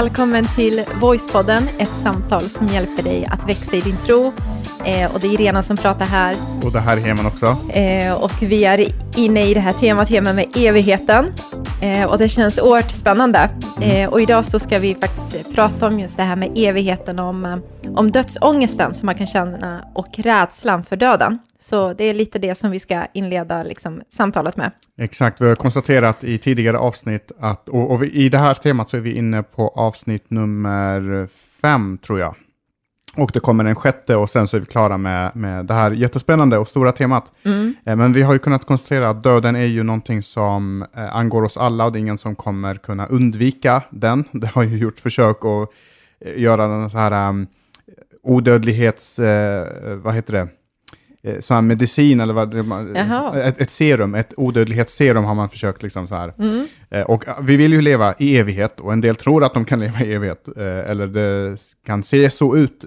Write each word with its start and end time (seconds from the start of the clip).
välkommen 0.00 0.46
till 0.54 0.84
Voicepodden, 1.00 1.68
ett 1.78 1.94
samtal 2.02 2.42
som 2.42 2.66
hjälper 2.66 3.02
dig 3.02 3.26
att 3.30 3.48
växa 3.48 3.76
i 3.76 3.80
din 3.80 3.96
tro. 3.96 4.32
Eh, 4.84 5.12
och 5.12 5.20
det 5.20 5.26
är 5.26 5.40
Irena 5.40 5.62
som 5.62 5.76
pratar 5.76 6.04
här. 6.04 6.36
Och 6.62 6.72
det 6.72 6.80
här 6.80 6.96
är 6.96 7.00
Heman 7.00 7.26
också. 7.26 7.46
Eh, 7.70 8.14
och 8.14 8.42
vi 8.42 8.64
är 8.64 8.86
inne 9.16 9.44
i 9.44 9.54
det 9.54 9.60
här 9.60 9.72
temat, 9.72 10.08
temat 10.08 10.34
med 10.34 10.56
evigheten. 10.56 11.32
Eh, 11.82 12.04
och 12.04 12.18
det 12.18 12.28
känns 12.28 12.58
oerhört 12.58 12.90
spännande. 12.90 13.50
Eh, 13.80 14.10
och 14.10 14.20
idag 14.20 14.44
så 14.44 14.58
ska 14.58 14.78
vi 14.78 14.94
faktiskt 14.94 15.54
prata 15.54 15.86
om 15.86 16.00
just 16.00 16.16
det 16.16 16.22
här 16.22 16.36
med 16.36 16.52
evigheten, 16.56 17.18
om, 17.18 17.44
eh, 17.44 17.56
om 17.94 18.10
dödsångesten 18.10 18.94
som 18.94 19.06
man 19.06 19.14
kan 19.14 19.26
känna 19.26 19.84
och 19.94 20.18
rädslan 20.18 20.84
för 20.84 20.96
döden. 20.96 21.38
Så 21.60 21.92
det 21.92 22.04
är 22.04 22.14
lite 22.14 22.38
det 22.38 22.54
som 22.54 22.70
vi 22.70 22.80
ska 22.80 23.06
inleda 23.14 23.62
liksom, 23.62 24.02
samtalet 24.08 24.56
med. 24.56 24.70
Exakt, 24.98 25.40
vi 25.40 25.48
har 25.48 25.54
konstaterat 25.54 26.24
i 26.24 26.38
tidigare 26.38 26.78
avsnitt 26.78 27.32
att, 27.38 27.68
och, 27.68 27.90
och 27.90 28.02
vi, 28.02 28.10
i 28.10 28.28
det 28.28 28.38
här 28.38 28.54
temat 28.54 28.88
så 28.88 28.96
är 28.96 29.00
vi 29.00 29.12
inne 29.12 29.42
på 29.42 29.68
avsnitt 29.68 30.30
nummer 30.30 31.26
fem 31.62 31.98
tror 31.98 32.20
jag. 32.20 32.34
Och 33.16 33.30
det 33.34 33.40
kommer 33.40 33.64
en 33.64 33.74
sjätte 33.74 34.16
och 34.16 34.30
sen 34.30 34.48
så 34.48 34.56
är 34.56 34.60
vi 34.60 34.66
klara 34.66 34.98
med, 34.98 35.36
med 35.36 35.66
det 35.66 35.74
här 35.74 35.90
jättespännande 35.90 36.58
och 36.58 36.68
stora 36.68 36.92
temat. 36.92 37.32
Mm. 37.44 37.74
Eh, 37.84 37.96
Men 37.96 38.12
vi 38.12 38.22
har 38.22 38.32
ju 38.32 38.38
kunnat 38.38 38.64
konstatera 38.64 39.08
att 39.08 39.22
döden 39.22 39.56
är 39.56 39.64
ju 39.64 39.82
någonting 39.82 40.22
som 40.22 40.86
eh, 40.96 41.16
angår 41.16 41.42
oss 41.42 41.56
alla 41.56 41.84
och 41.84 41.92
det 41.92 41.98
är 41.98 42.00
ingen 42.00 42.18
som 42.18 42.36
kommer 42.36 42.74
kunna 42.74 43.06
undvika 43.06 43.82
den. 43.90 44.24
Det 44.32 44.46
har 44.46 44.62
ju 44.62 44.78
gjort 44.78 45.00
försök 45.00 45.36
att 45.44 45.68
eh, 46.20 46.40
göra 46.40 46.66
den 46.66 46.90
så 46.90 46.98
här 46.98 47.28
um, 47.28 47.46
odödlighets, 48.22 49.18
eh, 49.18 49.66
vad 49.96 50.14
heter 50.14 50.32
det, 50.32 50.48
sån 51.40 51.54
här 51.54 51.62
medicin 51.62 52.20
eller 52.20 52.34
vad 52.34 52.54
Jaha. 52.96 53.42
ett, 53.42 53.60
ett 53.60 53.70
serum, 53.70 54.14
ett 54.14 54.34
odödlighetsserum 54.36 55.24
har 55.24 55.34
man 55.34 55.48
försökt 55.48 55.82
liksom 55.82 56.06
så 56.08 56.14
här. 56.14 56.34
Mm. 56.38 56.66
Eh, 56.90 57.00
Och 57.04 57.28
eh, 57.28 57.34
vi 57.42 57.56
vill 57.56 57.72
ju 57.72 57.80
leva 57.80 58.14
i 58.18 58.36
evighet 58.38 58.80
och 58.80 58.92
en 58.92 59.00
del 59.00 59.16
tror 59.16 59.44
att 59.44 59.54
de 59.54 59.64
kan 59.64 59.80
leva 59.80 60.00
i 60.00 60.12
evighet. 60.14 60.48
eh, 60.56 60.90
Eller 60.90 61.06
det 61.06 61.56
kan 61.86 62.02
se 62.02 62.30
så 62.30 62.56
ut 62.56 62.84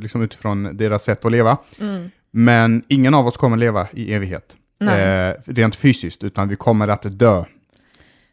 liksom 0.00 0.22
utifrån 0.22 0.76
deras 0.76 1.04
sätt 1.04 1.24
att 1.24 1.32
leva. 1.32 1.56
Mm. 1.80 2.10
Men 2.30 2.82
ingen 2.88 3.14
av 3.14 3.26
oss 3.26 3.36
kommer 3.36 3.56
leva 3.56 3.86
i 3.92 4.14
evighet. 4.14 4.56
Nej. 4.80 5.28
Eh, 5.30 5.34
rent 5.46 5.74
fysiskt, 5.74 6.24
utan 6.24 6.48
vi 6.48 6.56
kommer 6.56 6.88
att 6.88 7.18
dö. 7.18 7.44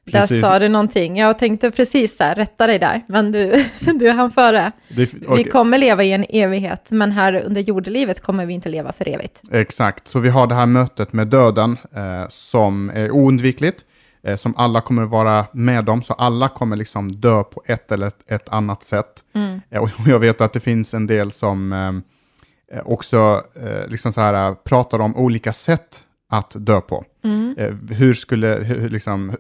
Där 0.05 0.21
Precis. 0.21 0.41
sa 0.41 0.59
du 0.59 0.69
någonting. 0.69 1.17
Jag 1.17 1.39
tänkte 1.39 1.71
precis 1.71 2.17
så 2.17 2.23
här, 2.23 2.35
rätta 2.35 2.67
dig 2.67 2.80
där, 2.80 3.05
men 3.07 3.31
du, 3.31 3.66
du 3.99 4.09
hann 4.09 4.31
före. 4.31 4.71
Det, 4.89 5.13
Vi 5.35 5.43
kommer 5.43 5.77
leva 5.77 6.03
i 6.03 6.11
en 6.13 6.25
evighet, 6.30 6.91
men 6.91 7.11
här 7.11 7.41
under 7.45 7.61
jordelivet 7.61 8.21
kommer 8.21 8.45
vi 8.45 8.53
inte 8.53 8.69
leva 8.69 8.93
för 8.93 9.08
evigt. 9.08 9.41
Exakt, 9.52 10.08
så 10.08 10.19
vi 10.19 10.30
har 10.30 10.47
det 10.47 10.55
här 10.55 10.66
mötet 10.66 11.13
med 11.13 11.27
döden 11.27 11.77
eh, 11.95 12.25
som 12.30 12.89
är 12.89 13.11
oundvikligt. 13.11 13.85
Eh, 14.23 14.35
som 14.35 14.53
alla 14.58 14.81
kommer 14.81 15.05
vara 15.05 15.45
med 15.53 15.89
om, 15.89 16.03
så 16.03 16.13
alla 16.13 16.47
kommer 16.49 16.75
liksom 16.75 17.11
dö 17.11 17.43
på 17.43 17.63
ett 17.65 17.91
eller 17.91 18.08
ett, 18.08 18.31
ett 18.31 18.49
annat 18.49 18.83
sätt. 18.83 19.23
Mm. 19.33 19.61
Eh, 19.69 19.81
Och 19.81 19.89
jag 20.08 20.19
vet 20.19 20.41
att 20.41 20.53
det 20.53 20.59
finns 20.59 20.93
en 20.93 21.08
del 21.08 21.31
som 21.31 21.73
eh, 21.73 22.77
eh, 22.77 22.83
också 22.86 23.43
liksom 23.88 24.13
så 24.13 24.21
här, 24.21 24.53
pratar 24.53 24.99
om 24.99 25.15
olika 25.15 25.53
sätt 25.53 25.99
att 26.30 26.55
dö 26.59 26.81
på. 26.81 27.05
Mm. 27.23 27.55
Hur, 27.89 28.13
skulle, 28.13 28.47
hur 28.47 28.89
liksom, 28.89 29.36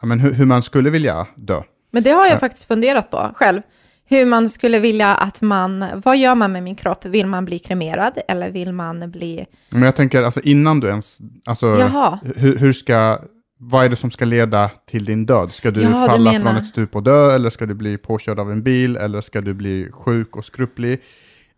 ja, 0.00 0.06
men 0.06 0.20
hur, 0.20 0.32
hur 0.32 0.46
man 0.46 0.62
skulle 0.62 0.90
vilja 0.90 1.26
dö. 1.36 1.62
Men 1.90 2.02
det 2.02 2.10
har 2.10 2.24
jag 2.26 2.34
Ja. 2.34 2.38
faktiskt 2.38 2.64
funderat 2.68 3.10
på 3.10 3.30
själv. 3.34 3.60
Hur 4.10 4.26
man 4.26 4.50
skulle 4.50 4.78
vilja 4.78 5.14
att 5.14 5.40
man, 5.42 5.84
vad 6.04 6.16
gör 6.18 6.34
man 6.34 6.52
med 6.52 6.62
min 6.62 6.76
kropp? 6.76 7.04
Vill 7.04 7.26
man 7.26 7.44
bli 7.44 7.58
kremerad 7.58 8.12
eller 8.28 8.50
vill 8.50 8.72
man 8.72 9.10
bli, 9.10 9.46
Men 9.70 9.82
jag 9.82 9.96
tänker, 9.96 10.22
alltså 10.22 10.40
innan 10.40 10.80
du 10.80 10.88
ens, 10.88 11.18
alltså, 11.46 11.66
jaha, 11.66 12.18
hur, 12.36 12.56
hur 12.58 12.72
ska, 12.72 13.18
vad 13.58 13.84
är 13.84 13.88
det 13.88 13.96
som 13.96 14.10
ska 14.10 14.24
leda 14.24 14.70
till 14.90 15.04
din 15.04 15.26
död? 15.26 15.52
Ska 15.52 15.70
du 15.70 15.82
Ja, 15.82 15.88
du 15.88 15.94
falla 16.06 16.32
menar- 16.32 16.50
från 16.50 16.56
ett 16.56 16.66
stup 16.66 16.96
och 16.96 17.02
dö, 17.02 17.34
eller 17.34 17.50
ska 17.50 17.66
du 17.66 17.74
bli 17.74 17.98
påkörd 17.98 18.38
av 18.40 18.52
en 18.52 18.62
bil, 18.62 18.96
eller 18.96 19.20
ska 19.20 19.40
du 19.40 19.54
bli 19.54 19.88
sjuk 19.92 20.36
och 20.36 20.44
skrupplig? 20.44 21.00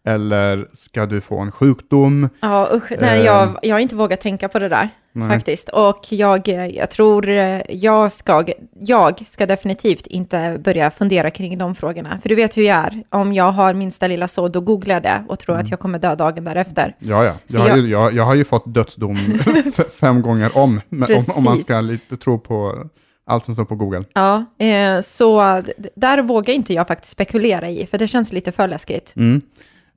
Eller 0.07 0.69
ska 0.73 1.07
du 1.07 1.21
få 1.21 1.39
en 1.41 1.53
sjukdom? 1.53 2.29
ja 2.41 2.69
usch, 2.73 2.93
nej 3.01 3.25
jag, 3.25 3.59
jag 3.63 3.75
har 3.75 3.81
inte 3.81 3.97
vågat 3.97 4.21
tänka 4.21 4.49
på 4.49 4.59
det 4.59 4.69
där 4.69 4.89
Nej. 5.13 5.29
faktiskt. 5.29 5.69
Och 5.69 6.07
jag, 6.09 6.49
jag 6.49 6.91
tror 6.91 7.29
eh, 7.29 7.61
jag 7.69 8.13
ska, 8.13 8.45
jag 8.81 9.23
ska 9.27 9.47
definitivt 9.47 10.07
inte 10.07 10.61
börja 10.65 10.91
fundera 10.91 11.31
kring 11.31 11.59
de 11.59 11.75
frågorna. 11.75 12.19
För 12.23 12.29
du 12.29 12.35
vet 12.35 12.57
hur 12.57 12.63
jag 12.63 12.77
är, 12.79 13.03
om 13.11 13.33
jag 13.33 13.53
har 13.53 13.75
minsta 13.75 14.07
lilla 14.07 14.29
så, 14.29 14.49
då 14.49 14.61
googlar 14.61 14.95
jag 14.95 15.03
det 15.03 15.25
och 15.29 15.39
tror 15.39 15.55
Mm. 15.55 15.65
att 15.65 15.71
jag 15.71 15.81
kommer 15.81 15.99
dö 15.99 16.15
dagen 16.15 16.45
därefter. 16.45 16.97
Ja, 16.99 17.25
ja. 17.25 17.33
Så 17.47 17.57
Jag, 17.57 17.63
har 17.63 17.69
jag- 17.69 17.79
ju, 17.79 17.89
jag, 17.91 18.15
jag 18.15 18.25
har 18.25 18.35
ju 18.35 18.45
fått 18.45 18.75
dödsdom 18.75 19.17
fem 20.01 20.23
gånger 20.23 20.57
om, 20.59 20.81
om, 20.91 21.25
om 21.37 21.45
man 21.45 21.59
ska 21.59 21.81
lite 21.81 22.17
tro 22.17 22.39
på 22.39 22.85
allt 23.27 23.45
som 23.45 23.55
står 23.55 23.65
på 23.65 23.75
Google. 23.75 24.05
Ja, 24.13 24.45
eh, 24.59 25.01
så 25.01 25.63
där 25.97 26.23
vågar 26.23 26.55
inte 26.55 26.75
jag 26.75 26.89
faktiskt 26.89 27.13
spekulera 27.13 27.69
i, 27.71 27.87
för 27.87 27.99
det 27.99 28.07
känns 28.09 28.33
lite 28.33 28.53
för 28.53 28.69
läskigt. 28.69 29.13
Mm. 29.17 29.41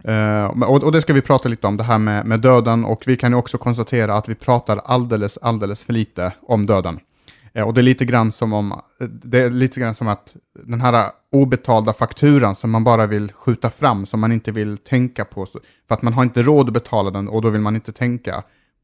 Men- 0.04 0.64
och, 0.64 0.84
och 0.84 0.92
det 0.92 1.02
ska 1.02 1.14
vi 1.14 1.22
prata 1.22 1.50
lite 1.50 1.68
om, 1.68 1.78
det 1.78 1.84
här 1.84 1.98
med, 1.98 2.26
med 2.26 2.40
döden. 2.40 2.86
Och 2.86 3.04
vi 3.06 3.18
kan 3.18 3.32
ju 3.32 3.38
också 3.38 3.58
konstatera 3.58 4.16
att 4.16 4.30
vi 4.30 4.36
pratar 4.36 4.78
alldeles, 4.78 5.38
alldeles 5.42 5.84
för 5.84 5.94
lite 5.94 6.34
om 6.42 6.66
döden. 6.66 7.00
Eh, 7.54 7.68
och 7.68 7.74
det 7.74 7.82
är 7.82 7.84
lite 7.84 8.06
grann 8.06 8.32
som 8.32 8.54
om, 8.54 8.82
det 9.24 9.40
är 9.40 9.50
lite 9.50 9.80
grann 9.80 9.96
som 9.96 10.08
att 10.08 10.36
den 10.66 10.82
här 10.82 11.12
obetalda 11.32 11.94
fakturan 11.94 12.56
som 12.56 12.72
man 12.72 12.84
bara 12.84 13.08
vill 13.08 13.32
skjuta 13.32 13.70
fram, 13.70 14.06
som 14.06 14.20
man 14.20 14.32
inte 14.32 14.52
vill 14.52 14.78
tänka 14.78 15.26
på, 15.26 15.46
för 15.46 15.62
att 15.88 16.02
man 16.02 16.14
har 16.14 16.24
inte 16.24 16.44
råd 16.44 16.68
att 16.68 16.74
betala 16.74 17.12
den 17.12 17.28
och 17.28 17.42
då 17.42 17.50
vill 17.50 17.62
man 17.62 17.76
inte 17.76 17.92
tänka 17.92 18.44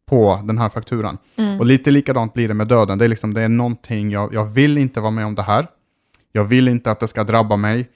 på 0.09 0.41
den 0.43 0.57
här 0.57 0.69
fakturan. 0.69 1.17
Mm. 1.35 1.59
Och 1.59 1.65
lite 1.65 1.91
likadant 1.91 2.33
blir 2.33 2.47
det 2.47 2.53
med 2.53 2.67
döden. 2.67 2.97
Det 2.97 3.05
är 3.05 3.09
liksom, 3.09 3.33
det 3.33 3.43
är 3.43 3.49
någonting, 3.49 4.11
jag, 4.11 4.33
jag 4.33 4.45
vill 4.45 4.77
inte 4.77 4.99
vara 4.99 5.11
med 5.11 5.25
om 5.25 5.35
det 5.35 5.43
här. 5.43 5.67
Jag 6.31 6.43
vill 6.43 6.67
inte 6.67 6.91
att 6.91 6.99
det 6.99 7.07
ska 7.07 7.23
drabba 7.23 7.55
mig. 7.55 7.89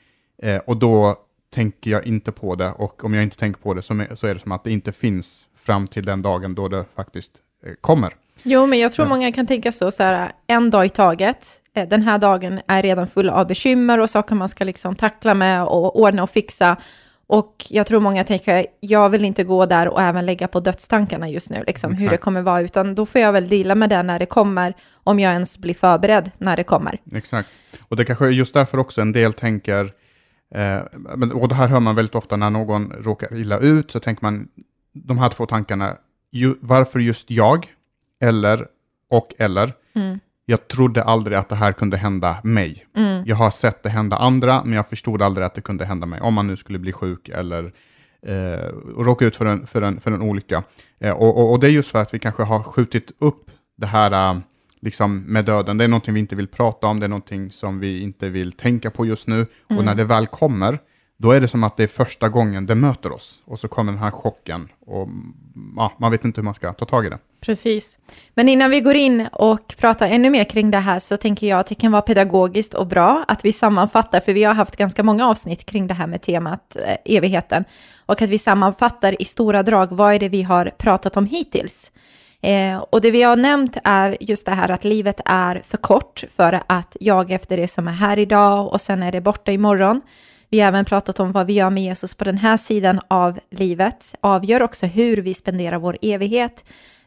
Eh, 0.43 0.57
och 0.57 0.77
då 0.77 1.15
tänker 1.53 1.91
jag 1.91 2.05
inte 2.05 2.31
på 2.31 2.55
det. 2.55 2.71
Och 2.71 3.03
om 3.03 3.13
jag 3.13 3.23
inte 3.23 3.37
tänker 3.37 3.61
på 3.61 3.73
det 3.73 3.81
så, 3.81 4.05
så 4.15 4.27
är 4.27 4.33
det 4.33 4.39
som 4.39 4.51
att 4.51 4.63
det 4.63 4.71
inte 4.71 4.91
finns 4.91 5.47
fram 5.57 5.87
till 5.87 6.05
den 6.05 6.21
dagen 6.21 6.55
då 6.55 6.67
det 6.67 6.85
faktiskt 6.95 7.31
eh, 7.65 7.73
kommer. 7.81 8.13
Jo, 8.43 8.65
men 8.65 8.79
jag 8.79 8.91
tror 8.91 9.05
många 9.05 9.31
kan 9.31 9.47
tänka 9.47 9.71
så, 9.71 9.91
så 9.91 10.03
här, 10.03 10.31
en 10.47 10.69
dag 10.69 10.85
i 10.85 10.89
taget. 10.89 11.47
Eh, 11.75 11.87
Den 11.87 12.01
här 12.01 12.17
dagen 12.17 12.61
är 12.67 12.83
redan 12.83 13.07
full 13.07 13.29
av 13.29 13.47
bekymmer 13.47 13.99
och 13.99 14.09
saker 14.09 14.35
man 14.35 14.49
ska 14.49 14.63
liksom 14.63 14.95
tackla 14.95 15.33
med 15.33 15.63
och 15.63 15.99
ordna 15.99 16.23
och 16.23 16.29
fixa. 16.29 16.77
Och 17.27 17.65
jag 17.69 17.87
tror 17.87 17.99
många 17.99 18.23
tänker, 18.23 18.65
jag 18.79 19.09
vill 19.09 19.25
inte 19.25 19.43
gå 19.43 19.65
där 19.65 19.87
och 19.87 20.01
även 20.01 20.25
lägga 20.25 20.47
på 20.47 20.59
dödstankarna 20.59 21.29
just 21.29 21.49
nu, 21.49 21.63
liksom, 21.67 21.93
hur 21.93 22.09
det 22.09 22.17
kommer 22.17 22.41
vara, 22.41 22.61
utan 22.61 22.95
då 22.95 23.05
får 23.05 23.21
jag 23.21 23.33
väl 23.33 23.49
dela 23.49 23.75
med 23.75 23.89
det 23.89 24.03
när 24.03 24.19
det 24.19 24.25
kommer, 24.25 24.73
om 25.03 25.19
jag 25.19 25.33
ens 25.33 25.57
blir 25.57 25.73
förberedd 25.73 26.31
när 26.37 26.57
det 26.57 26.63
kommer. 26.63 26.99
Exakt. 27.15 27.49
Och 27.81 27.95
det 27.95 28.05
kanske 28.05 28.25
är 28.25 28.29
just 28.29 28.53
därför 28.53 28.77
också 28.77 29.01
en 29.01 29.11
del 29.11 29.33
tänker, 29.33 29.91
men- 31.15 31.31
och 31.31 31.47
det 31.47 31.55
här 31.55 31.67
hör 31.67 31.79
man 31.79 31.95
väldigt 31.95 32.15
ofta 32.15 32.35
när 32.35 32.49
någon 32.49 32.91
råkar 32.99 33.35
illa 33.35 33.59
ut, 33.59 33.91
så 33.91 33.99
tänker 33.99 34.25
man 34.25 34.47
de 34.93 35.17
här 35.17 35.29
två 35.29 35.45
tankarna, 35.45 35.97
ju, 36.31 36.55
varför 36.61 36.99
just 36.99 37.31
jag? 37.31 37.67
Eller, 38.21 38.67
och 39.09 39.33
eller, 39.37 39.73
Mm. 39.95 40.19
jag 40.45 40.67
trodde 40.67 41.03
aldrig 41.03 41.37
att 41.37 41.49
det 41.49 41.55
här 41.55 41.71
kunde 41.71 41.97
hända 41.97 42.37
mig. 42.43 42.85
Mm. 42.95 43.23
Jag 43.25 43.35
har 43.35 43.51
sett 43.51 43.83
det 43.83 43.89
hända 43.89 44.17
andra, 44.17 44.61
men 44.63 44.73
jag 44.73 44.87
förstod 44.89 45.21
aldrig 45.21 45.45
att 45.45 45.55
det 45.55 45.61
kunde 45.61 45.85
hända 45.85 46.05
mig. 46.05 46.21
Om 46.21 46.33
man 46.33 46.47
nu 46.47 46.55
skulle 46.55 46.79
bli 46.79 46.91
sjuk 46.93 47.29
eller 47.29 47.73
eh, 48.27 48.67
råka 48.97 49.25
ut 49.25 49.35
för 49.35 49.45
en, 49.45 49.67
för 49.67 49.81
en, 49.81 49.99
för 49.99 50.11
en 50.11 50.21
olycka. 50.21 50.63
Eh, 50.99 51.11
och, 51.11 51.37
och, 51.37 51.51
och 51.51 51.59
det 51.59 51.67
är 51.67 51.71
just 51.71 51.91
för 51.91 51.99
att 52.01 52.13
vi 52.13 52.19
kanske 52.19 52.43
har 52.43 52.63
skjutit 52.63 53.11
upp 53.19 53.51
det 53.77 53.87
här 53.87 54.11
eh, 54.11 54.39
liksom 54.83 55.23
med 55.23 55.45
döden. 55.45 55.77
Det 55.77 55.83
är 55.83 55.87
någonting 55.87 56.13
vi 56.13 56.19
inte 56.19 56.35
vill 56.35 56.47
prata 56.47 56.87
om, 56.87 56.99
det 56.99 57.05
är 57.05 57.09
någonting 57.09 57.51
som 57.51 57.79
vi 57.79 58.01
inte 58.01 58.29
vill 58.29 58.51
tänka 58.51 58.91
på 58.91 59.05
just 59.05 59.27
nu. 59.27 59.45
Och 59.67 59.85
när 59.85 59.95
det 59.95 60.03
väl 60.03 60.27
kommer, 60.27 60.79
då 61.17 61.31
är 61.31 61.41
det 61.41 61.47
som 61.47 61.63
att 61.63 61.77
det 61.77 61.83
är 61.83 61.87
första 61.87 62.29
gången 62.29 62.65
det 62.65 62.75
möter 62.75 63.11
oss. 63.11 63.39
Och 63.45 63.59
så 63.59 63.67
kommer 63.67 63.91
den 63.91 64.01
här 64.01 64.11
chocken 64.11 64.69
och 64.85 65.03
mm, 65.03 65.33
ja, 65.75 65.93
man 65.97 66.11
vet 66.11 66.25
inte 66.25 66.41
hur 66.41 66.45
man 66.45 66.53
ska 66.53 66.73
ta 66.73 66.85
tag 66.85 67.05
i 67.05 67.09
det. 67.09 67.17
Precis. 67.41 67.99
Men 68.33 68.49
innan 68.49 68.71
vi 68.71 68.81
går 68.81 68.95
in 68.95 69.27
och 69.31 69.75
pratar 69.77 70.07
ännu 70.07 70.29
mer 70.29 70.43
kring 70.43 70.71
det 70.71 70.77
här 70.77 70.99
så 70.99 71.17
tänker 71.17 71.47
jag 71.47 71.59
att 71.59 71.67
det 71.67 71.75
kan 71.75 71.91
vara 71.91 72.01
pedagogiskt 72.01 72.73
och 72.73 72.87
bra 72.87 73.25
att 73.27 73.45
vi 73.45 73.53
sammanfattar, 73.53 74.19
för 74.19 74.33
vi 74.33 74.43
har 74.43 74.53
haft 74.53 74.75
ganska 74.75 75.03
många 75.03 75.27
avsnitt 75.27 75.65
kring 75.65 75.87
det 75.87 75.93
här 75.93 76.07
med 76.07 76.21
temat 76.21 76.75
eh, 76.75 77.17
evigheten, 77.17 77.63
och 78.05 78.21
att 78.21 78.29
vi 78.29 78.37
sammanfattar 78.37 79.21
i 79.21 79.25
stora 79.25 79.63
drag 79.63 79.91
vad 79.91 80.13
är 80.13 80.19
det 80.19 80.29
vi 80.29 80.43
har 80.43 80.71
pratat 80.77 81.17
om 81.17 81.25
hittills. 81.25 81.91
Eh, 82.43 82.77
och 82.89 83.01
det 83.01 83.11
vi 83.11 83.23
har 83.23 83.35
nämnt 83.35 83.77
är 83.83 84.17
just 84.19 84.45
det 84.45 84.51
här 84.51 84.69
att 84.69 84.83
livet 84.83 85.21
är 85.25 85.63
för 85.67 85.77
kort 85.77 86.23
för 86.35 86.61
att 86.67 86.97
jaga 86.99 87.35
efter 87.35 87.57
det 87.57 87.67
som 87.67 87.87
är 87.87 87.91
här 87.91 88.19
idag 88.19 88.73
och 88.73 88.81
sen 88.81 89.03
är 89.03 89.11
det 89.11 89.21
borta 89.21 89.51
imorgon. 89.51 90.01
Vi 90.49 90.59
har 90.59 90.67
även 90.67 90.85
pratat 90.85 91.19
om 91.19 91.31
vad 91.31 91.47
vi 91.47 91.53
gör 91.53 91.69
med 91.69 91.83
Jesus 91.83 92.13
på 92.13 92.23
den 92.23 92.37
här 92.37 92.57
sidan 92.57 92.99
av 93.07 93.39
livet, 93.49 94.15
avgör 94.21 94.61
också 94.61 94.85
hur 94.85 95.17
vi 95.17 95.33
spenderar 95.33 95.77
vår 95.77 95.97
evighet. 96.01 96.63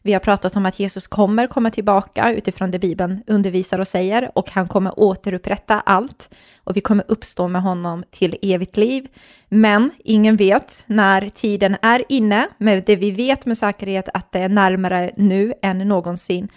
Vi 0.07 0.13
har 0.13 0.21
pratat 0.21 0.57
om 0.57 0.67
att 0.67 0.79
Jesus 0.79 1.07
kommer 1.07 1.47
komma 1.47 1.71
tillbaka 1.71 2.33
utifrån 2.33 2.71
det 2.71 2.79
Bibeln 2.79 3.23
undervisar 3.27 3.79
och 3.79 3.89
säger 3.89 4.31
och 4.35 4.51
han 4.51 4.69
kommer 4.69 5.01
återupprätta 5.01 5.81
allt 5.81 6.31
och 6.65 6.77
vi 6.77 6.81
kommer 6.81 7.05
uppstå 7.09 7.49
med 7.49 7.63
honom 7.63 8.05
till 8.11 8.37
evigt 8.43 8.77
liv. 8.77 9.09
Men 9.49 9.91
ingen 10.05 10.37
vet 10.37 10.85
när 10.87 11.29
tiden 11.29 11.77
är 11.83 12.05
inne, 12.09 12.49
men 12.59 12.83
det 12.87 12.97
vi 12.97 13.11
vet 13.11 13.47
med 13.47 13.59
säkerhet 13.59 14.09
att 14.15 14.33
det 14.33 14.39
är 14.39 14.49
närmare 14.49 15.11
nu 15.17 15.53
än 15.63 15.79
någonsin. 15.79 16.49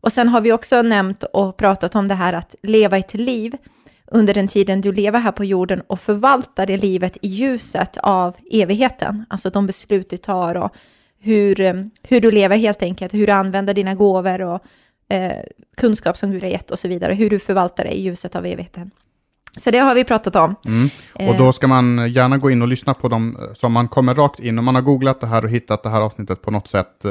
Och 0.00 0.12
sen 0.12 0.28
har 0.28 0.40
vi 0.40 0.52
också 0.52 0.82
nämnt 0.82 1.22
och 1.22 1.56
pratat 1.56 1.94
om 1.94 2.08
det 2.08 2.14
här 2.14 2.32
att 2.32 2.54
leva 2.62 2.98
ett 2.98 3.14
liv 3.14 3.56
under 4.06 4.34
den 4.34 4.48
tiden 4.48 4.80
du 4.80 4.92
lever 4.92 5.18
här 5.18 5.32
på 5.32 5.44
jorden 5.44 5.82
och 5.86 6.00
förvalta 6.00 6.66
det 6.66 6.76
livet 6.76 7.18
i 7.22 7.28
ljuset 7.28 7.96
av 7.96 8.36
evigheten, 8.50 9.24
alltså 9.30 9.50
de 9.50 9.66
beslut 9.66 10.10
du 10.10 10.16
tar 10.16 10.54
och 10.54 10.76
hur, 11.20 11.60
eh, 11.60 11.74
hur 12.02 12.20
du 12.20 12.30
lever 12.30 12.56
helt 12.56 12.82
enkelt, 12.82 13.14
hur 13.14 13.26
du 13.26 13.32
använder 13.32 13.74
dina 13.74 13.94
gåvor 13.94 14.42
och 14.42 14.60
eh, 15.08 15.42
kunskap 15.76 16.16
som 16.16 16.32
Gud 16.32 16.42
har 16.42 16.50
gett 16.50 16.70
och 16.70 16.78
så 16.78 16.88
vidare, 16.88 17.14
hur 17.14 17.30
du 17.30 17.38
förvaltar 17.38 17.84
det 17.84 17.90
i 17.90 18.02
ljuset 18.02 18.36
av 18.36 18.46
evigheten. 18.46 18.90
Så 19.56 19.70
det 19.70 19.78
har 19.78 19.94
vi 19.94 20.04
pratat 20.04 20.36
om. 20.36 20.54
Mm. 20.66 20.88
Och 21.28 21.36
då 21.38 21.52
ska 21.52 21.66
man 21.66 22.12
gärna 22.12 22.38
gå 22.38 22.50
in 22.50 22.62
och 22.62 22.68
lyssna 22.68 22.94
på 22.94 23.08
dem, 23.08 23.38
så 23.54 23.68
man 23.68 23.88
kommer 23.88 24.14
rakt 24.14 24.40
in, 24.40 24.58
om 24.58 24.64
man 24.64 24.74
har 24.74 24.82
googlat 24.82 25.20
det 25.20 25.26
här 25.26 25.44
och 25.44 25.50
hittat 25.50 25.82
det 25.82 25.88
här 25.88 26.00
avsnittet 26.00 26.42
på 26.42 26.50
något 26.50 26.68
sätt, 26.68 27.04
eh, 27.04 27.10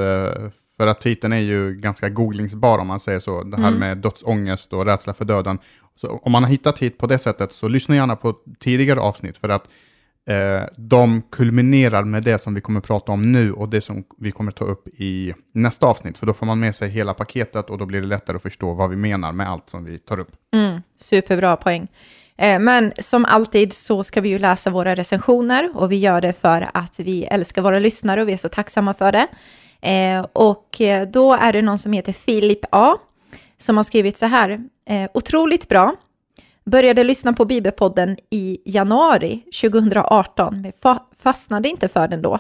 för 0.78 0.88
att 0.88 1.02
titeln 1.02 1.34
är 1.34 1.40
ju 1.40 1.74
ganska 1.74 2.10
googlingsbar 2.10 2.78
om 2.78 2.88
man 2.88 3.00
säger 3.00 3.20
så, 3.20 3.44
det 3.44 3.58
här 3.58 3.68
mm. 3.68 3.80
med 3.80 3.98
dödsångest 3.98 4.74
och 4.74 4.86
rädsla 4.86 5.14
för 5.14 5.26
döden. 5.26 5.60
Så 6.02 6.20
om 6.24 6.32
man 6.32 6.44
har 6.44 6.50
hittat 6.50 6.80
hit 6.80 6.98
på 6.98 7.08
det 7.08 7.20
sättet, 7.20 7.54
så 7.54 7.68
lyssna 7.68 7.96
gärna 7.96 8.16
på 8.16 8.36
tidigare 8.60 9.00
avsnitt, 9.00 9.38
för 9.38 9.50
att 9.50 9.68
eh, 10.28 10.64
de 10.78 11.22
kulminerar 11.22 12.04
med 12.04 12.24
det 12.24 12.42
som 12.42 12.54
vi 12.54 12.62
kommer 12.62 12.82
prata 12.82 13.12
om 13.12 13.32
nu 13.32 13.54
och 13.54 13.70
det 13.70 13.82
som 13.82 14.04
vi 14.18 14.32
kommer 14.32 14.52
ta 14.52 14.66
upp 14.66 14.88
i 14.88 15.34
nästa 15.54 15.86
avsnitt, 15.86 16.18
för 16.18 16.26
då 16.26 16.34
får 16.34 16.46
man 16.46 16.60
med 16.60 16.76
sig 16.76 16.90
hela 16.90 17.14
paketet 17.14 17.70
och 17.70 17.78
då 17.78 17.86
blir 17.86 18.02
det 18.02 18.08
lättare 18.08 18.36
att 18.36 18.44
förstå 18.44 18.74
vad 18.74 18.90
vi 18.90 18.96
menar 18.96 19.32
med 19.32 19.50
allt 19.50 19.70
som 19.70 19.84
vi 19.84 20.00
tar 20.00 20.20
upp. 20.20 20.32
Mm, 20.54 20.82
superbra 20.98 21.58
poäng. 21.58 21.88
Eh, 22.38 22.60
men 22.60 22.94
som 23.00 23.26
alltid 23.26 23.74
så 23.74 24.04
ska 24.04 24.22
vi 24.22 24.30
ju 24.30 24.40
läsa 24.40 24.70
våra 24.70 24.96
recensioner 24.96 25.72
och 25.76 25.92
vi 25.92 25.96
gör 25.96 26.22
det 26.22 26.34
för 26.34 26.70
att 26.74 27.00
vi 27.00 27.24
älskar 27.24 27.62
våra 27.62 27.80
lyssnare 27.80 28.22
och 28.22 28.28
vi 28.28 28.34
är 28.34 28.38
så 28.38 28.50
tacksamma 28.50 28.94
för 28.94 29.12
det. 29.12 29.28
Eh, 29.82 30.26
och 30.34 30.82
eh, 30.82 31.08
då 31.08 31.34
är 31.34 31.54
det 31.54 31.62
någon 31.62 31.78
som 31.78 31.94
heter 31.94 32.14
Filip 32.14 32.66
A 32.72 32.98
som 33.58 33.78
har 33.78 33.84
skrivit 33.84 34.18
så 34.18 34.26
här. 34.26 34.60
Eh, 34.90 35.10
otroligt 35.14 35.68
bra. 35.68 35.96
Började 36.72 37.04
lyssna 37.04 37.34
på 37.34 37.46
Bibelpodden 37.46 38.18
i 38.30 38.58
januari 38.66 39.44
2018, 39.62 40.62
men 40.62 40.72
fastnade 41.20 41.70
inte 41.70 41.88
för 41.88 42.08
den 42.08 42.22
då. 42.22 42.40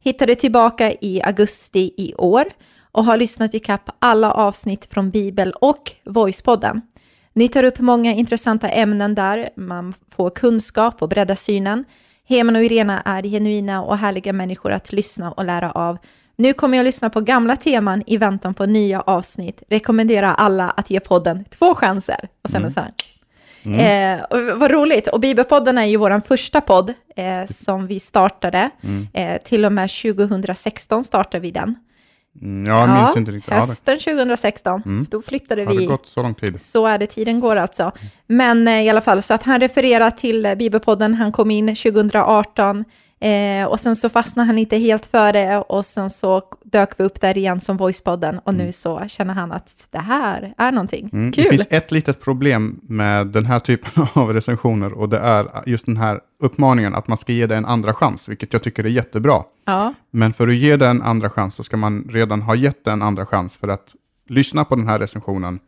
Hittade 0.00 0.34
tillbaka 0.34 0.92
i 0.92 1.22
augusti 1.22 1.94
i 1.96 2.14
år 2.14 2.44
och 2.92 3.04
har 3.04 3.16
lyssnat 3.16 3.54
i 3.54 3.58
kapp 3.58 3.90
alla 3.98 4.32
avsnitt 4.32 4.86
från 4.86 5.10
Bibel 5.10 5.52
och 5.52 5.92
Voicepodden. 6.04 6.82
Ni 7.32 7.48
tar 7.48 7.64
upp 7.64 7.78
många 7.78 8.12
intressanta 8.12 8.68
ämnen 8.68 9.14
där, 9.14 9.48
man 9.56 9.94
får 10.10 10.30
kunskap 10.30 11.02
och 11.02 11.08
bredda 11.08 11.36
synen. 11.36 11.84
Heman 12.28 12.56
och 12.56 12.64
Irena 12.64 13.00
är 13.00 13.22
genuina 13.22 13.82
och 13.82 13.98
härliga 13.98 14.32
människor 14.32 14.72
att 14.72 14.92
lyssna 14.92 15.32
och 15.32 15.44
lära 15.44 15.70
av. 15.70 15.98
Nu 16.36 16.52
kommer 16.52 16.76
jag 16.76 16.84
lyssna 16.84 17.10
på 17.10 17.20
gamla 17.20 17.56
teman 17.56 18.02
i 18.06 18.16
väntan 18.16 18.54
på 18.54 18.66
nya 18.66 19.00
avsnitt. 19.00 19.62
Rekommenderar 19.70 20.34
alla 20.34 20.70
att 20.70 20.90
ge 20.90 21.00
podden 21.00 21.44
två 21.44 21.74
chanser. 21.74 22.28
Och 22.42 22.50
sen 22.50 22.60
mm. 22.60 22.72
så 22.72 22.80
här. 22.80 22.92
Mm. 23.64 24.20
Eh, 24.20 24.56
vad 24.56 24.70
roligt. 24.70 25.08
Och 25.08 25.20
Bibelpodden 25.20 25.78
är 25.78 25.84
ju 25.84 25.96
vår 25.96 26.20
första 26.26 26.60
podd 26.60 26.94
eh, 27.16 27.46
som 27.46 27.86
vi 27.86 28.00
startade. 28.00 28.70
Mm. 28.82 29.08
Eh, 29.12 29.42
till 29.42 29.64
och 29.64 29.72
med 29.72 29.90
2016 29.90 31.04
startade 31.04 31.40
vi 31.40 31.50
den. 31.50 31.74
Mm, 32.42 32.74
jag 32.74 32.88
minns 32.88 33.16
inte 33.16 33.30
riktigt. 33.30 33.54
Hösten 33.54 33.98
2016, 33.98 34.82
mm. 34.86 35.06
då 35.10 35.22
flyttade 35.22 35.64
vi. 35.64 35.74
Har 35.74 35.80
det 35.80 35.86
gått 35.86 36.06
så 36.06 36.22
lång 36.22 36.34
tid? 36.34 36.60
Så 36.60 36.86
är 36.86 36.98
det, 36.98 37.06
tiden 37.06 37.40
går 37.40 37.56
alltså. 37.56 37.92
Men 38.26 38.68
eh, 38.68 38.82
i 38.82 38.88
alla 38.88 39.00
fall, 39.00 39.22
så 39.22 39.34
att 39.34 39.42
han 39.42 39.60
refererar 39.60 40.10
till 40.10 40.54
Bibelpodden, 40.58 41.14
han 41.14 41.32
kom 41.32 41.50
in 41.50 41.76
2018, 41.76 42.84
Eh, 43.20 43.66
och 43.66 43.80
sen 43.80 43.96
så 43.96 44.08
fastnade 44.08 44.46
han 44.46 44.58
inte 44.58 44.76
helt 44.76 45.06
för 45.06 45.32
det 45.32 45.56
och 45.56 45.86
sen 45.86 46.10
så 46.10 46.42
dök 46.64 47.00
vi 47.00 47.04
upp 47.04 47.20
där 47.20 47.38
igen 47.38 47.60
som 47.60 47.76
Voicepodden 47.76 48.38
och 48.38 48.52
mm. 48.52 48.66
nu 48.66 48.72
så 48.72 49.04
känner 49.08 49.34
han 49.34 49.52
att 49.52 49.88
det 49.90 49.98
här 49.98 50.54
är 50.58 50.72
någonting 50.72 51.10
mm. 51.12 51.32
kul. 51.32 51.44
Det 51.44 51.50
finns 51.50 51.66
ett 51.70 51.90
litet 51.92 52.20
problem 52.20 52.80
med 52.82 53.26
den 53.26 53.46
här 53.46 53.58
typen 53.58 54.06
av 54.12 54.32
recensioner 54.32 54.92
och 54.92 55.08
det 55.08 55.18
är 55.18 55.46
just 55.66 55.86
den 55.86 55.96
här 55.96 56.20
uppmaningen 56.42 56.94
att 56.94 57.08
man 57.08 57.18
ska 57.18 57.32
ge 57.32 57.46
det 57.46 57.56
en 57.56 57.66
andra 57.66 57.94
chans, 57.94 58.28
vilket 58.28 58.52
jag 58.52 58.62
tycker 58.62 58.84
är 58.84 58.88
jättebra. 58.88 59.42
Ja. 59.64 59.94
Men 60.10 60.32
för 60.32 60.48
att 60.48 60.54
ge 60.54 60.76
det 60.76 60.86
en 60.86 61.02
andra 61.02 61.30
chans 61.30 61.54
så 61.54 61.64
ska 61.64 61.76
man 61.76 62.08
redan 62.10 62.42
ha 62.42 62.54
gett 62.54 62.84
det 62.84 62.90
en 62.90 63.02
andra 63.02 63.26
chans 63.26 63.56
för 63.56 63.68
att 63.68 63.94
lyssna 64.28 64.64
på 64.64 64.76
den 64.76 64.88
här 64.88 64.98
recensionen 64.98 65.60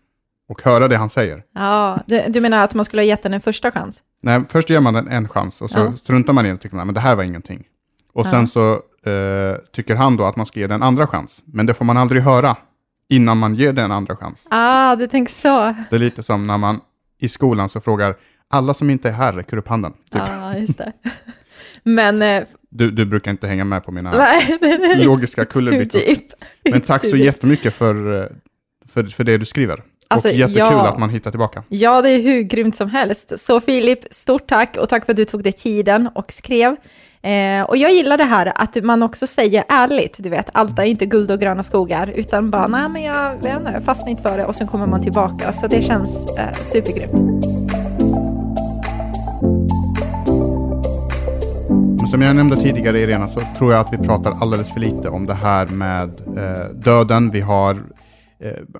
och 0.50 0.62
höra 0.62 0.88
det 0.88 0.96
han 0.96 1.10
säger. 1.10 1.42
Ja, 1.54 1.98
du, 2.06 2.24
du 2.28 2.40
menar 2.40 2.64
att 2.64 2.74
man 2.74 2.84
skulle 2.84 3.02
ha 3.02 3.06
gett 3.06 3.22
den 3.22 3.34
en 3.34 3.40
första 3.40 3.70
chans? 3.70 4.02
Nej, 4.22 4.40
först 4.48 4.70
ger 4.70 4.80
man 4.80 4.94
den 4.94 5.08
en 5.08 5.28
chans 5.28 5.62
och 5.62 5.70
så 5.70 5.78
ja. 5.78 5.96
struntar 5.96 6.32
man 6.32 6.44
i 6.44 6.48
den 6.48 6.56
och 6.56 6.62
tycker 6.62 6.76
man, 6.76 6.86
men 6.86 6.94
det 6.94 7.00
här 7.00 7.14
var 7.14 7.22
ingenting. 7.22 7.64
Och 8.12 8.26
ja. 8.26 8.30
sen 8.30 8.48
så 8.48 8.72
eh, 9.10 9.56
tycker 9.72 9.94
han 9.94 10.16
då 10.16 10.24
att 10.24 10.36
man 10.36 10.46
ska 10.46 10.60
ge 10.60 10.66
den 10.66 10.74
en 10.74 10.82
andra 10.82 11.06
chans, 11.06 11.42
men 11.44 11.66
det 11.66 11.74
får 11.74 11.84
man 11.84 11.96
aldrig 11.96 12.22
höra 12.22 12.56
innan 13.08 13.38
man 13.38 13.54
ger 13.54 13.72
den 13.72 13.84
en 13.84 13.92
andra 13.92 14.16
chans. 14.16 14.46
Ah, 14.50 14.96
du 14.96 15.06
tänker 15.06 15.32
så. 15.32 15.74
Det 15.90 15.96
är 15.96 16.00
lite 16.00 16.22
som 16.22 16.46
när 16.46 16.58
man 16.58 16.80
i 17.18 17.28
skolan 17.28 17.68
så 17.68 17.80
frågar, 17.80 18.16
alla 18.48 18.74
som 18.74 18.90
inte 18.90 19.08
är 19.08 19.12
här 19.12 19.32
räcker 19.32 19.56
upp 19.56 19.68
handen. 19.68 19.92
Typ. 19.92 20.22
Ja, 20.26 20.56
just 20.56 20.78
det. 20.78 20.92
men... 21.82 22.22
Eh, 22.22 22.42
du, 22.72 22.90
du 22.90 23.04
brukar 23.04 23.30
inte 23.30 23.46
hänga 23.46 23.64
med 23.64 23.84
på 23.84 23.92
mina 23.92 24.10
nej, 24.10 24.58
logiska 25.04 25.44
kullerbyttor. 25.44 26.00
Men 26.70 26.80
tack 26.80 27.06
så 27.06 27.16
jättemycket 27.16 27.74
för, 27.74 28.22
eh, 28.22 28.28
för, 28.92 29.04
för 29.04 29.24
det 29.24 29.38
du 29.38 29.46
skriver. 29.46 29.82
Alltså, 30.12 30.28
och 30.28 30.34
jättekul 30.34 30.58
ja, 30.58 30.88
att 30.88 30.98
man 30.98 31.10
hittar 31.10 31.30
tillbaka. 31.30 31.62
Ja, 31.68 32.02
det 32.02 32.10
är 32.10 32.22
hur 32.22 32.42
grymt 32.42 32.76
som 32.76 32.88
helst. 32.88 33.32
Så 33.40 33.60
Filip, 33.60 33.98
stort 34.10 34.46
tack 34.46 34.76
och 34.76 34.88
tack 34.88 35.04
för 35.04 35.12
att 35.12 35.16
du 35.16 35.24
tog 35.24 35.42
dig 35.42 35.52
tiden 35.52 36.10
och 36.14 36.32
skrev. 36.32 36.76
Eh, 37.22 37.62
och 37.62 37.76
jag 37.76 37.92
gillar 37.92 38.16
det 38.16 38.24
här 38.24 38.52
att 38.54 38.84
man 38.84 39.02
också 39.02 39.26
säger 39.26 39.64
ärligt, 39.68 40.16
du 40.18 40.28
vet, 40.28 40.50
allt 40.52 40.78
är 40.78 40.82
inte 40.82 41.06
guld 41.06 41.30
och 41.30 41.40
gröna 41.40 41.62
skogar, 41.62 42.12
utan 42.16 42.50
bara, 42.50 42.66
nej 42.66 42.88
men 42.88 43.02
jag 43.02 43.34
jag 43.42 43.84
fastnar 43.84 44.10
inte 44.10 44.22
för 44.22 44.38
det 44.38 44.44
och 44.44 44.54
sen 44.54 44.66
kommer 44.66 44.86
man 44.86 45.02
tillbaka. 45.02 45.52
Så 45.52 45.66
det 45.66 45.82
känns 45.82 46.26
eh, 46.38 46.62
supergrymt. 46.62 47.44
Som 52.10 52.22
jag 52.22 52.36
nämnde 52.36 52.56
tidigare 52.56 53.00
Irena 53.00 53.28
så 53.28 53.40
tror 53.58 53.72
jag 53.72 53.80
att 53.80 53.92
vi 53.92 53.98
pratar 53.98 54.36
alldeles 54.40 54.72
för 54.72 54.80
lite 54.80 55.08
om 55.08 55.26
det 55.26 55.34
här 55.34 55.66
med 55.66 56.10
eh, 56.36 56.64
döden. 56.74 57.30
Vi 57.30 57.40
har 57.40 57.76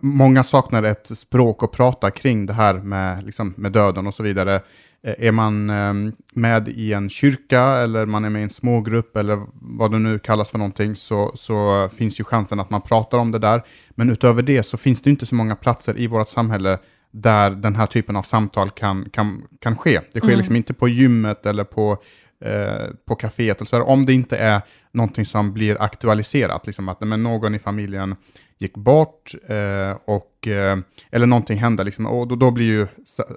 många 0.00 0.42
saknar 0.42 0.82
ett 0.82 1.18
språk 1.18 1.62
att 1.62 1.72
prata 1.72 2.10
kring 2.10 2.46
det 2.46 2.52
här 2.52 2.74
med, 2.74 3.24
liksom, 3.24 3.54
med 3.56 3.72
döden 3.72 4.06
och 4.06 4.14
så 4.14 4.22
vidare. 4.22 4.60
Eh, 5.02 5.14
är 5.18 5.32
man 5.32 5.70
eh, 5.70 6.12
med 6.32 6.68
i 6.68 6.92
en 6.92 7.10
kyrka 7.10 7.62
eller 7.62 8.06
man 8.06 8.24
är 8.24 8.30
med 8.30 8.40
i 8.40 8.42
en 8.42 8.50
smågrupp 8.50 9.16
eller 9.16 9.46
vad 9.52 9.90
det 9.90 9.98
nu 9.98 10.18
kallas 10.18 10.50
för 10.50 10.58
någonting 10.58 10.96
så, 10.96 11.32
så 11.34 11.88
finns 11.96 12.20
ju 12.20 12.24
chansen 12.24 12.60
att 12.60 12.70
man 12.70 12.82
pratar 12.82 13.18
om 13.18 13.30
det 13.30 13.38
där. 13.38 13.62
Men 13.90 14.10
utöver 14.10 14.42
det 14.42 14.62
så 14.62 14.76
finns 14.76 15.02
det 15.02 15.10
inte 15.10 15.26
så 15.26 15.34
många 15.34 15.56
platser 15.56 15.98
i 15.98 16.06
vårt 16.06 16.28
samhälle 16.28 16.78
där 17.10 17.50
den 17.50 17.76
här 17.76 17.86
typen 17.86 18.16
av 18.16 18.22
samtal 18.22 18.70
kan, 18.70 19.08
kan, 19.10 19.42
kan 19.60 19.76
ske. 19.76 20.00
Det 20.12 20.20
sker 20.20 20.28
mm. 20.28 20.38
liksom 20.38 20.56
inte 20.56 20.74
på 20.74 20.88
gymmet 20.88 21.46
eller 21.46 21.64
på, 21.64 22.02
eh, 22.40 22.86
på 23.06 23.14
kaféet. 23.14 23.60
Eller 23.60 23.68
så 23.68 23.82
om 23.82 24.06
det 24.06 24.12
inte 24.12 24.36
är 24.36 24.62
någonting 24.92 25.24
som 25.24 25.52
blir 25.52 25.82
aktualiserat, 25.82 26.66
liksom 26.66 26.88
att 26.88 27.00
men 27.00 27.22
någon 27.22 27.54
i 27.54 27.58
familjen 27.58 28.16
gick 28.58 28.76
bort 28.76 29.34
eh, 29.48 29.96
och, 30.04 30.48
eh, 30.48 30.78
eller 31.10 31.26
någonting 31.26 31.58
hände, 31.58 31.84
liksom, 31.84 32.06
och 32.06 32.28
då, 32.28 32.36
då 32.36 32.50
blir 32.50 32.66
ju 32.66 32.86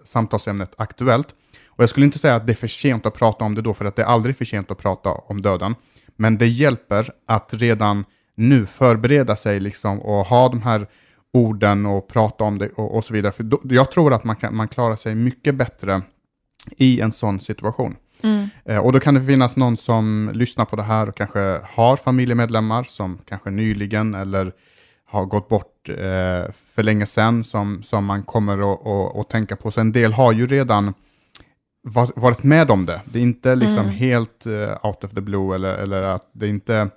samtalsämnet 0.03 0.73
aktuellt. 0.77 1.27
Och 1.67 1.83
jag 1.83 1.89
skulle 1.89 2.05
inte 2.05 2.19
säga 2.19 2.35
att 2.35 2.47
det 2.47 2.53
är 2.53 2.55
för 2.55 2.67
sent 2.67 3.05
att 3.05 3.13
prata 3.13 3.45
om 3.45 3.55
det 3.55 3.61
då, 3.61 3.73
för 3.73 3.85
att 3.85 3.95
det 3.95 4.01
är 4.01 4.05
aldrig 4.05 4.37
för 4.37 4.45
sent 4.45 4.71
att 4.71 4.77
prata 4.77 5.09
om 5.09 5.41
döden. 5.41 5.75
Men 6.15 6.37
det 6.37 6.47
hjälper 6.47 7.09
att 7.27 7.53
redan 7.53 8.05
nu 8.35 8.65
förbereda 8.65 9.35
sig 9.35 9.59
liksom, 9.59 10.01
och 10.01 10.25
ha 10.25 10.49
de 10.49 10.61
här 10.61 10.87
orden 11.33 11.85
och 11.85 12.07
prata 12.07 12.43
om 12.43 12.57
det 12.57 12.69
och, 12.69 12.95
och 12.95 13.05
så 13.05 13.13
vidare. 13.13 13.31
För 13.31 13.43
då, 13.43 13.61
jag 13.63 13.91
tror 13.91 14.13
att 14.13 14.23
man, 14.23 14.35
kan, 14.35 14.55
man 14.55 14.67
klarar 14.67 14.95
sig 14.95 15.15
mycket 15.15 15.55
bättre 15.55 16.01
i 16.77 17.01
en 17.01 17.11
sån 17.11 17.39
situation. 17.39 17.95
Mm. 18.23 18.49
Eh, 18.65 18.77
och 18.77 18.91
då 18.91 18.99
kan 18.99 19.13
det 19.13 19.21
finnas 19.21 19.57
någon 19.57 19.77
som 19.77 20.31
lyssnar 20.33 20.65
på 20.65 20.75
det 20.75 20.83
här 20.83 21.09
och 21.09 21.15
kanske 21.15 21.59
har 21.63 21.95
familjemedlemmar 21.95 22.83
som 22.83 23.19
kanske 23.25 23.49
nyligen 23.49 24.13
eller 24.13 24.51
har 25.05 25.25
gått 25.25 25.49
bort 25.49 25.89
eh, 25.89 25.95
för 26.73 26.83
länge 26.83 27.05
sedan 27.05 27.43
som, 27.43 27.83
som 27.83 28.05
man 28.05 28.23
kommer 28.23 28.73
att 29.21 29.29
tänka 29.29 29.55
på. 29.55 29.71
Så 29.71 29.81
en 29.81 29.91
del 29.91 30.13
har 30.13 30.31
ju 30.31 30.47
redan 30.47 30.93
varit 32.15 32.43
med 32.43 32.71
om 32.71 32.85
det. 32.85 33.01
Det 33.05 33.19
är 33.19 33.23
inte 33.23 33.55
liksom 33.55 33.83
mm. 33.83 33.95
helt 33.95 34.47
uh, 34.47 34.85
out 34.85 35.03
of 35.03 35.11
the 35.11 35.21
blue 35.21 35.55
eller, 35.55 35.73
eller 35.73 36.01
att 36.01 36.29
det 36.31 36.45
är 36.45 36.49
inte 36.49 36.89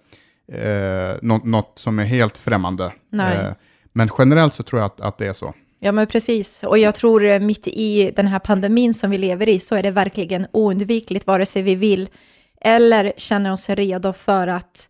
uh, 0.52 1.18
något, 1.22 1.44
något, 1.44 1.72
som 1.78 1.98
är 1.98 2.04
helt 2.04 2.38
främmande. 2.38 2.84
Uh, 3.14 3.52
men 3.92 4.08
generellt 4.18 4.54
så 4.54 4.62
tror 4.62 4.80
jag 4.80 4.86
att, 4.86 5.00
att 5.00 5.18
det 5.18 5.26
är 5.26 5.32
så. 5.32 5.54
Ja, 5.86 5.92
men 5.92 6.06
precis. 6.06 6.62
Och 6.62 6.78
jag 6.78 6.94
tror 6.94 7.24
eh, 7.24 7.40
mitt 7.40 7.66
i 7.66 8.12
den 8.16 8.26
här 8.26 8.38
pandemin 8.38 8.94
som 8.94 9.10
vi 9.10 9.18
lever 9.18 9.48
i 9.48 9.60
så 9.60 9.74
är 9.74 9.82
det 9.82 9.90
verkligen 9.90 10.46
oundvikligt, 10.52 11.26
vare 11.26 11.46
sig 11.46 11.62
vi 11.62 11.74
vill 11.74 12.08
eller 12.60 13.12
känner 13.16 13.52
oss 13.52 13.68
redo 13.68 14.12
för 14.12 14.48
att 14.48 14.88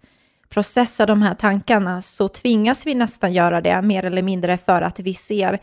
processa 0.48 1.06
de 1.06 1.22
här 1.22 1.34
tankarna, 1.34 2.02
så 2.02 2.28
tvingas 2.28 2.86
vi 2.86 2.94
nästan 2.94 3.32
göra 3.32 3.60
det, 3.60 3.82
mer 3.82 4.04
eller 4.04 4.22
mindre 4.22 4.58
för 4.58 4.82
att 4.82 5.00
vi 5.00 5.14
ser 5.14 5.58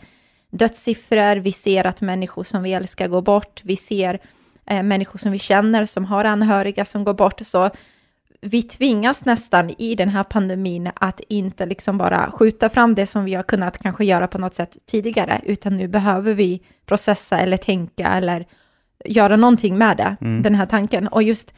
dödssiffror, 0.51 1.35
vi 1.35 1.51
ser 1.51 1.83
att 1.87 2.01
människor 2.01 2.43
som 2.43 2.63
vi 2.63 2.73
älskar 2.73 3.07
går 3.07 3.21
bort, 3.21 3.61
vi 3.63 3.75
ser 3.75 4.19
eh, 4.65 4.83
människor 4.83 5.19
som 5.19 5.31
vi 5.31 5.39
känner 5.39 5.85
som 5.85 6.05
har 6.05 6.25
anhöriga 6.25 6.85
som 6.85 7.03
går 7.03 7.13
bort. 7.13 7.39
Så 7.43 7.69
vi 8.45 8.63
tvingas 8.63 9.25
nästan 9.25 9.69
i 9.77 9.95
den 9.95 10.09
här 10.09 10.23
pandemin 10.23 10.89
att 10.95 11.21
inte 11.27 11.65
liksom 11.65 11.97
bara 11.97 12.31
skjuta 12.31 12.69
fram 12.69 12.95
det 12.95 13.05
som 13.05 13.25
vi 13.25 13.33
har 13.33 13.43
kunnat 13.43 13.77
kanske 13.77 14.05
göra 14.05 14.27
på 14.27 14.38
något 14.38 14.55
sätt 14.55 14.77
tidigare, 14.85 15.41
utan 15.43 15.77
nu 15.77 15.88
behöver 15.88 16.33
vi 16.33 16.62
processa 16.85 17.39
eller 17.39 17.57
tänka 17.57 18.07
eller 18.07 18.45
göra 19.05 19.35
någonting 19.35 19.77
med 19.77 19.97
det, 19.97 20.15
den 20.19 20.55
här 20.55 20.65
tanken. 20.65 21.07
Och 21.07 21.23
just 21.23 21.53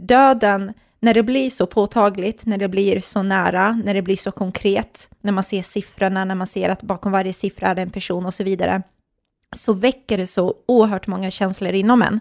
döden, 0.00 0.72
när 1.00 1.14
det 1.14 1.22
blir 1.22 1.50
så 1.50 1.66
påtagligt, 1.66 2.46
när 2.46 2.58
det 2.58 2.68
blir 2.68 3.00
så 3.00 3.22
nära, 3.22 3.80
när 3.84 3.94
det 3.94 4.02
blir 4.02 4.16
så 4.16 4.32
konkret, 4.32 5.10
när 5.20 5.32
man 5.32 5.44
ser 5.44 5.62
siffrorna, 5.62 6.24
när 6.24 6.34
man 6.34 6.46
ser 6.46 6.68
att 6.68 6.82
bakom 6.82 7.12
varje 7.12 7.32
siffra 7.32 7.68
är 7.68 7.74
det 7.74 7.82
en 7.82 7.90
person 7.90 8.26
och 8.26 8.34
så 8.34 8.44
vidare, 8.44 8.82
så 9.56 9.72
väcker 9.72 10.18
det 10.18 10.26
så 10.26 10.54
oerhört 10.68 11.06
många 11.06 11.30
känslor 11.30 11.72
inom 11.72 12.02
en. 12.02 12.20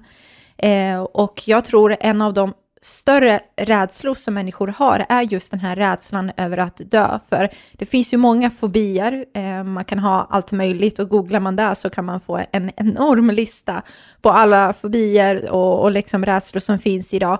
Eh, 0.57 1.01
och 1.01 1.43
jag 1.45 1.65
tror 1.65 1.97
en 1.99 2.21
av 2.21 2.33
de 2.33 2.53
större 2.83 3.39
rädslor 3.57 4.13
som 4.13 4.33
människor 4.33 4.67
har 4.67 5.05
är 5.09 5.21
just 5.21 5.51
den 5.51 5.59
här 5.59 5.75
rädslan 5.75 6.31
över 6.37 6.57
att 6.57 6.81
dö. 6.91 7.19
För 7.29 7.49
det 7.73 7.85
finns 7.85 8.13
ju 8.13 8.17
många 8.17 8.51
fobier, 8.51 9.25
eh, 9.33 9.63
man 9.63 9.85
kan 9.85 9.99
ha 9.99 10.27
allt 10.29 10.51
möjligt 10.51 10.99
och 10.99 11.09
googlar 11.09 11.39
man 11.39 11.55
där 11.55 11.75
så 11.75 11.89
kan 11.89 12.05
man 12.05 12.19
få 12.19 12.41
en 12.51 12.71
enorm 12.75 13.29
lista 13.29 13.81
på 14.21 14.29
alla 14.29 14.73
fobier 14.73 15.51
och, 15.51 15.81
och 15.81 15.91
liksom 15.91 16.25
rädslor 16.25 16.59
som 16.59 16.79
finns 16.79 17.13
idag. 17.13 17.39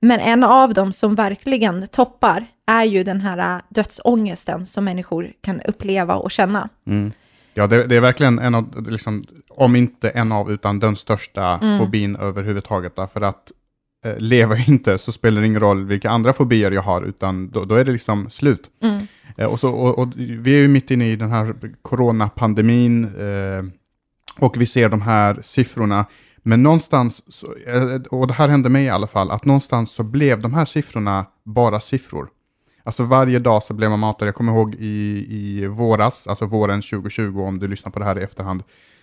Men 0.00 0.20
en 0.20 0.44
av 0.44 0.74
dem 0.74 0.92
som 0.92 1.14
verkligen 1.14 1.86
toppar 1.86 2.46
är 2.66 2.84
ju 2.84 3.02
den 3.02 3.20
här 3.20 3.60
dödsångesten 3.68 4.66
som 4.66 4.84
människor 4.84 5.32
kan 5.40 5.60
uppleva 5.60 6.14
och 6.14 6.30
känna. 6.30 6.68
Mm. 6.86 7.12
Ja, 7.54 7.66
det, 7.66 7.86
det, 7.86 7.96
är 7.96 8.00
verkligen 8.00 8.38
en 8.38 8.54
av, 8.54 8.90
liksom, 8.90 9.24
om 9.48 9.76
inte 9.76 10.10
en 10.10 10.32
av, 10.32 10.50
utan 10.50 10.78
den 10.78 10.96
största 10.96 11.58
mm. 11.62 11.78
fobin 11.78 12.16
överhuvudtaget. 12.16 12.94
För 13.12 13.20
att 13.20 13.52
eh, 14.04 14.18
lever 14.18 14.56
jag 14.56 14.68
inte 14.68 14.98
så 14.98 15.12
spelar 15.12 15.40
det 15.40 15.46
ingen 15.46 15.60
roll 15.60 15.84
vilka 15.84 16.10
andra 16.10 16.32
fobier 16.32 16.70
jag 16.70 16.82
har, 16.82 17.02
utan 17.02 17.50
då, 17.50 17.64
då 17.64 17.74
är 17.74 17.84
det 17.84 17.92
liksom 17.92 18.30
slut. 18.30 18.70
Mm. 18.82 19.06
Eh, 19.36 19.46
och, 19.46 19.60
så, 19.60 19.70
och, 19.70 19.98
och, 19.98 20.08
vi 20.16 20.54
är 20.54 20.58
ju 20.58 20.68
mitt 20.68 20.90
inne 20.90 21.12
i 21.12 21.16
den 21.16 21.30
här 21.30 21.54
coronapandemin 21.82 23.04
eh, 23.04 23.64
och 24.38 24.60
vi 24.60 24.66
ser 24.66 24.88
de 24.88 25.02
här 25.02 25.38
siffrorna. 25.42 26.06
Men 26.42 26.62
någonstans, 26.62 27.22
så, 27.28 27.54
eh, 27.66 28.00
och 28.10 28.26
det 28.26 28.34
här 28.34 28.48
hände 28.48 28.68
mig 28.68 28.84
i 28.84 28.88
alla 28.88 29.06
fall, 29.06 29.30
att 29.30 29.44
någonstans 29.44 29.90
så 29.90 30.02
blev 30.02 30.42
de 30.42 30.54
här 30.54 30.64
siffrorna 30.64 31.26
bara 31.44 31.80
siffror. 31.80 32.28
Alltså 32.82 33.04
varje 33.04 33.38
dag 33.38 33.62
så 33.62 33.74
blev 33.74 33.90
man 33.90 33.98
matad. 33.98 34.28
Jag 34.28 34.34
kommer 34.34 34.52
ihåg 34.52 34.74
i, 34.74 35.26
i 35.28 35.66
våras, 35.66 36.28
alltså 36.28 36.46
våren 36.46 36.82
2020, 36.82 37.40
om 37.40 37.58
du 37.58 37.68
lyssnar 37.68 37.92
på 37.92 37.98
det 37.98 38.04
här 38.04 38.18
i 38.18 38.22
efterhand, 38.22 38.62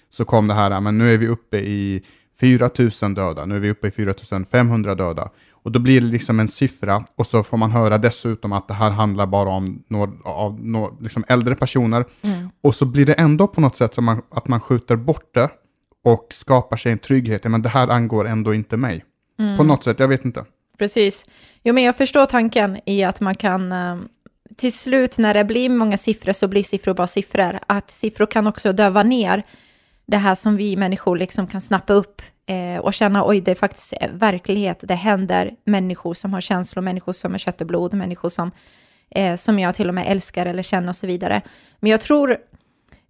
så 0.10 0.25
kom 0.25 0.48
det 0.48 0.54
här, 0.54 0.82
men 0.82 0.98
nu 0.98 1.13
är 1.13 1.18
vi 1.18 1.27
uppe 1.27 1.58
i 1.58 2.04
4 2.39 2.70
000 3.01 3.13
döda, 3.13 3.46
nu 3.46 3.56
är 3.56 3.60
vi 3.60 3.70
uppe 3.70 3.88
i 3.88 3.91
4 3.91 4.13
500 4.51 4.96
döda. 4.96 5.29
Och 5.51 5.72
då 5.72 5.79
blir 5.79 6.01
det 6.01 6.08
liksom 6.08 6.39
en 6.39 6.48
siffra 6.48 7.06
och 7.15 7.27
så 7.27 7.44
får 7.44 7.58
man 7.58 7.72
höra 7.72 7.98
dessutom 7.98 8.53
att 8.53 8.67
det 8.67 8.74
här 8.74 8.89
handlar 8.89 9.27
bara 9.27 9.50
om 9.50 9.84
några, 9.88 10.12
av, 10.24 10.65
några 10.65 10.91
liksom 11.00 11.24
äldre 11.27 11.56
personer. 11.56 12.06
Mm. 12.22 12.50
Och 12.62 12.75
så 12.75 12.86
blir 12.86 13.06
det 13.06 13.13
ändå 13.13 13.48
på 13.48 13.62
något 13.62 13.75
sätt 13.75 13.94
som 13.94 14.06
man, 14.06 14.22
att 14.32 14.48
man 14.48 14.60
skjuter 14.60 14.96
bort 14.96 15.34
det 15.34 15.50
och 16.03 16.27
skapar 16.29 16.77
sig 16.77 16.91
en 16.91 16.98
trygghet. 16.98 17.44
Men 17.44 17.62
det 17.62 17.70
här 17.70 17.88
angår 17.88 18.27
ändå 18.27 18.53
inte 18.53 18.77
mig. 18.77 19.03
Mm. 19.39 19.58
På 19.58 19.63
något 19.63 19.84
sätt, 19.84 20.00
jag 20.00 20.08
vet 20.08 20.25
inte. 20.25 20.46
Precis. 20.77 21.25
Jo, 21.63 21.74
men 21.74 21.84
jag 21.84 21.98
förstår 21.98 22.25
tanken 22.25 22.79
i 22.86 23.03
att 23.03 23.20
man 23.20 23.36
kan 23.36 23.72
eh, 23.72 23.98
till 24.58 24.74
slut 24.74 25.17
när 25.17 25.34
det 25.34 25.44
blir 25.44 25.70
många 25.70 25.98
siffror 25.98 26.34
så 26.34 26.48
blir 26.48 26.63
siffror 26.63 26.94
bara 26.94 27.08
siffror. 27.08 27.60
Att 27.67 27.91
siffror 27.91 28.25
kan 28.25 28.48
också 28.48 28.74
döva 28.74 29.03
ner 29.03 29.44
det 30.07 30.17
här 30.17 30.35
som 30.35 30.55
vi 30.57 30.75
människor 30.75 31.17
liksom 31.17 31.47
kan 31.47 31.61
snappa 31.61 31.93
upp 31.93 32.21
eh, 32.45 32.79
och 32.79 32.93
känna 32.93 33.27
oj, 33.27 33.41
det 33.41 33.51
är 33.51 33.55
faktiskt 33.55 33.93
eh, 34.01 34.11
verklighet. 34.11 34.83
Det 34.83 34.95
händer 34.95 35.51
människor 35.63 36.13
som 36.13 36.33
har 36.33 36.41
känslor, 36.41 36.83
människor 36.83 37.13
som 37.13 37.33
är 37.33 37.37
kött 37.37 37.61
och 37.61 37.67
blod, 37.67 37.93
människor 37.93 38.29
som, 38.29 38.51
eh, 39.09 39.35
som 39.35 39.59
jag 39.59 39.75
till 39.75 39.87
och 39.87 39.95
med 39.95 40.11
älskar 40.11 40.45
eller 40.45 40.63
känner 40.63 40.89
och 40.89 40.95
så 40.95 41.07
vidare. 41.07 41.41
Men 41.79 41.91
jag 41.91 42.01
tror, 42.01 42.37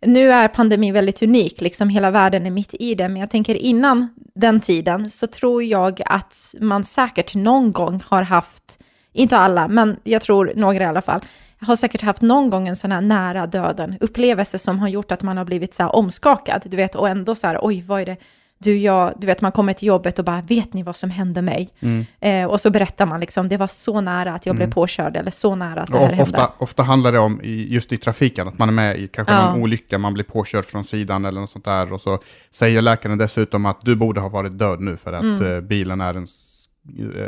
nu 0.06 0.32
är 0.32 0.48
pandemin 0.48 0.94
väldigt 0.94 1.22
unik, 1.22 1.62
liksom 1.62 1.90
hela 1.90 2.12
världen 2.12 2.46
är 2.46 2.52
mitt 2.52 2.74
i 2.80 2.96
det, 2.96 3.10
men 3.10 3.18
jag 3.18 3.30
tänker 3.30 3.56
innan 3.56 4.08
den 4.36 4.62
tiden 4.62 5.10
så 5.10 5.28
tror 5.28 5.64
jag 5.64 6.02
att 6.06 6.56
man 6.62 6.84
säkert 6.84 7.36
någon 7.36 7.72
gång 7.72 8.04
har 8.06 8.22
haft, 8.22 8.80
inte 9.14 9.38
alla, 9.38 9.68
men 9.68 10.00
jag 10.04 10.22
tror 10.22 10.54
några 10.56 10.84
i 10.84 10.88
alla 10.88 11.02
fall, 11.02 11.22
har 11.62 11.76
säkert 11.76 12.02
haft 12.02 12.22
någon 12.22 12.50
gång 12.50 12.68
en 12.68 12.76
sån 12.76 12.92
här 12.92 13.02
nära 13.02 13.48
döden 13.48 13.98
upplevelse 14.00 14.60
som 14.60 14.80
har 14.80 14.88
gjort 14.88 15.12
att 15.12 15.24
man 15.24 15.38
har 15.38 15.46
blivit 15.46 15.74
så 15.74 15.84
här 15.84 15.96
omskakad, 15.96 16.62
du 16.66 16.78
vet, 16.78 16.96
och 16.96 17.10
ändå 17.10 17.36
så 17.36 17.48
här, 17.48 17.60
oj, 17.62 17.84
vad 17.88 18.02
är 18.02 18.06
det, 18.06 18.18
du, 18.60 18.78
jag, 18.78 19.14
du 19.18 19.28
vet, 19.28 19.42
man 19.42 19.52
kommer 19.52 19.74
till 19.74 19.88
jobbet 19.88 20.20
och 20.20 20.26
bara, 20.26 20.42
vet 20.42 20.74
ni 20.74 20.84
vad 20.84 20.96
som 20.96 21.10
hände 21.10 21.42
mig? 21.42 21.70
Mm. 21.80 22.06
Eh, 22.20 22.52
och 22.52 22.62
så 22.62 22.70
berättar 22.70 23.06
man 23.06 23.20
liksom, 23.20 23.50
det 23.50 23.58
var 23.58 23.68
så 23.68 24.02
nära 24.02 24.34
att 24.34 24.46
jag 24.46 24.54
mm. 24.54 24.58
blev 24.58 24.74
påkörd, 24.74 25.16
eller 25.16 25.32
så 25.32 25.56
nära 25.56 25.82
att 25.82 25.92
det 25.92 25.98
här 25.98 26.22
ofta, 26.22 26.38
hände. 26.38 26.54
Ofta 26.58 26.84
handlar 26.84 27.12
det 27.12 27.20
om, 27.20 27.40
just 27.44 27.94
i 27.94 27.98
trafiken, 27.98 28.48
att 28.48 28.58
man 28.58 28.70
är 28.70 28.74
med 28.74 29.00
i 29.00 29.08
kanske 29.08 29.34
ja. 29.34 29.52
någon 29.52 29.62
olycka, 29.62 29.98
man 29.98 30.14
blir 30.14 30.24
påkörd 30.24 30.66
från 30.66 30.84
sidan 30.84 31.26
eller 31.26 31.42
något 31.42 31.50
sånt 31.50 31.66
där, 31.66 31.94
och 31.94 32.02
så 32.02 32.20
säger 32.52 32.82
läkaren 32.82 33.18
dessutom 33.18 33.66
att 33.66 33.82
du 33.82 33.96
borde 33.96 34.20
ha 34.20 34.30
varit 34.30 34.60
död 34.60 34.82
nu 34.82 34.98
för 34.98 35.14
att 35.14 35.24
mm. 35.24 35.56
eh, 35.56 35.62
bilen 35.62 36.02
är 36.02 36.14
en, 36.14 36.26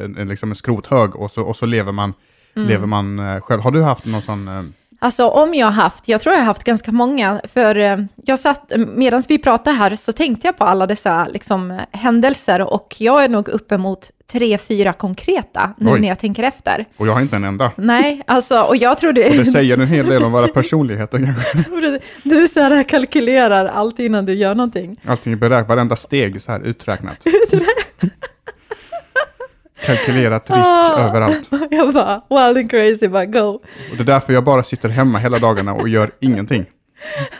en, 0.04 0.18
en, 0.18 0.28
liksom 0.28 0.50
en 0.50 0.56
skrothög, 0.56 1.16
och 1.16 1.32
så, 1.32 1.42
och 1.42 1.56
så 1.56 1.66
lever 1.66 1.92
man 1.92 2.14
Mm. 2.60 2.70
Lever 2.70 2.88
man 2.88 3.20
eh, 3.20 3.42
själv? 3.42 3.62
Har 3.62 3.72
du 3.72 3.84
haft 3.84 4.06
någon 4.06 4.22
sån... 4.22 4.48
Eh... 4.48 4.64
Alltså 5.02 5.28
om 5.28 5.54
jag 5.54 5.66
har 5.66 5.72
haft, 5.72 6.08
jag 6.08 6.22
tror 6.22 6.34
jag 6.34 6.42
har 6.42 6.46
haft 6.46 6.64
ganska 6.64 6.92
många, 6.92 7.42
för 7.54 7.76
eh, 7.76 7.98
jag 8.16 8.40
satt, 8.40 8.72
medan 8.96 9.24
vi 9.28 9.38
pratade 9.38 9.76
här 9.76 9.96
så 9.96 10.12
tänkte 10.12 10.48
jag 10.48 10.58
på 10.58 10.66
alla 10.66 10.88
dessa 10.88 11.28
liksom, 11.28 11.80
händelser 11.92 12.74
och 12.74 12.96
jag 13.00 13.24
är 13.24 13.30
nog 13.30 13.48
uppemot 13.50 14.12
tre, 14.32 14.58
fyra 14.58 14.94
konkreta 14.94 15.74
nu 15.78 15.92
Oj. 15.92 16.00
när 16.00 16.08
jag 16.08 16.20
tänker 16.20 16.44
efter. 16.44 16.86
Och 16.98 17.08
jag 17.08 17.14
har 17.14 17.22
inte 17.22 17.36
en 17.36 17.44
enda. 17.44 17.72
Nej, 17.76 18.22
alltså, 18.28 18.62
och 18.62 18.76
jag 18.76 18.98
tror 18.98 19.14
det... 19.14 19.30
Och 19.30 19.36
det 19.36 19.46
säger 19.46 19.78
en 19.78 19.88
hel 19.88 20.08
del 20.08 20.24
om 20.24 20.32
våra 20.32 20.48
personligheter 20.54 21.20
kanske. 21.26 21.70
Du, 21.70 22.00
du 22.24 22.48
så 22.48 22.60
här 22.60 22.84
kalkylerar 22.84 23.66
allt 23.66 24.00
innan 24.00 24.26
du 24.26 24.34
gör 24.34 24.56
någonting. 24.56 24.96
Allting 25.06 25.34
är 25.34 25.38
beräknat, 25.38 25.70
varenda 25.70 25.96
steg 25.96 26.42
så 26.42 26.52
här 26.52 26.60
uträknat. 26.60 27.18
Kalkylerat 29.86 30.50
risk 30.50 30.60
ah, 30.66 31.00
överallt. 31.00 31.50
Jag 31.72 31.94
bara, 31.94 32.22
wild 32.30 32.58
and 32.58 32.70
crazy, 32.70 33.08
bara 33.08 33.26
go. 33.26 33.48
Och 33.92 33.98
det 33.98 34.04
är 34.04 34.06
därför 34.06 34.34
jag 34.34 34.44
bara 34.44 34.64
sitter 34.64 34.90
hemma 34.90 35.18
hela 35.18 35.40
dagarna 35.40 35.74
och 35.74 35.90
gör 35.90 36.12
ingenting. 36.20 36.66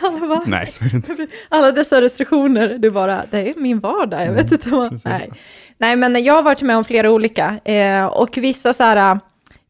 Bara, 0.28 0.42
nej, 0.46 0.70
så 0.70 0.84
är 0.84 0.88
det 0.88 0.96
inte. 0.96 1.26
Alla 1.48 1.72
dessa 1.72 2.00
restriktioner, 2.00 2.78
du 2.78 2.90
bara, 2.90 3.24
det 3.30 3.50
är 3.50 3.54
min 3.56 3.80
vardag, 3.80 4.26
jag 4.26 4.32
vet 4.32 4.42
mm, 4.42 4.52
inte 4.52 4.70
vad. 4.70 5.00
Nej. 5.04 5.30
nej, 5.78 5.96
men 5.96 6.24
jag 6.24 6.34
har 6.34 6.42
varit 6.42 6.62
med 6.62 6.76
om 6.76 6.84
flera 6.84 7.10
olika. 7.10 7.58
Eh, 7.64 8.04
och 8.04 8.38
vissa 8.38 8.74
så 8.74 8.82
här, 8.82 9.20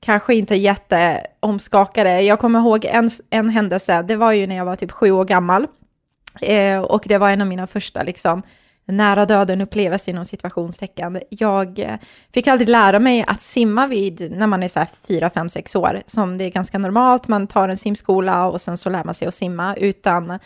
kanske 0.00 0.34
inte 0.34 0.54
jätteomskakade. 0.54 2.20
Jag 2.20 2.38
kommer 2.38 2.58
ihåg 2.58 2.84
en, 2.84 3.10
en 3.30 3.48
händelse, 3.48 4.02
det 4.02 4.16
var 4.16 4.32
ju 4.32 4.46
när 4.46 4.56
jag 4.56 4.64
var 4.64 4.76
typ 4.76 4.92
sju 4.92 5.10
år 5.10 5.24
gammal. 5.24 5.66
Eh, 6.40 6.80
och 6.80 7.02
det 7.06 7.18
var 7.18 7.30
en 7.30 7.40
av 7.40 7.46
mina 7.46 7.66
första 7.66 8.02
liksom, 8.02 8.42
nära 8.92 9.26
döden 9.26 9.60
upplevelse 9.60 10.10
inom 10.10 10.24
situationstecken. 10.24 11.20
Jag 11.28 11.78
eh, 11.78 11.94
fick 12.34 12.46
aldrig 12.46 12.68
lära 12.68 12.98
mig 12.98 13.24
att 13.26 13.42
simma 13.42 13.86
vid 13.86 14.32
när 14.32 14.46
man 14.46 14.62
är 14.62 14.68
så 14.68 14.78
här 14.78 14.88
4, 15.08 15.30
5, 15.30 15.48
6 15.48 15.76
år, 15.76 16.00
som 16.06 16.38
det 16.38 16.44
är 16.44 16.50
ganska 16.50 16.78
normalt. 16.78 17.28
Man 17.28 17.46
tar 17.46 17.68
en 17.68 17.76
simskola 17.76 18.46
och 18.46 18.60
sen 18.60 18.76
så 18.76 18.90
lär 18.90 19.04
man 19.04 19.14
sig 19.14 19.28
att 19.28 19.34
simma, 19.34 19.76
utan 19.76 20.38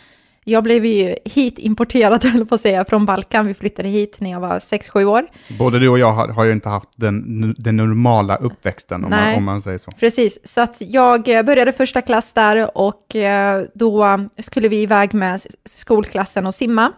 jag 0.47 0.63
blev 0.63 0.85
ju 0.85 1.15
hit 1.25 1.59
importerad, 1.59 2.23
höll 2.23 2.45
på 2.45 2.55
att 2.55 2.61
säga, 2.61 2.85
från 2.85 3.05
Balkan. 3.05 3.47
Vi 3.47 3.53
flyttade 3.53 3.89
hit 3.89 4.17
när 4.19 4.31
jag 4.31 4.39
var 4.39 4.59
6-7 4.59 5.03
år. 5.03 5.27
Både 5.59 5.79
du 5.79 5.89
och 5.89 5.99
jag 5.99 6.13
har, 6.13 6.27
har 6.27 6.43
ju 6.43 6.51
inte 6.51 6.69
haft 6.69 6.89
den, 6.95 7.55
den 7.57 7.77
normala 7.77 8.35
uppväxten, 8.35 9.03
om 9.03 9.09
man, 9.09 9.35
om 9.35 9.43
man, 9.43 9.61
säger 9.61 9.77
så. 9.77 9.91
Precis, 9.91 10.39
så 10.43 10.61
att 10.61 10.81
jag 10.81 11.23
började 11.23 11.71
första 11.71 12.01
klass 12.01 12.33
där 12.33 12.77
och 12.77 13.15
eh, 13.15 13.65
då 13.73 14.19
skulle 14.39 14.67
vi 14.67 14.81
iväg 14.81 15.13
med 15.13 15.41
skolklassen 15.65 16.45
och 16.45 16.55
simma. 16.55 16.91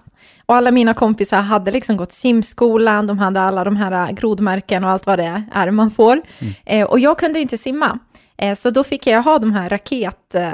Och 0.48 0.56
alla 0.56 0.72
mina 0.72 0.94
kompisar 0.94 1.42
hade 1.42 1.72
liksom 1.72 1.98
gått 1.98 2.12
simskolan, 2.12 3.08
de 3.08 3.20
hade 3.20 3.42
alla 3.42 3.64
de 3.64 3.76
här 3.76 4.12
grodmärken 4.12 4.84
och 4.84 4.90
allt 4.90 5.06
vad 5.06 5.20
det 5.20 5.44
är 5.54 5.72
man 5.72 5.92
får. 5.92 6.22
Mm. 6.40 6.54
Eh, 6.66 6.88
och 6.88 7.00
jag 7.00 7.20
kunde 7.20 7.40
inte 7.40 7.58
simma. 7.58 8.00
Eh, 8.38 8.56
så 8.56 8.70
då 8.70 8.84
fick 8.84 9.08
jag 9.08 9.24
ha 9.24 9.40
de 9.40 9.54
här 9.54 9.70
raket, 9.70 10.36
eh, 10.36 10.52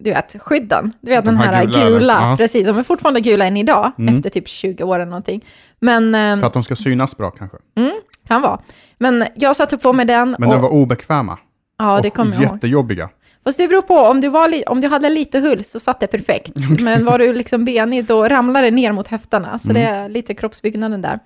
du 0.00 0.10
vet, 0.10 0.36
skydden. 0.42 0.92
Du 1.00 1.10
vet 1.10 1.24
de 1.24 1.30
den 1.30 1.36
här, 1.36 1.52
här 1.52 1.64
gula, 1.64 1.88
gula 1.88 2.36
precis, 2.36 2.66
de 2.66 2.78
är 2.78 2.82
fortfarande 2.82 3.20
gula 3.20 3.46
än 3.46 3.56
idag, 3.56 3.92
mm. 3.98 4.14
efter 4.14 4.30
typ 4.30 4.48
20 4.48 4.84
år 4.84 4.94
eller 4.94 5.06
någonting. 5.06 5.44
Men, 5.80 6.12
För 6.40 6.46
att 6.46 6.52
de 6.52 6.62
ska 6.62 6.76
synas 6.76 7.16
bra 7.16 7.30
kanske? 7.30 7.56
Mm, 7.76 8.00
kan 8.28 8.42
vara. 8.42 8.60
Men 8.98 9.24
jag 9.34 9.56
satte 9.56 9.78
på 9.78 9.92
mig 9.92 10.06
den. 10.06 10.36
Men 10.38 10.48
och, 10.48 10.54
de 10.54 10.62
var 10.62 10.70
obekväma? 10.70 11.38
Ja, 11.78 12.00
det 12.02 12.10
kommer 12.10 12.32
jag 12.32 12.42
ihåg. 12.42 12.54
Jättejobbiga. 12.54 13.08
Fast 13.44 13.58
det 13.58 13.68
beror 13.68 13.82
på, 13.82 13.98
om 13.98 14.20
du, 14.20 14.28
var 14.28 14.68
om 14.70 14.80
du 14.80 14.88
hade 14.88 15.10
lite 15.10 15.38
hull 15.38 15.64
så 15.64 15.80
satt 15.80 16.00
det 16.00 16.06
perfekt. 16.06 16.52
Men 16.80 17.04
var 17.04 17.18
du 17.18 17.32
liksom 17.32 17.64
benig 17.64 18.04
då 18.04 18.28
ramlade 18.28 18.66
det 18.66 18.70
ner 18.70 18.92
mot 18.92 19.08
höfterna. 19.08 19.58
Så 19.58 19.70
mm. 19.70 19.82
det 19.82 19.88
är 19.88 20.08
lite 20.08 20.34
kroppsbyggnaden 20.34 21.02
där. 21.02 21.18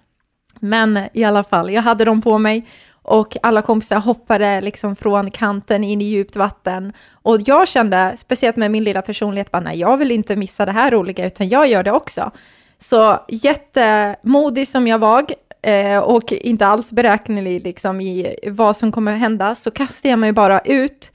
Men 0.61 1.09
i 1.13 1.25
alla 1.25 1.45
fall, 1.45 1.73
jag 1.73 1.83
hade 1.83 2.05
dem 2.05 2.23
på 2.23 2.39
mig 2.39 2.67
och 3.05 3.37
alla 3.43 3.63
kompisar 3.63 4.01
hoppade 4.01 4.61
liksom 4.61 4.97
från 4.97 5.31
kanten 5.31 5.85
in 5.85 6.01
i 6.01 6.05
djupt 6.05 6.37
vatten. 6.37 6.93
Och 7.13 7.41
jag 7.47 7.69
kände, 7.69 8.13
speciellt 8.17 8.57
med 8.57 8.71
min 8.71 8.85
lilla 8.85 9.03
personlighet, 9.03 9.51
bara, 9.51 9.61
nej, 9.61 9.79
jag 9.79 9.97
vill 9.97 10.11
inte 10.11 10.37
missa 10.37 10.67
det 10.67 10.73
här 10.73 10.91
roliga, 10.91 11.27
utan 11.27 11.49
jag 11.49 11.69
gör 11.69 11.83
det 11.83 11.93
också. 11.93 12.31
Så 12.79 13.19
jättemodig 13.29 14.69
som 14.69 14.87
jag 14.87 14.99
var, 14.99 15.25
eh, 15.63 15.99
och 15.99 16.33
inte 16.33 16.67
alls 16.67 16.93
beräknelig 16.93 17.63
liksom, 17.65 18.01
i 18.01 18.37
vad 18.47 18.77
som 18.77 18.93
kommer 18.93 19.13
hända, 19.13 19.55
så 19.55 19.71
kastade 19.71 20.11
jag 20.11 20.19
mig 20.19 20.33
bara 20.33 20.61
ut 20.61 21.13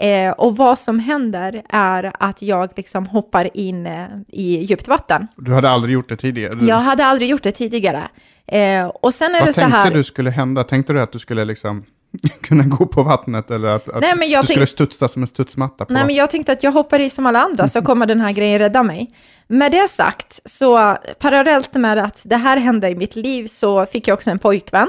Eh, 0.00 0.30
och 0.30 0.56
vad 0.56 0.78
som 0.78 0.98
händer 0.98 1.62
är 1.68 2.12
att 2.18 2.42
jag 2.42 2.70
liksom 2.76 3.06
hoppar 3.06 3.56
in 3.56 3.86
eh, 3.86 4.06
i 4.28 4.64
djupt 4.64 4.88
vatten. 4.88 5.28
Du 5.36 5.54
hade 5.54 5.70
aldrig 5.70 5.94
gjort 5.94 6.08
det 6.08 6.16
tidigare? 6.16 6.52
Du, 6.52 6.66
Jag 6.66 6.76
hade 6.76 7.06
aldrig 7.06 7.28
gjort 7.28 7.42
det 7.42 7.52
tidigare. 7.52 8.08
Eh, 8.46 8.86
och 8.86 9.14
sen 9.14 9.34
är 9.34 9.38
vad 9.38 9.48
det 9.48 9.52
så 9.52 9.60
tänkte 9.60 9.78
här... 9.78 9.90
du 9.90 10.04
skulle 10.04 10.30
hända? 10.30 10.64
Tänkte 10.64 10.92
du 10.92 11.02
att 11.02 11.12
du 11.12 11.18
skulle 11.18 11.44
liksom 11.44 11.84
kunna 12.42 12.64
gå 12.64 12.86
på 12.86 13.02
vattnet 13.02 13.50
eller 13.50 13.68
att, 13.68 13.88
att 13.88 14.00
Nej, 14.00 14.14
men 14.16 14.30
jag 14.30 14.42
du 14.42 14.46
tänk- 14.46 14.54
skulle 14.54 14.66
studsa 14.66 15.08
som 15.08 15.22
en 15.22 15.28
studsmatta 15.28 15.84
på? 15.84 15.92
Nej, 15.92 16.06
men 16.06 16.14
jag 16.14 16.30
tänkte 16.30 16.52
att 16.52 16.62
jag 16.62 16.72
hoppar 16.72 16.98
i 16.98 17.10
som 17.10 17.26
alla 17.26 17.40
andra 17.40 17.68
så 17.68 17.82
kommer 17.88 18.06
den 18.06 18.20
här 18.20 18.32
grejen 18.32 18.58
rädda 18.58 18.82
mig. 18.82 19.10
Med 19.52 19.72
det 19.72 19.88
sagt, 19.88 20.40
så 20.44 20.96
parallellt 21.18 21.74
med 21.74 21.98
att 21.98 22.22
det 22.24 22.36
här 22.36 22.56
hände 22.56 22.88
i 22.88 22.94
mitt 22.94 23.16
liv 23.16 23.46
så 23.46 23.86
fick 23.86 24.08
jag 24.08 24.14
också 24.14 24.30
en 24.30 24.38
pojkvän 24.38 24.88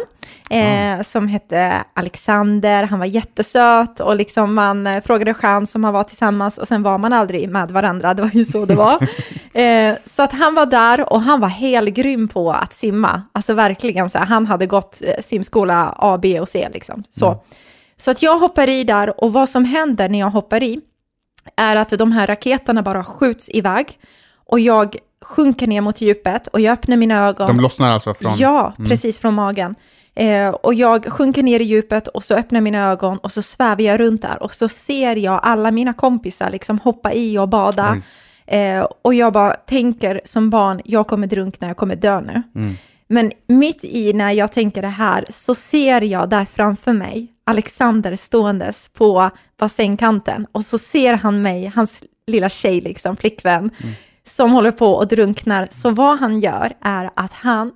eh, 0.49 1.03
som 1.03 1.27
hette 1.27 1.83
Alexander. 1.93 2.83
Han 2.83 2.99
var 2.99 3.05
jättesöt 3.05 3.99
och 3.99 4.15
liksom 4.15 4.53
man 4.53 4.87
eh, 4.87 5.03
frågade 5.03 5.33
chans 5.33 5.75
om 5.75 5.81
man 5.81 5.93
var 5.93 6.03
tillsammans 6.03 6.57
och 6.57 6.67
sen 6.67 6.83
var 6.83 6.97
man 6.97 7.13
aldrig 7.13 7.49
med 7.49 7.71
varandra. 7.71 8.13
Det 8.13 8.21
var 8.21 8.29
ju 8.33 8.45
så 8.45 8.65
det 8.65 8.75
var. 8.75 9.07
eh, 9.61 9.95
så 10.05 10.23
att 10.23 10.31
han 10.31 10.55
var 10.55 10.65
där 10.65 11.13
och 11.13 11.21
han 11.21 11.39
var 11.39 11.47
helgrym 11.47 12.27
på 12.27 12.51
att 12.51 12.73
simma. 12.73 13.23
Alltså 13.31 13.53
verkligen 13.53 14.09
så 14.09 14.17
här, 14.17 14.25
han 14.25 14.45
hade 14.45 14.65
gått 14.65 15.01
eh, 15.01 15.21
simskola 15.21 15.95
A, 15.97 16.19
B 16.21 16.39
och 16.39 16.49
C 16.49 16.69
liksom. 16.73 17.03
Så. 17.09 17.43
Så 17.97 18.11
att 18.11 18.21
jag 18.21 18.37
hoppar 18.37 18.69
i 18.69 18.83
där 18.83 19.23
och 19.23 19.33
vad 19.33 19.49
som 19.49 19.65
händer 19.65 20.09
när 20.09 20.19
jag 20.19 20.29
hoppar 20.29 20.63
i 20.63 20.79
är 21.55 21.75
att 21.75 21.89
de 21.89 22.11
här 22.11 22.27
raketerna 22.27 22.81
bara 22.81 23.03
skjuts 23.03 23.49
iväg 23.49 23.97
och 24.51 24.59
jag 24.59 24.95
sjunker 25.21 25.67
ner 25.67 25.81
mot 25.81 26.01
djupet 26.01 26.47
och 26.47 26.59
jag 26.59 26.73
öppnar 26.73 26.97
mina 26.97 27.27
ögon. 27.27 27.47
De 27.47 27.59
lossnar 27.59 27.91
alltså 27.91 28.13
från... 28.13 28.37
Ja, 28.37 28.73
precis 28.87 29.19
från 29.19 29.33
magen. 29.33 29.75
Eh, 30.15 30.49
och 30.49 30.73
jag 30.73 31.13
sjunker 31.13 31.43
ner 31.43 31.59
i 31.59 31.63
djupet 31.63 32.07
och 32.07 32.23
så 32.23 32.35
öppnar 32.35 32.61
mina 32.61 32.91
ögon 32.91 33.17
och 33.17 33.31
så 33.31 33.41
svävar 33.41 33.81
jag 33.81 33.99
runt 33.99 34.21
där 34.21 34.43
och 34.43 34.53
så 34.53 34.69
ser 34.69 35.15
jag 35.15 35.39
alla 35.43 35.71
mina 35.71 35.93
kompisar 35.93 36.49
liksom 36.49 36.79
hoppa 36.79 37.13
i 37.13 37.37
och 37.37 37.49
bada. 37.49 38.01
Eh, 38.47 38.87
och 39.01 39.13
jag 39.13 39.33
bara 39.33 39.53
tänker 39.53 40.21
som 40.25 40.49
barn, 40.49 40.81
jag 40.85 41.07
kommer 41.07 41.27
drunkna, 41.27 41.67
jag 41.67 41.77
kommer 41.77 41.95
dö 41.95 42.21
nu. 42.21 42.43
Men 43.07 43.31
mitt 43.47 43.83
i 43.83 44.13
när 44.13 44.31
jag 44.31 44.51
tänker 44.51 44.81
det 44.81 44.87
här 44.87 45.25
så 45.29 45.55
ser 45.55 46.01
jag 46.01 46.29
där 46.29 46.45
framför 46.45 46.93
mig 46.93 47.27
Alexander 47.43 48.15
ståendes 48.15 48.87
på 48.87 49.29
bassängkanten 49.59 50.47
och 50.51 50.65
så 50.65 50.77
ser 50.77 51.13
han 51.13 51.41
mig, 51.41 51.71
hans 51.75 52.03
lilla 52.27 52.49
tjej, 52.49 52.81
liksom, 52.81 53.17
flickvän, 53.17 53.71
som 54.35 54.51
håller 54.51 54.71
på 54.71 54.87
och 54.93 55.07
drunknar. 55.07 55.67
Så 55.71 55.89
vad 55.91 56.19
han 56.19 56.39
gör 56.39 56.73
är 56.81 57.09
att 57.15 57.33
han, 57.33 57.71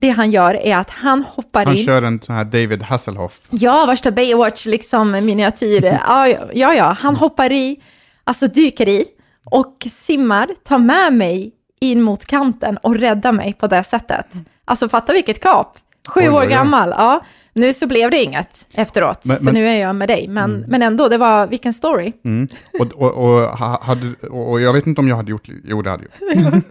det 0.00 0.10
han 0.10 0.30
gör 0.30 0.54
är 0.54 0.76
att 0.76 0.90
han 0.90 1.24
hoppar 1.24 1.64
Han 1.66 1.76
in. 1.76 1.84
kör 1.84 2.02
en 2.02 2.20
sån 2.20 2.34
här 2.34 2.44
David 2.44 2.82
Hasselhoff. 2.82 3.40
Ja, 3.50 3.86
värsta 3.86 4.10
Baywatch, 4.10 4.66
liksom 4.66 5.10
miniatyr. 5.10 5.84
Ja, 6.08 6.28
ja, 6.52 6.74
ja, 6.74 6.96
han 7.00 7.16
hoppar 7.16 7.52
i, 7.52 7.80
alltså 8.24 8.46
dyker 8.46 8.88
i 8.88 9.04
och 9.50 9.86
simmar, 9.90 10.48
tar 10.64 10.78
med 10.78 11.12
mig 11.12 11.52
in 11.80 12.02
mot 12.02 12.24
kanten 12.26 12.76
och 12.76 12.94
räddar 12.96 13.32
mig 13.32 13.52
på 13.52 13.66
det 13.66 13.84
sättet. 13.84 14.26
Alltså 14.64 14.88
fatta 14.88 15.12
vilket 15.12 15.40
kap. 15.42 15.78
Sju 16.08 16.20
Oj, 16.20 16.28
oj, 16.28 16.34
år 16.34 16.42
oj. 16.42 16.46
gammal, 16.48 16.94
ja. 16.98 17.20
Nu 17.54 17.72
så 17.72 17.86
blev 17.86 18.10
det 18.10 18.22
inget 18.22 18.68
efteråt, 18.72 19.24
Men- 19.24 19.36
för 19.36 19.44
men- 19.44 19.54
nu 19.54 19.68
är 19.68 19.80
jag 19.80 19.96
med 19.96 20.08
dig. 20.08 20.28
Men, 20.28 20.64
men 20.68 20.82
ändå, 20.82 21.08
det 21.08 21.18
var, 21.18 21.46
vilken 21.46 21.72
story. 21.72 22.12
Mm. 22.24 22.48
Och, 22.80 22.86
och, 22.92 23.12
och, 23.12 23.40
ha- 23.58 23.82
hade, 23.82 24.14
och 24.30 24.50
och 24.50 24.60
jag 24.60 24.72
vet 24.72 24.86
inte 24.86 25.00
om 25.00 25.08
jag 25.08 25.16
hade 25.16 25.30
gjort... 25.30 25.48
Jo, 25.64 25.82
det 25.82 25.90
hade 25.90 26.04
jag. 26.04 26.36
Nej, 26.36 26.62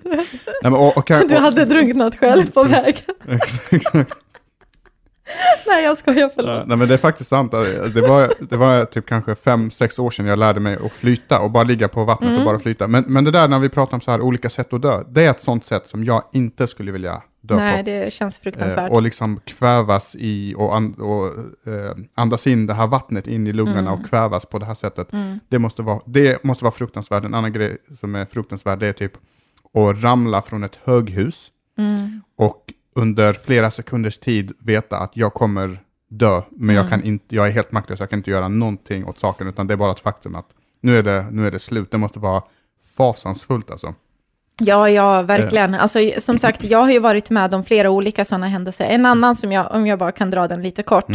men, 0.63 0.73
och, 0.73 0.97
och, 0.97 1.11
Du 1.27 1.35
hade 1.35 1.65
drunknat 1.65 2.15
själv 2.17 2.51
på 2.51 2.63
vägen. 3.83 4.05
Nej, 5.67 5.83
jag 5.83 5.97
skojar, 5.97 6.19
Ja, 6.19 6.29
förlåt. 6.35 6.67
Nej 6.67 6.77
men 6.77 6.88
det 6.88 6.93
är 6.93 6.97
faktiskt 6.97 7.29
sant. 7.29 7.51
Det 7.93 8.01
var, 8.01 8.31
det 8.50 8.57
var 8.57 8.85
typ 8.85 9.05
kanske 9.05 9.35
fem, 9.35 9.71
sex 9.71 10.00
år 10.00 10.09
sedan 10.09 10.25
jag 10.25 10.39
lärde 10.39 10.59
mig 10.59 10.77
att 10.85 10.91
flyta 10.91 11.39
och 11.39 11.51
bara 11.51 11.63
ligga 11.63 11.88
på 11.88 12.03
vattnet 12.03 12.27
Mm. 12.29 12.39
och 12.39 12.45
bara 12.45 12.59
flyta. 12.59 12.87
Men, 12.87 13.03
men 13.07 13.24
det 13.24 13.31
där 13.31 13.48
när 13.48 13.59
vi 13.59 13.70
pratar 13.70 13.94
om 13.98 14.01
så 14.01 14.11
här 14.11 14.22
olika 14.22 14.50
sätt 14.50 14.74
att 14.74 14.81
dö, 14.81 15.03
det 15.09 15.25
är 15.25 15.29
ett 15.31 15.41
sånt 15.41 15.65
sätt 15.65 15.87
som 15.87 16.03
jag 16.03 16.24
inte 16.33 16.67
skulle 16.67 16.91
vilja 16.91 17.22
dö 17.41 17.55
Nej, 17.55 17.77
på. 17.77 17.89
det 17.89 18.13
känns 18.13 18.37
Eh, 18.37 18.41
fruktansvärt. 18.41 18.91
och 18.91 19.01
liksom 19.01 19.39
kvävas 19.46 20.15
i 20.20 20.55
och, 20.57 20.75
an, 20.75 20.94
och 20.94 21.25
eh, 21.74 21.91
andas 22.15 22.48
in 22.48 22.67
det 22.67 22.74
här 22.74 22.87
vattnet 22.87 23.27
in 23.27 23.48
i 23.48 23.53
lungorna 23.53 23.79
Mm. 23.79 23.94
och 23.94 24.05
kvävas 24.09 24.46
på 24.46 24.59
det 24.59 24.65
här 24.65 24.74
sättet. 24.74 25.07
Det, 25.50 25.59
måste 25.59 25.81
vara, 25.81 26.00
det 26.05 26.44
måste 26.44 26.63
vara 26.63 26.72
fruktansvärt. 26.74 27.24
En 27.24 27.33
annan 27.33 27.53
grej 27.53 27.77
som 28.00 28.15
är 28.15 28.25
fruktansvärd 28.25 28.79
det 28.79 28.87
är 28.87 28.94
typ 28.94 29.13
att 29.74 30.03
ramla 30.03 30.41
från 30.41 30.63
ett 30.63 30.79
höghus 30.83 31.48
Mm. 31.77 32.22
och 32.37 32.65
under 32.95 33.33
flera 33.33 33.71
sekunders 33.71 34.17
tid 34.17 34.51
veta 34.59 34.97
att 34.97 35.17
jag 35.17 35.33
kommer 35.33 35.79
dö, 36.09 36.41
men 36.49 36.69
Mm. 36.69 36.75
jag, 36.75 36.89
kan 36.89 37.03
inte, 37.03 37.35
jag 37.35 37.47
är 37.47 37.51
helt 37.51 37.71
maktlös, 37.71 37.99
jag 37.99 38.09
kan 38.09 38.19
inte 38.19 38.31
göra 38.31 38.47
någonting 38.47 39.05
åt 39.05 39.19
saken, 39.19 39.47
utan 39.47 39.67
det 39.67 39.73
är 39.73 39.77
bara 39.77 39.91
ett 39.91 39.99
faktum 39.99 40.35
att 40.35 40.45
nu 40.81 40.99
är 40.99 41.03
det, 41.03 41.27
nu 41.31 41.47
är 41.47 41.51
det 41.51 41.59
slut. 41.59 41.91
Det 41.91 41.97
måste 41.97 42.19
vara 42.19 42.43
fasansfullt 42.97 43.71
alltså. 43.71 43.93
Ja, 44.61 44.89
ja, 44.89 45.21
verkligen. 45.21 45.73
Alltså, 45.75 45.99
som 46.19 46.39
sagt, 46.39 46.63
jag 46.63 46.79
har 46.79 46.91
ju 46.91 46.99
varit 46.99 47.29
med 47.29 47.53
om 47.53 47.63
flera 47.63 47.89
olika 47.89 48.25
sådana 48.25 48.47
händelser. 48.47 48.85
En 48.85 49.05
annan 49.05 49.35
som 49.35 49.51
jag, 49.51 49.71
om 49.71 49.87
jag 49.87 49.99
bara 49.99 50.11
kan 50.11 50.29
dra 50.31 50.47
den 50.47 50.63
lite 50.63 50.83
kort, 50.83 51.09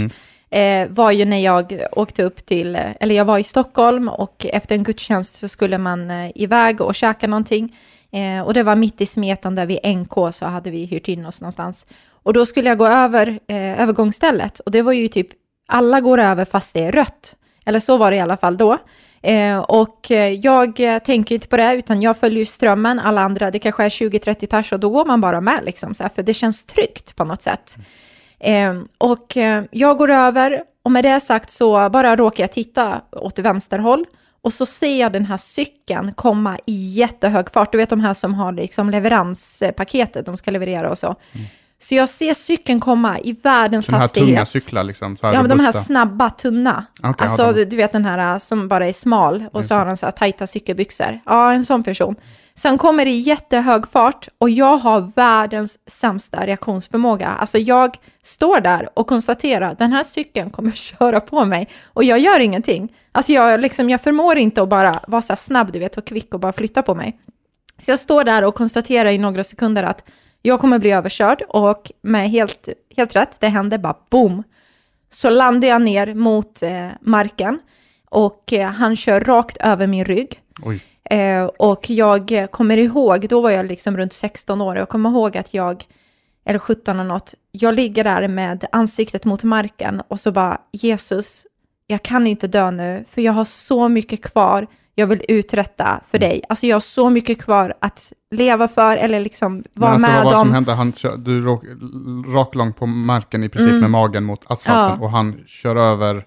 eh, 0.50 0.88
var 0.88 1.10
ju 1.10 1.24
när 1.24 1.38
jag 1.44 1.80
åkte 1.92 2.22
upp 2.22 2.46
till, 2.46 2.78
eller 3.00 3.14
jag 3.14 3.24
var 3.24 3.38
i 3.38 3.44
Stockholm 3.44 4.08
och 4.08 4.46
efter 4.52 4.74
en 4.74 4.82
gudstjänst 4.82 5.34
så 5.34 5.48
skulle 5.48 5.78
man 5.78 6.10
eh, 6.10 6.30
iväg 6.34 6.80
och 6.80 6.94
käka 6.94 7.26
någonting. 7.26 7.76
Eh, 8.16 8.42
och 8.42 8.55
det 8.55 8.62
var 8.62 8.76
mitt 8.76 9.00
i 9.00 9.07
smeten 9.07 9.55
där 9.55 9.66
vid 9.66 9.98
NK 9.98 10.35
så 10.35 10.46
hade 10.46 10.70
vi 10.70 10.85
hyrt 10.85 11.09
in 11.09 11.26
oss 11.26 11.40
någonstans. 11.40 11.87
Och 12.11 12.33
då 12.33 12.46
skulle 12.46 12.68
jag 12.68 12.79
gå 12.79 12.87
över 12.87 13.40
eh, 13.46 13.81
övergångsstället 13.83 14.61
och 14.61 14.70
det 14.70 14.83
var 14.83 14.92
ju 14.92 15.09
typ, 15.09 15.29
alla 15.68 16.00
går 16.00 16.18
över 16.18 16.44
fast 16.44 16.74
det 16.74 16.85
är 16.85 16.92
rött. 16.92 17.37
Eller 17.64 17.81
så 17.81 17.96
var 17.96 18.11
det 18.11 18.16
i 18.16 18.20
alla 18.20 18.37
fall 18.37 18.57
då. 18.57 18.79
Eh, 19.22 19.59
och 19.59 20.11
eh, 20.11 20.33
jag 20.33 20.81
eh, 20.81 20.98
tänker 20.98 21.35
inte 21.35 21.48
på 21.48 21.57
det, 21.57 21.74
utan 21.74 22.02
jag 22.02 22.16
följer 22.16 22.38
ju 22.38 22.44
strömmen. 22.44 22.98
Alla 22.98 23.20
andra, 23.20 23.50
det 23.50 23.59
kanske 23.59 23.85
är 23.85 23.88
20-30 23.88 24.46
pers 24.46 24.72
och 24.72 24.81
då 24.81 24.90
går 24.90 25.05
man 25.05 25.20
bara 25.20 25.40
med, 25.40 25.61
liksom, 25.64 25.94
så 25.94 26.02
här, 26.02 26.11
för 26.14 26.22
det 26.22 26.35
känns 26.35 26.62
tryggt 26.62 27.16
på 27.16 27.24
något 27.24 27.42
sätt. 27.42 27.76
Eh, 28.38 28.74
och 28.98 29.37
eh, 29.37 29.64
jag 29.70 29.98
går 29.98 30.11
över 30.11 30.62
och 30.85 30.92
med 30.92 31.05
det 31.05 31.20
sagt 31.20 31.50
så 31.50 31.90
bara 31.90 32.16
råkar 32.16 32.44
jag 32.44 32.52
titta 32.52 33.00
åt 33.12 33.38
vänsterhåll 33.38 34.05
och 34.46 34.52
så 34.52 34.66
ser 34.66 35.00
jag 35.00 35.12
den 35.12 35.24
här 35.24 35.37
cykeln 35.37 36.12
komma 36.12 36.59
i 36.66 36.92
jättehög 36.92 37.50
fart. 37.50 37.72
Du 37.72 37.78
vet 37.78 37.90
de 37.90 38.00
här 38.00 38.14
som 38.14 38.35
har 38.35 38.52
liksom 38.52 38.90
leveranspaketet, 38.90 40.26
de 40.26 40.37
ska 40.37 40.50
leverera 40.50 40.90
och 40.90 40.98
så. 40.98 41.14
Så 41.78 41.94
jag 41.94 42.09
ser 42.09 42.35
cykeln 42.35 42.80
komma 42.80 43.18
i 43.18 43.32
världens 43.32 43.87
Sådana 43.87 43.98
här 43.98 44.04
hastighet. 44.04 44.28
tunga 44.28 44.46
cyklar 44.46 44.85
liksom. 44.85 45.16
Så 45.16 45.26
Ja, 45.26 45.32
men 45.42 45.48
de 45.48 45.61
här 45.61 45.72
snabba, 45.72 46.30
tunna. 46.30 46.87
Okej, 47.02 47.28
alltså, 47.28 47.52
du 47.52 47.76
vet 47.76 47.92
den 47.92 48.04
här 48.04 48.32
äh, 48.35 48.38
som 48.38 48.68
bara 48.68 48.87
är 48.87 48.92
smal 48.92 49.44
och 49.52 49.64
så 49.64 49.74
har 49.74 49.87
den 49.87 49.96
så 49.96 50.06
här 50.06 50.11
tajta 50.12 50.46
cykelbyxor. 50.46 51.20
Ja, 51.26 51.52
en 51.52 51.64
sån 51.64 51.82
person. 51.82 52.16
Sen 52.59 52.79
kommer 52.79 53.05
det 53.05 53.11
i 53.11 53.21
jättehög 53.21 53.88
fart 53.88 54.29
och 54.38 54.51
jag 54.51 54.77
har 54.77 55.16
världens 55.16 55.79
sämsta 55.87 56.47
reaktionsförmåga. 56.47 57.29
Alltså 57.29 57.59
jag 57.59 57.97
står 58.23 58.61
där 58.61 58.88
och 58.99 59.07
konstaterar 59.07 59.75
den 59.79 59.92
här 59.92 60.05
cykeln 60.05 60.51
kommer 60.51 60.71
köra 60.75 61.21
på 61.21 61.45
mig 61.45 61.69
och 61.85 62.05
jag 62.05 62.19
gör 62.19 62.40
ingenting. 62.40 62.97
Alltså 63.12 63.33
jag, 63.33 63.61
liksom, 63.61 63.90
jag 63.90 64.01
förmår 64.01 64.37
inte 64.37 64.62
att 64.62 64.69
bara 64.69 65.01
vara 65.09 65.23
så 65.23 65.33
här 65.33 65.37
snabb, 65.37 65.73
du 65.73 65.79
vet, 65.79 65.97
och 65.97 66.07
kvick 66.07 66.35
och 66.35 66.40
bara 66.40 66.53
flytta 66.53 66.83
på 66.83 66.95
mig. 66.95 67.19
Så 67.79 67.90
jag 67.90 67.99
står 67.99 68.25
där 68.25 68.45
och 68.45 68.55
konstaterar 68.55 69.11
i 69.11 69.19
några 69.19 69.45
sekunder 69.45 69.83
att 69.83 70.05
jag 70.42 70.61
kommer 70.61 70.79
bli 70.79 70.92
överkörd 70.92 71.42
och 71.49 71.92
med 72.03 72.31
helt, 72.31 72.69
helt 72.97 73.16
rätt, 73.16 73.40
det 73.40 73.49
händer 73.49 73.79
bara 73.79 73.97
boom. 74.11 74.42
Så 75.11 75.31
landar 75.31 75.69
jag 75.69 75.83
ner 75.83 76.14
mot 76.14 76.62
eh, 76.62 76.88
marken 77.01 77.59
och 78.11 78.53
eh, 78.53 78.71
han 78.71 78.97
kör 78.97 79.21
rakt 79.21 79.57
över 79.57 79.87
min 79.87 80.05
rygg. 80.05 80.40
Oj. 80.62 80.83
Eh, 81.11 81.45
och 81.45 81.90
jag 81.90 82.47
kommer 82.51 82.77
ihåg, 82.77 83.29
då 83.29 83.40
var 83.40 83.51
jag 83.51 83.66
liksom 83.66 83.97
runt 83.97 84.12
16 84.12 84.61
år, 84.61 84.77
jag 84.77 84.88
kommer 84.88 85.11
ihåg 85.11 85.37
att 85.37 85.55
jag, 85.55 85.85
eller 86.47 86.59
17 86.59 87.01
och 87.01 87.07
något, 87.07 87.35
jag 87.53 87.75
ligger 87.75 88.05
där 88.05 88.29
med 88.29 88.64
ansiktet 88.73 89.25
mot 89.25 89.42
marken 89.42 90.03
och 90.09 90.21
så 90.21 90.33
bara, 90.33 90.59
Jesus, 90.73 91.47
jag 91.87 92.03
kan 92.03 92.27
inte 92.27 92.47
dö 92.49 92.71
nu, 92.71 93.05
för 93.09 93.23
jag 93.23 93.33
har 93.33 93.45
så 93.45 93.88
mycket 93.88 94.23
kvar 94.23 94.66
jag 94.99 95.07
vill 95.07 95.23
uträtta 95.29 96.01
för 96.05 96.19
dig. 96.19 96.42
Alltså 96.49 96.66
jag 96.66 96.77
har 96.77 96.81
så 96.81 97.11
mycket 97.11 97.42
kvar 97.42 97.75
att 97.81 98.12
leva 98.31 98.69
för 98.69 98.97
eller 98.97 99.21
liksom 99.21 99.62
vara 99.75 99.90
alltså, 99.90 100.07
vad 100.07 100.14
med 100.14 100.25
var 100.25 100.31
det 100.31 100.37
som 100.38 100.49
om. 100.49 100.55
hände? 100.55 100.73
Han 100.73 100.92
kör, 100.92 101.16
du 101.16 101.40
råk, 101.40 101.64
raklång 102.35 102.73
på 102.73 102.87
marken 102.87 103.45
i 103.45 103.49
princip 103.49 103.81
med 103.81 103.90
magen 103.90 104.25
mot 104.25 104.51
asfalten 104.51 104.85
Mm. 104.87 104.99
Ja. 105.01 105.05
och 105.07 105.11
han 105.11 105.40
kör 105.47 105.77
över, 105.77 106.25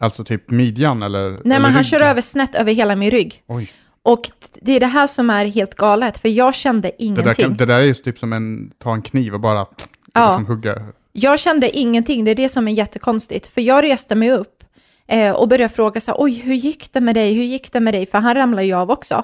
alltså 0.00 0.24
typ 0.24 0.50
midjan 0.50 1.02
eller? 1.02 1.30
Nej, 1.30 1.40
eller 1.44 1.60
men 1.60 1.72
han 1.72 1.84
kör 1.84 2.00
över 2.00 2.20
snett 2.20 2.54
över 2.54 2.72
hela 2.72 2.96
min 2.96 3.10
rygg. 3.10 3.42
Oj. 3.46 3.70
Och 4.04 4.30
det 4.60 4.72
är 4.72 4.80
det 4.80 4.86
här 4.86 5.06
som 5.06 5.30
är 5.30 5.44
helt 5.46 5.74
galet, 5.74 6.18
för 6.18 6.28
jag 6.28 6.54
kände 6.54 6.88
Det 6.88 7.02
ingenting. 7.04 7.24
där, 7.24 7.34
kan, 7.34 7.56
det 7.56 7.66
där 7.66 7.80
är 7.80 7.84
ju 7.84 7.94
typ 7.94 8.18
som 8.18 8.32
en, 8.32 8.70
ta 8.78 8.94
en 8.94 9.02
kniv 9.02 9.34
och 9.34 9.40
bara 9.40 9.66
Ja. 10.14 10.26
liksom 10.28 10.46
hugga. 10.46 10.82
Jag 11.12 11.38
kände 11.38 11.78
ingenting, 11.78 12.24
det 12.24 12.30
är 12.30 12.34
det 12.34 12.48
som 12.48 12.68
är 12.68 12.72
jättekonstigt. 12.72 13.46
För 13.46 13.60
jag 13.60 13.84
reste 13.84 14.14
mig 14.14 14.30
upp 14.30 14.64
eh, 15.08 15.30
och 15.34 15.48
började 15.48 15.74
fråga 15.74 16.00
så 16.00 16.10
här, 16.10 16.16
oj, 16.20 16.32
hur 16.44 16.54
gick 16.54 16.92
det 16.92 17.00
med 17.00 17.14
dig? 17.14 17.34
Hur 17.34 17.42
gick 17.44 17.72
det 17.72 17.80
med 17.80 17.94
dig? 17.94 18.06
För 18.06 18.18
han 18.18 18.34
ramlade 18.34 18.64
ju 18.66 18.74
av 18.74 18.90
också. 18.90 19.22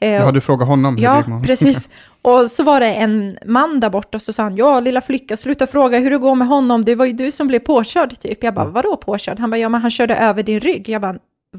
Eh, 0.00 0.08
Ja, 0.12 0.32
du 0.32 0.40
frågar 0.40 0.66
honom 0.66 0.94
hur 0.96 1.02
det 1.02 1.06
Ja, 1.08 1.20
honom. 1.20 1.42
precis. 1.42 1.88
Och 2.22 2.50
så 2.50 2.62
var 2.62 2.80
det 2.80 2.92
en 2.94 3.38
man 3.46 3.80
där 3.80 3.90
borta 3.90 4.18
och 4.18 4.22
så 4.22 4.32
sa 4.32 4.42
han, 4.42 4.56
ja 4.56 4.80
lilla 4.80 5.00
flicka, 5.00 5.36
sluta 5.36 5.66
fråga 5.66 5.98
hur 5.98 6.10
det 6.10 6.18
går 6.18 6.34
med 6.34 6.48
honom, 6.48 6.84
det 6.84 6.94
var 6.94 7.04
ju 7.06 7.12
du 7.12 7.30
som 7.30 7.46
blev 7.48 7.58
påkörd 7.58 8.18
typ. 8.20 8.44
Jag 8.44 8.54
bara, 8.54 8.64
vadå 8.68 8.96
påkörd? 8.96 9.38
Han 9.38 9.50
bara, 9.50 9.58
ja 9.58 9.68
men 9.68 9.80
han 9.80 9.90
körde 9.90 10.16
över 10.16 10.42
din 10.42 10.60
rygg. 10.60 10.88
Jag 10.88 11.02
bara, 11.02 11.16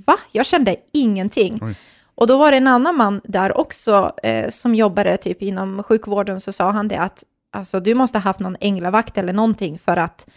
va? 0.07 0.17
Jag 0.31 0.45
kände 0.45 0.75
ingenting. 0.93 1.59
Oj. 1.61 1.75
Och 2.19 2.27
då 2.27 2.37
var 2.37 2.51
det 2.51 2.57
en 2.57 2.67
annan 2.67 2.95
man 2.95 3.21
där 3.23 3.57
också 3.57 4.11
eh, 4.23 4.49
som 4.49 4.75
jobbade 4.75 5.17
typ 5.17 5.41
inom 5.41 5.83
sjukvården, 5.83 6.41
så 6.41 6.51
sa 6.51 6.71
han 6.71 6.87
det 6.87 6.97
att 6.97 7.23
alltså, 7.53 7.79
du 7.79 7.93
måste 7.93 8.17
ha 8.17 8.23
haft 8.23 8.39
någon 8.39 8.55
änglavakt 8.59 9.17
eller 9.17 9.33
någonting 9.33 9.79
för 9.85 9.97
att 9.97 10.27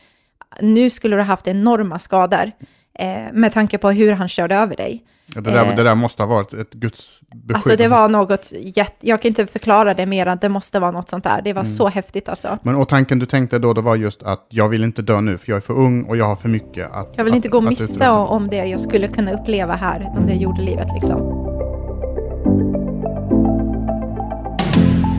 nu 0.60 0.90
skulle 0.90 1.16
du 1.16 1.22
ha 1.22 1.26
haft 1.26 1.48
enorma 1.48 1.98
skador 1.98 2.52
eh, 2.98 3.32
med 3.32 3.52
tanke 3.52 3.78
på 3.78 3.90
hur 3.90 4.12
han 4.12 4.28
körde 4.28 4.54
över 4.54 4.76
dig. 4.76 5.04
Ja, 5.34 5.40
det, 5.40 5.50
där, 5.50 5.64
Eh. 5.64 5.76
det 5.76 5.82
där 5.82 5.94
måste 5.94 6.22
ha 6.22 6.26
varit 6.26 6.54
ett 6.54 6.72
Guds 6.72 7.20
beskydd. 7.34 7.56
Alltså 7.56 7.76
det 7.76 7.88
var 7.88 8.08
något 8.08 8.52
jätte, 8.52 9.08
jag 9.08 9.22
kan 9.22 9.28
inte 9.28 9.46
förklara 9.46 9.94
det 9.94 10.06
mer 10.06 10.26
än 10.26 10.38
det 10.40 10.48
måste 10.48 10.80
vara 10.80 10.90
något 10.90 11.08
sånt 11.08 11.24
där. 11.24 11.42
Det 11.42 11.52
var 11.52 11.64
så 11.64 11.88
häftigt 11.88 12.28
alltså. 12.28 12.58
Men 12.62 12.74
och 12.74 12.88
tanken 12.88 13.18
du 13.18 13.26
tänkte 13.26 13.58
då, 13.58 13.72
det 13.72 13.80
var 13.80 13.96
just 13.96 14.22
att 14.22 14.46
jag 14.48 14.68
vill 14.68 14.84
inte 14.84 15.02
dö 15.02 15.20
nu, 15.20 15.38
för 15.38 15.50
jag 15.50 15.56
är 15.56 15.60
för 15.60 15.74
ung 15.74 16.04
och 16.04 16.16
jag 16.16 16.24
har 16.24 16.36
för 16.36 16.48
mycket 16.48 16.90
att... 16.92 17.14
Jag 17.16 17.24
vill 17.24 17.32
att, 17.32 17.36
inte 17.36 17.48
gå 17.48 17.60
miste 17.60 18.08
om 18.08 18.48
det 18.48 18.56
jag 18.56 18.80
skulle 18.80 19.08
kunna 19.08 19.32
uppleva 19.32 19.74
här 19.74 20.12
under 20.16 20.34
jordelivet 20.34 20.88
liksom. 20.94 21.41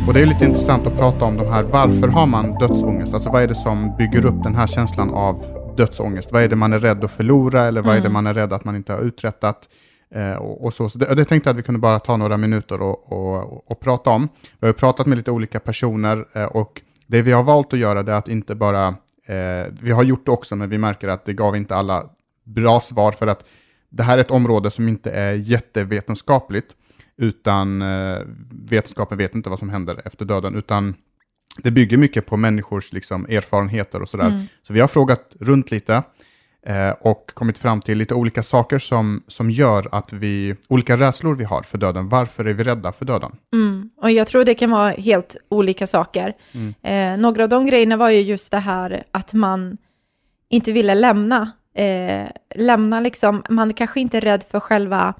Och 0.08 0.14
det 0.14 0.22
är 0.22 0.26
lite 0.26 0.46
intressant 0.46 0.88
att 0.88 0.98
prata 0.98 1.26
om 1.26 1.38
de 1.38 1.48
här, 1.48 1.64
varför 1.64 2.08
har 2.08 2.26
man 2.26 2.58
dödsångest? 2.58 3.14
Alltså 3.14 3.30
vad 3.30 3.44
är 3.44 3.48
det 3.48 3.56
som 3.56 3.96
bygger 3.98 4.26
upp 4.26 4.44
den 4.44 4.56
här 4.56 4.68
känslan 4.68 5.10
av 5.10 5.46
dödsångest? 5.78 6.32
Vad 6.32 6.44
är 6.44 6.50
det 6.50 6.56
man 6.56 6.74
är 6.74 6.80
rädd 6.80 7.04
att 7.04 7.12
förlora 7.12 7.64
eller 7.64 7.82
vad 7.82 7.96
är 7.96 8.02
det 8.02 8.10
man 8.10 8.28
är 8.28 8.34
rädd 8.34 8.54
att 8.54 8.66
man 8.66 8.76
inte 8.76 8.94
har 8.94 9.00
uträttat? 9.00 9.70
Eh, 10.16 10.34
och, 10.34 10.66
och 10.66 10.74
så. 10.74 10.90
så 10.90 10.98
det, 10.98 11.16
det 11.16 11.26
tänkte 11.26 11.50
jag 11.50 11.54
att 11.54 11.58
vi 11.58 11.64
kunde 11.64 11.80
bara 11.80 12.00
ta 12.00 12.18
några 12.18 12.38
minuter 12.38 12.82
och, 12.82 13.12
och, 13.12 13.72
och 13.72 13.80
prata 13.80 14.10
om. 14.10 14.30
Vi 14.60 14.68
har 14.68 14.74
pratat 14.74 15.08
med 15.08 15.18
lite 15.18 15.32
olika 15.32 15.60
personer 15.60 16.26
eh, 16.34 16.46
och 16.46 16.82
det 17.08 17.22
vi 17.22 17.32
har 17.32 17.44
valt 17.44 17.74
att 17.74 17.80
göra 17.80 18.04
det 18.04 18.12
är 18.12 18.18
att 18.18 18.28
inte 18.28 18.56
bara, 18.56 18.88
eh, 19.26 19.68
vi 19.82 19.92
har 19.92 20.04
gjort 20.04 20.26
det 20.26 20.32
också 20.32 20.56
men 20.56 20.70
vi 20.70 20.78
märker 20.78 21.08
att 21.08 21.26
det 21.26 21.34
gav 21.34 21.56
inte 21.56 21.76
alla 21.76 22.06
bra 22.44 22.82
svar 22.82 23.12
för 23.12 23.28
att 23.28 23.46
det 23.90 24.04
här 24.04 24.18
är 24.18 24.22
ett 24.22 24.32
område 24.32 24.72
som 24.72 24.88
inte 24.88 25.12
är 25.12 25.34
jättevetenskapligt 25.34 26.76
utan 27.18 27.82
eh, 27.82 28.20
vetenskapen 28.70 29.18
vet 29.18 29.36
inte 29.36 29.50
vad 29.50 29.60
som 29.60 29.70
händer 29.70 30.02
efter 30.06 30.26
döden, 30.26 30.56
utan 30.56 30.96
det 31.58 31.72
bygger 31.72 31.98
mycket 31.98 32.26
på 32.26 32.38
människors 32.38 32.94
liksom, 32.94 33.26
erfarenheter 33.26 34.02
och 34.02 34.10
sådär. 34.10 34.28
Mm. 34.28 34.46
Så 34.68 34.74
vi 34.74 34.80
har 34.80 34.88
frågat 34.88 35.36
runt 35.40 35.72
lite 35.72 36.04
eh, 36.66 36.90
och 36.90 37.32
kommit 37.34 37.58
fram 37.58 37.82
till 37.82 37.98
lite 37.98 38.16
olika 38.16 38.44
saker 38.44 38.80
som, 38.80 39.24
som 39.28 39.52
gör 39.52 39.88
att 39.92 40.14
vi, 40.14 40.56
olika 40.70 40.98
rädslor 40.98 41.36
vi 41.36 41.44
har 41.44 41.62
för 41.62 41.78
döden. 41.78 42.10
Varför 42.10 42.46
är 42.46 42.54
vi 42.54 42.64
rädda 42.64 42.92
för 42.92 43.06
döden? 43.06 43.32
Mm. 43.54 43.90
Och 43.98 44.12
jag 44.12 44.28
tror 44.28 44.46
det 44.46 44.54
kan 44.54 44.72
vara 44.72 44.90
helt 44.90 45.38
olika 45.50 45.88
saker. 45.88 46.34
Eh, 46.82 47.18
några 47.18 47.44
av 47.44 47.50
de 47.50 47.66
grejerna 47.66 47.98
var 47.98 48.10
ju 48.10 48.20
just 48.20 48.52
det 48.52 48.60
här 48.60 49.04
att 49.12 49.34
man 49.34 49.78
inte 50.50 50.72
ville 50.72 50.96
lämna. 50.96 51.52
Eh, 51.76 52.28
lämna 52.56 53.00
liksom, 53.00 53.44
man 53.50 53.74
kanske 53.74 54.00
inte 54.00 54.18
är 54.18 54.22
rädd 54.22 54.44
för 54.52 54.60
själva, 54.60 55.14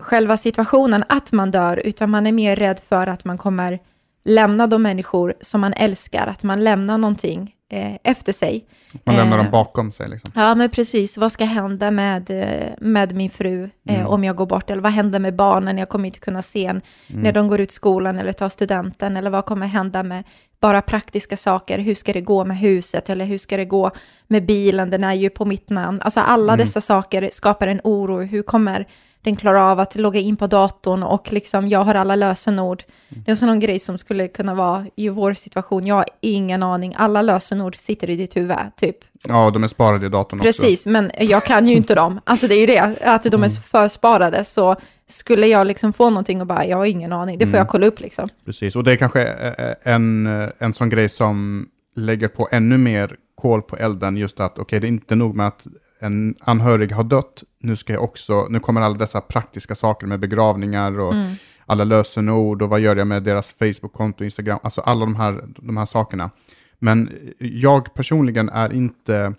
själva 0.00 0.36
situationen 0.36 1.04
att 1.08 1.32
man 1.32 1.50
dör, 1.50 1.80
utan 1.84 2.10
man 2.10 2.26
är 2.26 2.32
mer 2.32 2.56
rädd 2.56 2.80
för 2.88 3.06
att 3.06 3.24
man 3.24 3.38
kommer 3.38 3.78
lämna 4.24 4.66
de 4.66 4.82
människor 4.82 5.34
som 5.40 5.60
man 5.60 5.72
älskar, 5.72 6.26
att 6.26 6.42
man 6.42 6.64
lämnar 6.64 6.98
någonting 6.98 7.54
eh, 7.72 7.94
efter 8.04 8.32
sig. 8.32 8.64
Man 9.04 9.16
lämnar 9.16 9.38
Eh, 9.38 9.42
dem 9.42 9.52
bakom 9.52 9.92
sig. 9.92 10.08
Liksom. 10.08 10.32
Ja, 10.34 10.54
men 10.54 10.70
precis. 10.70 11.16
Vad 11.18 11.32
ska 11.32 11.44
hända 11.44 11.90
med, 11.90 12.30
eh, 12.30 12.68
med 12.80 13.14
min 13.14 13.30
fru 13.30 13.70
eh, 13.88 13.94
Mm. 13.94 14.06
om 14.06 14.24
jag 14.24 14.36
går 14.36 14.46
bort? 14.46 14.70
Eller 14.70 14.82
vad 14.82 14.92
händer 14.92 15.18
med 15.18 15.36
barnen? 15.36 15.78
Jag 15.78 15.88
kommer 15.88 16.06
inte 16.06 16.20
kunna 16.20 16.42
se 16.42 16.66
en 16.66 16.80
Mm. 17.10 17.22
när 17.22 17.32
de 17.32 17.48
går 17.48 17.60
ut 17.60 17.70
skolan 17.70 18.18
eller 18.18 18.32
tar 18.32 18.48
studenten. 18.48 19.16
Eller 19.16 19.30
vad 19.30 19.44
kommer 19.46 19.66
hända 19.66 20.02
med 20.02 20.24
bara 20.60 20.82
praktiska 20.82 21.36
saker? 21.36 21.78
Hur 21.78 21.94
ska 21.94 22.12
det 22.12 22.20
gå 22.20 22.44
med 22.44 22.58
huset? 22.58 23.10
Eller 23.10 23.24
hur 23.24 23.38
ska 23.38 23.56
det 23.56 23.64
gå 23.64 23.90
med 24.28 24.46
bilen? 24.46 24.90
Den 24.90 25.04
är 25.04 25.14
ju 25.14 25.30
på 25.30 25.44
mitt 25.44 25.70
namn. 25.70 26.00
Alltså 26.02 26.20
alla 26.20 26.52
Mm. 26.52 26.66
dessa 26.66 26.80
saker 26.80 27.30
skapar 27.32 27.66
en 27.66 27.80
oro. 27.84 28.20
Hur 28.22 28.42
kommer 28.42 28.86
den 29.22 29.36
klara 29.36 29.62
av 29.64 29.80
att 29.80 29.96
logga 29.96 30.20
in 30.20 30.36
på 30.36 30.46
datorn 30.46 31.02
och 31.02 31.32
liksom 31.32 31.68
jag 31.68 31.84
har 31.84 31.94
alla 31.94 32.16
lösenord. 32.16 32.82
Mm. 33.08 33.22
Det 33.24 33.28
är 33.28 33.32
en 33.32 33.36
sån 33.36 33.60
grej 33.60 33.78
som 33.78 33.98
skulle 33.98 34.28
kunna 34.28 34.54
vara 34.54 34.86
i 34.96 35.08
vår 35.08 35.34
situation. 35.34 35.86
Jag 35.86 35.94
har 35.94 36.04
ingen 36.20 36.62
aning. 36.62 36.94
Alla 36.98 37.22
lösenord 37.22 37.76
sitter 37.78 38.10
i 38.10 38.16
ditt 38.16 38.36
huvud, 38.36 38.56
typ. 38.76 38.96
Ja, 39.28 39.50
de 39.50 39.64
är 39.64 39.68
sparade 39.68 40.06
i 40.06 40.08
datorn 40.08 40.40
också. 40.40 40.46
Precis, 40.48 40.86
men 40.86 41.10
jag 41.20 41.44
kan 41.44 41.66
ju 41.68 41.74
inte 41.76 41.94
dem. 41.94 42.20
Alltså 42.24 42.46
det 42.48 42.54
är 42.54 42.60
ju 42.60 42.66
det, 42.66 42.94
att 43.04 43.22
de 43.22 43.42
är 43.42 43.48
Mm. 43.48 43.50
försparade. 43.70 44.44
Så 44.44 44.76
skulle 45.10 45.46
jag 45.46 45.66
liksom 45.66 45.92
få 45.92 46.10
någonting 46.10 46.40
och 46.40 46.46
bara, 46.46 46.66
jag 46.66 46.76
har 46.76 46.84
ingen 46.86 47.12
aning, 47.12 47.38
det 47.38 47.44
får 47.46 47.50
Mm. 47.50 47.58
jag 47.58 47.68
kolla 47.68 47.86
upp 47.86 48.00
liksom. 48.00 48.28
Precis, 48.44 48.76
och 48.76 48.84
det 48.84 48.92
är 48.92 48.96
kanske 48.96 49.22
eh, 49.24 49.94
en, 49.94 50.26
en 50.58 50.74
sån 50.74 50.88
grej 50.90 51.08
som 51.08 51.66
lägger 51.96 52.28
på 52.28 52.48
ännu 52.52 52.78
mer 52.78 53.16
kol 53.34 53.62
på 53.62 53.76
elden, 53.76 54.16
just 54.16 54.40
att 54.40 54.58
okej, 54.58 54.80
det 54.80 54.86
är 54.86 54.88
inte 54.88 55.14
nog 55.14 55.34
med 55.36 55.46
att 55.46 55.66
en 56.00 56.34
anhörig 56.40 56.92
har 56.92 57.04
dött, 57.04 57.42
nu 57.60 57.76
ska 57.76 57.92
jag 57.92 58.02
också, 58.04 58.46
nu 58.50 58.60
kommer 58.60 58.80
alla 58.80 58.98
dessa 58.98 59.20
praktiska 59.20 59.74
saker 59.74 60.06
med 60.06 60.20
begravningar 60.20 61.00
och 61.00 61.12
Mm. 61.14 61.34
alla 61.66 61.84
lösenord 61.84 62.62
och 62.62 62.68
vad 62.68 62.80
gör 62.80 62.96
jag 62.96 63.06
med 63.06 63.22
deras 63.22 63.52
Facebook-konto, 63.58 64.24
Instagram, 64.24 64.58
alltså 64.62 64.80
alla 64.80 65.00
de 65.00 65.16
här, 65.16 65.44
de 65.56 65.76
här 65.76 65.86
sakerna. 65.86 66.30
Men 66.78 67.10
jag 67.38 67.94
personligen 67.94 68.48
är 68.48 68.72
inte, 68.72 69.34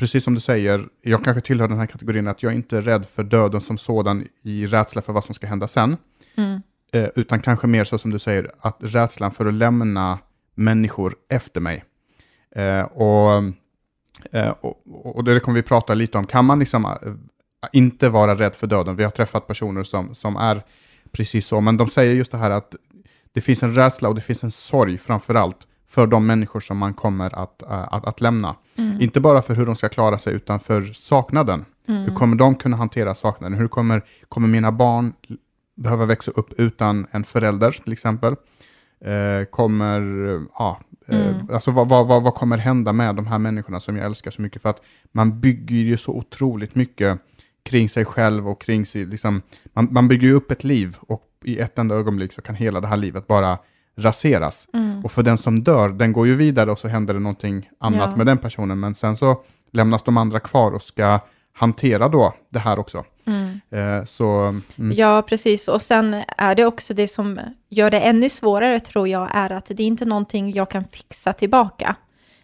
precis 0.00 0.24
som 0.24 0.34
du 0.34 0.40
säger, 0.40 0.88
jag 1.02 1.24
kanske 1.24 1.40
tillhör 1.40 1.68
den 1.68 1.78
här 1.78 1.86
kategorin 1.86 2.28
att 2.28 2.42
jag 2.42 2.54
inte 2.54 2.76
är 2.76 2.82
rädd 2.82 3.04
för 3.04 3.22
döden 3.22 3.60
som 3.60 3.78
sådan 3.78 4.26
i 4.42 4.66
rädsla 4.66 5.02
för 5.02 5.12
vad 5.12 5.24
som 5.24 5.34
ska 5.34 5.46
hända 5.46 5.68
sen. 5.68 5.96
Mm. 6.36 6.62
Eh, 6.92 7.08
utan 7.14 7.40
kanske 7.40 7.66
mer 7.66 7.84
så 7.84 7.98
som 7.98 8.10
du 8.10 8.18
säger, 8.18 8.50
att 8.60 8.76
rädslan 8.80 9.32
för 9.32 9.46
att 9.46 9.54
lämna 9.54 10.18
människor 10.54 11.14
efter 11.28 11.60
mig. 11.60 11.84
Eh, 12.56 12.82
och, 12.82 13.44
eh, 14.32 14.50
och, 14.60 15.16
och 15.16 15.24
det 15.24 15.40
kommer 15.40 15.56
vi 15.56 15.62
prata 15.62 15.94
lite 15.94 16.18
om. 16.18 16.26
Kan 16.26 16.44
man 16.44 16.58
liksom 16.58 16.84
eh, 16.84 16.90
inte 17.72 18.08
vara 18.08 18.34
rädd 18.34 18.54
för 18.54 18.66
döden? 18.66 18.96
Vi 18.96 19.04
har 19.04 19.10
träffat 19.10 19.46
personer 19.46 19.82
som, 19.82 20.14
som 20.14 20.36
är 20.36 20.64
precis 21.12 21.46
så, 21.46 21.60
men 21.60 21.76
de 21.76 21.88
säger 21.88 22.14
just 22.14 22.32
det 22.32 22.38
här 22.38 22.50
att 22.50 22.74
det 23.32 23.40
finns 23.40 23.62
en 23.62 23.74
rädsla 23.74 24.08
och 24.08 24.14
det 24.14 24.20
finns 24.20 24.44
en 24.44 24.50
sorg 24.50 24.98
framför 24.98 25.34
allt 25.34 25.66
för 25.88 26.06
de 26.06 26.26
människor 26.26 26.60
som 26.60 26.78
man 26.78 26.94
kommer 26.94 27.34
att, 27.34 27.62
eh, 27.62 27.94
att, 27.94 28.06
att 28.06 28.20
lämna. 28.20 28.56
Mm. 29.00 29.08
Inte 29.08 29.20
bara 29.20 29.42
för 29.42 29.54
hur 29.54 29.66
de 29.66 29.76
ska 29.76 29.88
klara 29.88 30.18
sig, 30.18 30.34
utan 30.34 30.60
för 30.60 30.82
saknaden. 30.82 31.64
Mm. 31.88 32.02
Hur 32.04 32.14
kommer 32.14 32.36
de 32.36 32.54
kunna 32.54 32.76
hantera 32.76 33.14
saknaden? 33.14 33.58
Hur 33.58 33.68
kommer, 33.68 34.02
kommer 34.28 34.48
mina 34.48 34.72
barn 34.72 35.12
behöva 35.76 36.06
växa 36.06 36.30
upp 36.30 36.52
utan 36.60 37.06
en 37.10 37.24
förälder 37.24 37.70
till 37.84 37.92
exempel? 37.92 38.36
Eh, 39.04 39.44
kommer, 39.50 40.00
ja, 40.58 40.80
eh, 41.08 41.26
Mm. 41.34 41.50
alltså 41.52 41.70
vad, 41.70 41.88
vad, 41.88 42.06
vad, 42.06 42.22
vad 42.22 42.34
kommer 42.34 42.58
hända 42.58 42.92
med 42.92 43.16
de 43.16 43.26
här 43.26 43.38
människorna 43.38 43.80
som 43.80 43.96
jag 43.96 44.06
älskar 44.06 44.30
så 44.30 44.42
mycket? 44.42 44.62
För 44.62 44.68
att 44.68 44.82
man 45.12 45.40
bygger 45.40 45.76
ju 45.76 45.96
så 45.96 46.12
otroligt 46.12 46.74
mycket 46.74 47.18
kring 47.62 47.88
sig 47.88 48.04
själv 48.04 48.48
och 48.48 48.60
kring 48.60 48.86
sig, 48.86 49.04
liksom, 49.04 49.42
man, 49.72 49.88
man 49.90 50.08
bygger 50.08 50.28
ju 50.28 50.34
upp 50.34 50.50
ett 50.50 50.64
liv 50.64 50.96
och 51.00 51.22
i 51.44 51.58
ett 51.58 51.78
enda 51.78 51.94
ögonblick 51.94 52.32
så 52.32 52.42
kan 52.42 52.54
hela 52.54 52.80
det 52.80 52.86
här 52.86 52.96
livet 52.96 53.26
bara 53.26 53.58
raseras. 54.00 54.68
Mm. 54.72 55.04
Och 55.04 55.12
för 55.12 55.22
den 55.22 55.38
som 55.38 55.62
dör, 55.62 55.88
den 55.88 56.12
går 56.12 56.26
ju 56.26 56.34
vidare 56.34 56.70
och 56.70 56.78
så 56.78 56.88
händer 56.88 57.14
det 57.14 57.20
någonting 57.20 57.68
annat 57.80 58.08
Ja. 58.10 58.16
med 58.16 58.26
den 58.26 58.38
personen, 58.38 58.80
men 58.80 58.94
sen 58.94 59.16
så 59.16 59.42
lämnas 59.72 60.02
de 60.02 60.16
andra 60.16 60.40
kvar 60.40 60.72
och 60.72 60.82
ska 60.82 61.20
hantera 61.52 62.08
då 62.08 62.34
det 62.50 62.58
här 62.58 62.78
också. 62.78 63.04
Mm. 63.26 63.60
Eh, 63.70 64.04
så, 64.04 64.24
mm, 64.78 64.92
Ja, 64.96 65.22
precis. 65.22 65.68
Och 65.68 65.82
sen 65.82 66.22
är 66.38 66.54
det 66.54 66.64
också 66.64 66.94
det 66.94 67.08
som 67.08 67.40
gör 67.68 67.90
det 67.90 68.00
ännu 68.00 68.28
svårare, 68.28 68.80
tror 68.80 69.08
jag, 69.08 69.28
är 69.34 69.50
att 69.52 69.66
det 69.66 69.82
är 69.82 69.86
inte 69.86 70.04
någonting 70.04 70.52
jag 70.52 70.70
kan 70.70 70.84
fixa 70.84 71.32
tillbaka. 71.32 71.96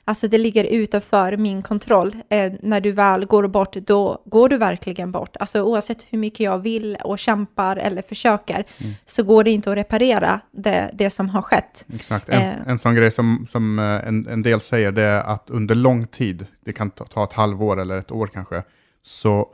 Alltså 0.09 0.29
det 0.29 0.39
ligger 0.39 0.65
utanför 0.65 1.37
min 1.37 1.63
kontroll. 1.63 2.17
Eh, 2.29 2.53
när 2.63 2.81
du 2.81 2.93
väl 2.93 3.25
går 3.27 3.49
bort, 3.49 3.73
då 3.77 4.23
går 4.25 4.49
du 4.49 4.59
verkligen 4.59 5.13
bort. 5.13 5.37
Alltså 5.37 5.63
oavsett 5.63 6.03
hur 6.11 6.19
mycket 6.19 6.41
jag 6.41 6.59
vill 6.59 6.97
och 7.05 7.19
kämpar 7.19 7.77
eller 7.77 8.03
försöker, 8.03 8.65
Mm. 8.81 8.93
så 9.05 9.23
går 9.23 9.45
det 9.45 9.51
inte 9.51 9.71
att 9.71 9.77
reparera 9.77 10.41
det, 10.53 10.91
det 10.93 11.11
som 11.11 11.29
har 11.29 11.43
skett. 11.43 11.87
exakt. 11.95 12.29
En, 12.29 12.43
eh. 12.43 12.53
en 12.67 12.79
sån 12.79 12.95
grej 12.95 13.11
som, 13.11 13.47
som 13.51 13.79
eh, 13.79 13.85
en, 13.85 14.27
en 14.29 14.43
del 14.43 14.61
säger, 14.61 14.93
det 14.93 15.03
är 15.03 15.21
att 15.21 15.51
under 15.51 15.75
lång 15.75 16.07
tid, 16.07 16.47
det 16.65 16.73
kan 16.73 16.91
ta, 16.91 17.05
ta 17.05 17.25
ett 17.25 17.33
halvår 17.33 17.81
eller 17.81 17.97
ett 17.99 18.13
år 18.13 18.27
kanske, 18.27 18.63
så, 19.03 19.49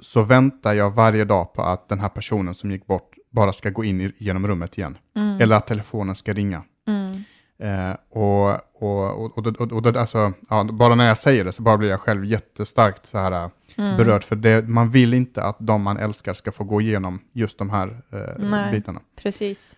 så 0.00 0.22
väntar 0.22 0.72
jag 0.72 0.90
varje 0.90 1.24
dag 1.24 1.52
på 1.52 1.62
att 1.62 1.88
den 1.88 2.00
här 2.00 2.08
personen 2.08 2.54
som 2.54 2.70
gick 2.70 2.86
bort 2.86 3.14
bara 3.30 3.52
ska 3.52 3.70
gå 3.70 3.84
in 3.84 4.00
i, 4.00 4.12
genom 4.18 4.46
rummet 4.46 4.78
igen. 4.78 4.98
Mm. 5.16 5.40
Eller 5.40 5.56
att 5.56 5.66
telefonen 5.66 6.14
ska 6.14 6.32
ringa. 6.32 6.62
Mm. 6.88 7.24
Eh, 7.62 7.90
och, 8.10 8.48
och, 8.82 9.24
och, 9.24 9.38
och, 9.38 9.46
och, 9.60 9.72
och, 9.72 9.82
det- 9.82 10.00
alltså, 10.00 10.32
ja, 10.50 10.64
bara 10.64 10.94
när 10.94 11.06
jag 11.08 11.18
säger 11.18 11.44
det 11.44 11.52
så 11.52 11.62
bara 11.62 11.76
blir 11.78 11.88
jag 11.90 12.00
själv 12.00 12.24
jättestarkt 12.24 13.06
så 13.06 13.18
här, 13.18 13.32
eh, 13.32 13.48
Mm. 13.78 13.96
berörd. 13.96 14.24
För 14.24 14.36
det, 14.36 14.68
man 14.68 14.90
vill 14.90 15.14
inte 15.14 15.42
att 15.42 15.56
de 15.60 15.82
man 15.82 15.96
älskar 15.96 16.32
ska 16.34 16.52
få 16.52 16.64
gå 16.64 16.80
igenom 16.80 17.20
just 17.32 17.58
de 17.58 17.70
här 17.70 17.88
eh, 18.12 18.18
Nej. 18.50 18.72
bitarna. 18.72 19.00
Precis. 19.22 19.76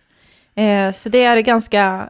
Eh, 0.55 0.91
så 0.91 1.09
det 1.09 1.23
är 1.23 1.41
ganska, 1.41 2.09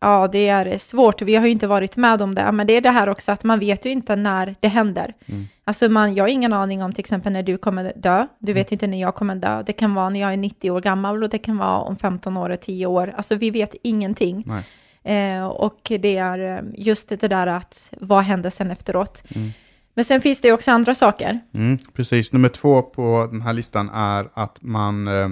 ja 0.00 0.28
det 0.32 0.48
är 0.48 0.78
svårt, 0.78 1.22
vi 1.22 1.36
har 1.36 1.44
ju 1.46 1.52
inte 1.52 1.66
varit 1.66 1.96
med 1.96 2.22
om 2.22 2.34
det, 2.34 2.52
men 2.52 2.66
det 2.66 2.72
är 2.72 2.80
det 2.80 2.90
här 2.90 3.08
också 3.08 3.32
att 3.32 3.44
man 3.44 3.58
vet 3.58 3.84
ju 3.86 3.90
inte 3.90 4.16
när 4.16 4.54
det 4.60 4.68
händer. 4.68 5.14
Mm. 5.26 5.44
Alltså 5.64 5.88
man, 5.88 6.14
jag 6.14 6.24
har 6.24 6.28
ingen 6.28 6.52
aning 6.52 6.82
om 6.82 6.92
till 6.92 7.00
exempel 7.00 7.32
när 7.32 7.42
du 7.42 7.58
kommer 7.58 7.92
dö, 7.96 8.26
du 8.38 8.52
vet 8.52 8.72
inte 8.72 8.86
när 8.86 9.00
jag 9.00 9.14
kommer 9.14 9.34
dö, 9.34 9.62
det 9.66 9.72
kan 9.72 9.94
vara 9.94 10.08
när 10.08 10.20
jag 10.20 10.32
är 10.32 10.36
90 10.36 10.70
år 10.70 10.80
gammal 10.80 11.22
och 11.22 11.28
det 11.28 11.38
kan 11.38 11.58
vara 11.58 11.78
om 11.78 11.96
15 11.96 12.36
år, 12.36 12.56
10 12.60 12.86
år, 12.86 13.12
alltså 13.16 13.34
vi 13.34 13.50
vet 13.50 13.74
ingenting. 13.82 14.42
Nej. 14.46 14.62
Eh, 15.06 15.46
och 15.46 15.80
det 15.82 16.16
är 16.16 16.56
eh, 16.56 16.64
just 16.74 17.08
det 17.08 17.28
där 17.28 17.46
att 17.46 17.92
vad 18.00 18.24
händer 18.24 18.50
sen 18.50 18.70
efteråt. 18.70 19.22
Mm. 19.34 19.50
Men 19.94 20.04
sen 20.04 20.20
finns 20.20 20.40
det 20.40 20.52
också 20.52 20.70
andra 20.70 20.94
saker. 20.94 21.40
Mm, 21.54 21.78
precis. 21.92 22.32
Nummer 22.32 22.48
två 22.48 22.82
på 22.82 23.28
den 23.30 23.40
här 23.40 23.52
listan 23.52 23.90
är 23.94 24.28
att 24.34 24.58
man, 24.62 25.08
eh, 25.08 25.30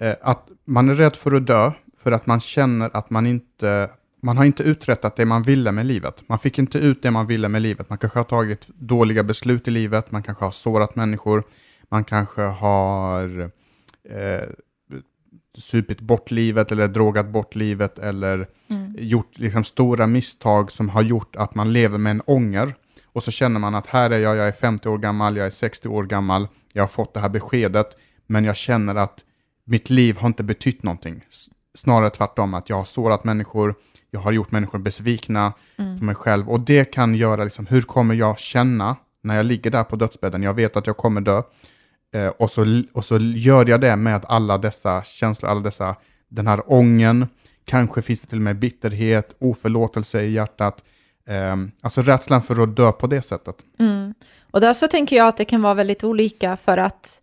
eh, 0.00 0.16
att 0.22 0.48
man 0.64 0.88
är 0.88 0.94
rädd 0.94 1.16
för 1.16 1.32
att 1.32 1.46
dö 1.46 1.72
för 2.02 2.12
att 2.12 2.26
man 2.26 2.40
känner 2.40 2.90
att 2.96 3.10
man 3.10 3.26
inte 3.26 3.90
man 4.22 4.36
har 4.36 4.44
inte 4.44 4.62
uträttat 4.62 5.16
det 5.16 5.24
man 5.24 5.42
ville 5.42 5.72
med 5.72 5.86
livet. 5.86 6.22
Man 6.26 6.38
fick 6.38 6.58
inte 6.58 6.78
ut 6.78 7.02
det 7.02 7.10
man 7.10 7.26
ville 7.26 7.48
med 7.48 7.62
livet. 7.62 7.88
Man 7.88 7.98
kanske 7.98 8.18
har 8.18 8.24
tagit 8.24 8.68
dåliga 8.68 9.22
beslut 9.22 9.68
i 9.68 9.70
livet, 9.70 10.10
man 10.10 10.22
kanske 10.22 10.44
har 10.44 10.50
sårat 10.50 10.96
människor, 10.96 11.42
man 11.88 12.04
kanske 12.04 12.42
har 12.42 13.50
eh, 14.04 14.48
supit 15.58 16.00
bort 16.00 16.30
livet 16.30 16.72
eller 16.72 16.88
drogat 16.88 17.28
bort 17.28 17.54
livet 17.54 17.98
eller 17.98 18.48
mm. 18.70 18.94
gjort 18.98 19.38
liksom, 19.38 19.64
stora 19.64 20.06
misstag 20.06 20.72
som 20.72 20.88
har 20.88 21.02
gjort 21.02 21.36
att 21.36 21.54
man 21.54 21.72
lever 21.72 21.98
med 21.98 22.10
en 22.10 22.22
ånger. 22.26 22.74
Och 23.12 23.22
så 23.22 23.30
känner 23.30 23.60
man 23.60 23.74
att 23.74 23.86
här 23.86 24.10
är 24.10 24.18
jag, 24.18 24.36
jag 24.36 24.48
är 24.48 24.52
50 24.52 24.88
år 24.88 24.98
gammal, 24.98 25.36
jag 25.36 25.46
är 25.46 25.50
60 25.50 25.88
år 25.88 26.04
gammal, 26.04 26.48
jag 26.72 26.82
har 26.82 26.88
fått 26.88 27.14
det 27.14 27.20
här 27.20 27.28
beskedet, 27.28 27.96
men 28.26 28.44
jag 28.44 28.56
känner 28.56 28.94
att 28.94 29.24
mitt 29.64 29.90
liv 29.90 30.16
har 30.18 30.26
inte 30.26 30.42
betytt 30.42 30.82
någonting. 30.82 31.24
Snarare 31.74 32.10
tvärtom, 32.10 32.54
att 32.54 32.68
jag 32.68 32.76
har 32.76 32.84
sårat 32.84 33.24
människor, 33.24 33.74
jag 34.10 34.20
har 34.20 34.32
gjort 34.32 34.50
människor 34.50 34.78
besvikna 34.78 35.52
mm. 35.76 35.98
på 35.98 36.04
mig 36.04 36.14
själv. 36.14 36.50
Och 36.50 36.60
det 36.60 36.84
kan 36.84 37.14
göra, 37.14 37.44
liksom, 37.44 37.66
hur 37.66 37.82
kommer 37.82 38.14
jag 38.14 38.38
känna 38.38 38.96
när 39.22 39.36
jag 39.36 39.46
ligger 39.46 39.70
där 39.70 39.84
på 39.84 39.96
dödsbädden? 39.96 40.42
Jag 40.42 40.54
vet 40.54 40.76
att 40.76 40.86
jag 40.86 40.96
kommer 40.96 41.20
dö. 41.20 41.42
Eh, 42.14 42.28
och, 42.28 42.50
så, 42.50 42.82
och 42.92 43.04
så 43.04 43.18
gör 43.18 43.68
jag 43.68 43.80
det 43.80 43.96
med 43.96 44.24
alla 44.28 44.58
dessa 44.58 45.02
känslor, 45.02 45.50
alla 45.50 45.60
dessa, 45.60 45.96
den 46.28 46.46
här 46.46 46.72
ången, 46.72 47.26
kanske 47.64 48.02
finns 48.02 48.20
det 48.20 48.26
till 48.26 48.38
och 48.38 48.42
med 48.42 48.58
bitterhet, 48.58 49.36
oförlåtelse 49.38 50.22
i 50.22 50.30
hjärtat. 50.30 50.84
Eh, 51.28 51.56
alltså 51.82 52.02
rädslan 52.02 52.42
för 52.42 52.62
att 52.62 52.76
dö 52.76 52.92
på 52.92 53.06
det 53.06 53.22
sättet. 53.22 53.56
Mm. 53.78 54.14
Och 54.50 54.60
där 54.60 54.74
så 54.74 54.88
tänker 54.88 55.16
jag 55.16 55.28
att 55.28 55.36
det 55.36 55.44
kan 55.44 55.62
vara 55.62 55.74
väldigt 55.74 56.04
olika 56.04 56.56
för 56.56 56.78
att 56.78 57.20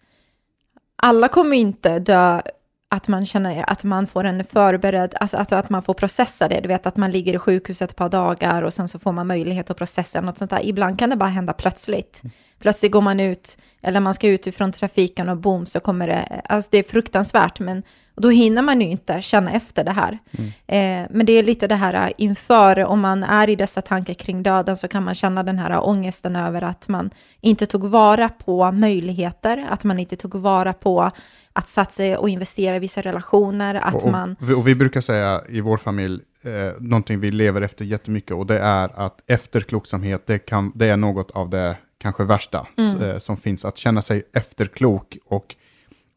alla 0.95 1.27
kommer 1.27 1.57
inte 1.57 1.99
dö 1.99 2.41
att 2.89 3.07
man 3.07 3.25
känner 3.25 3.69
att 3.69 3.83
man 3.83 4.07
får 4.07 4.23
en 4.23 4.43
förberedd, 4.43 5.13
alltså 5.19 5.37
att, 5.37 5.51
att 5.51 5.69
man 5.69 5.83
får 5.83 5.93
processa 5.93 6.47
det. 6.47 6.59
Du 6.59 6.67
vet 6.67 6.85
att 6.85 6.97
man 6.97 7.11
ligger 7.11 7.33
i 7.33 7.39
sjukhuset 7.39 7.89
ett 7.89 7.95
par 7.95 8.09
dagar 8.09 8.63
och 8.63 8.73
sen 8.73 8.87
så 8.87 8.99
får 8.99 9.11
man 9.11 9.27
möjlighet 9.27 9.69
att 9.69 9.77
processa 9.77 10.21
något 10.21 10.37
sånt 10.37 10.51
där. 10.51 10.65
Ibland 10.65 10.99
kan 10.99 11.09
det 11.09 11.15
bara 11.15 11.29
hända 11.29 11.53
plötsligt. 11.53 12.21
Mm. 12.23 12.33
Plötsligt 12.59 12.91
går 12.91 13.01
man 13.01 13.19
ut, 13.19 13.57
eller 13.81 13.99
man 13.99 14.13
ska 14.13 14.27
ut 14.27 14.47
ifrån 14.47 14.71
trafiken 14.71 15.29
och 15.29 15.37
boom 15.37 15.65
så 15.65 15.79
kommer 15.79 16.07
det, 16.07 16.41
alltså 16.49 16.69
det 16.71 16.77
är 16.77 16.83
fruktansvärt, 16.83 17.59
men 17.59 17.83
då 18.15 18.29
hinner 18.29 18.61
man 18.61 18.81
ju 18.81 18.87
inte 18.87 19.21
känna 19.21 19.51
efter 19.51 19.83
det 19.83 19.91
här. 19.91 20.19
Mm. 20.31 20.49
Eh, 20.67 21.09
men 21.11 21.25
det 21.25 21.33
är 21.33 21.43
lite 21.43 21.67
det 21.67 21.75
här 21.75 22.13
inför, 22.17 22.85
om 22.85 22.99
man 22.99 23.23
är 23.23 23.49
i 23.49 23.55
dessa 23.55 23.81
tankar 23.81 24.13
kring 24.13 24.43
döden 24.43 24.77
så 24.77 24.87
kan 24.87 25.03
man 25.03 25.15
känna 25.15 25.43
den 25.43 25.59
här 25.59 25.87
ångesten 25.87 26.35
över 26.35 26.61
att 26.61 26.87
man 26.87 27.09
inte 27.41 27.65
tog 27.65 27.83
vara 27.85 28.29
på 28.29 28.71
möjligheter, 28.71 29.67
att 29.69 29.83
man 29.83 29.99
inte 29.99 30.15
tog 30.15 30.35
vara 30.35 30.73
på 30.73 31.11
att 31.53 31.67
satsa 31.67 32.19
och 32.19 32.29
investera 32.29 32.75
i 32.75 32.79
vissa 32.79 33.01
relationer, 33.01 33.75
att 33.75 34.03
och, 34.03 34.11
man... 34.11 34.35
Och 34.57 34.67
vi 34.67 34.75
brukar 34.75 35.01
säga 35.01 35.41
i 35.49 35.61
vår 35.61 35.77
familj, 35.77 36.21
eh, 36.41 36.51
någonting 36.79 37.19
vi 37.19 37.31
lever 37.31 37.61
efter 37.61 37.85
jättemycket, 37.85 38.31
och 38.31 38.45
det 38.45 38.59
är 38.59 38.99
att 38.99 39.21
efterkloksamhet, 39.27 40.27
det, 40.27 40.39
kan, 40.39 40.71
det 40.75 40.85
är 40.85 40.97
något 40.97 41.31
av 41.31 41.49
det 41.49 41.77
kanske 42.13 42.33
värsta 42.33 42.67
mm. 42.77 43.01
eh, 43.01 43.17
som 43.17 43.37
finns, 43.37 43.65
att 43.65 43.77
känna 43.77 44.01
sig 44.01 44.23
efterklok 44.33 45.17
och, 45.25 45.55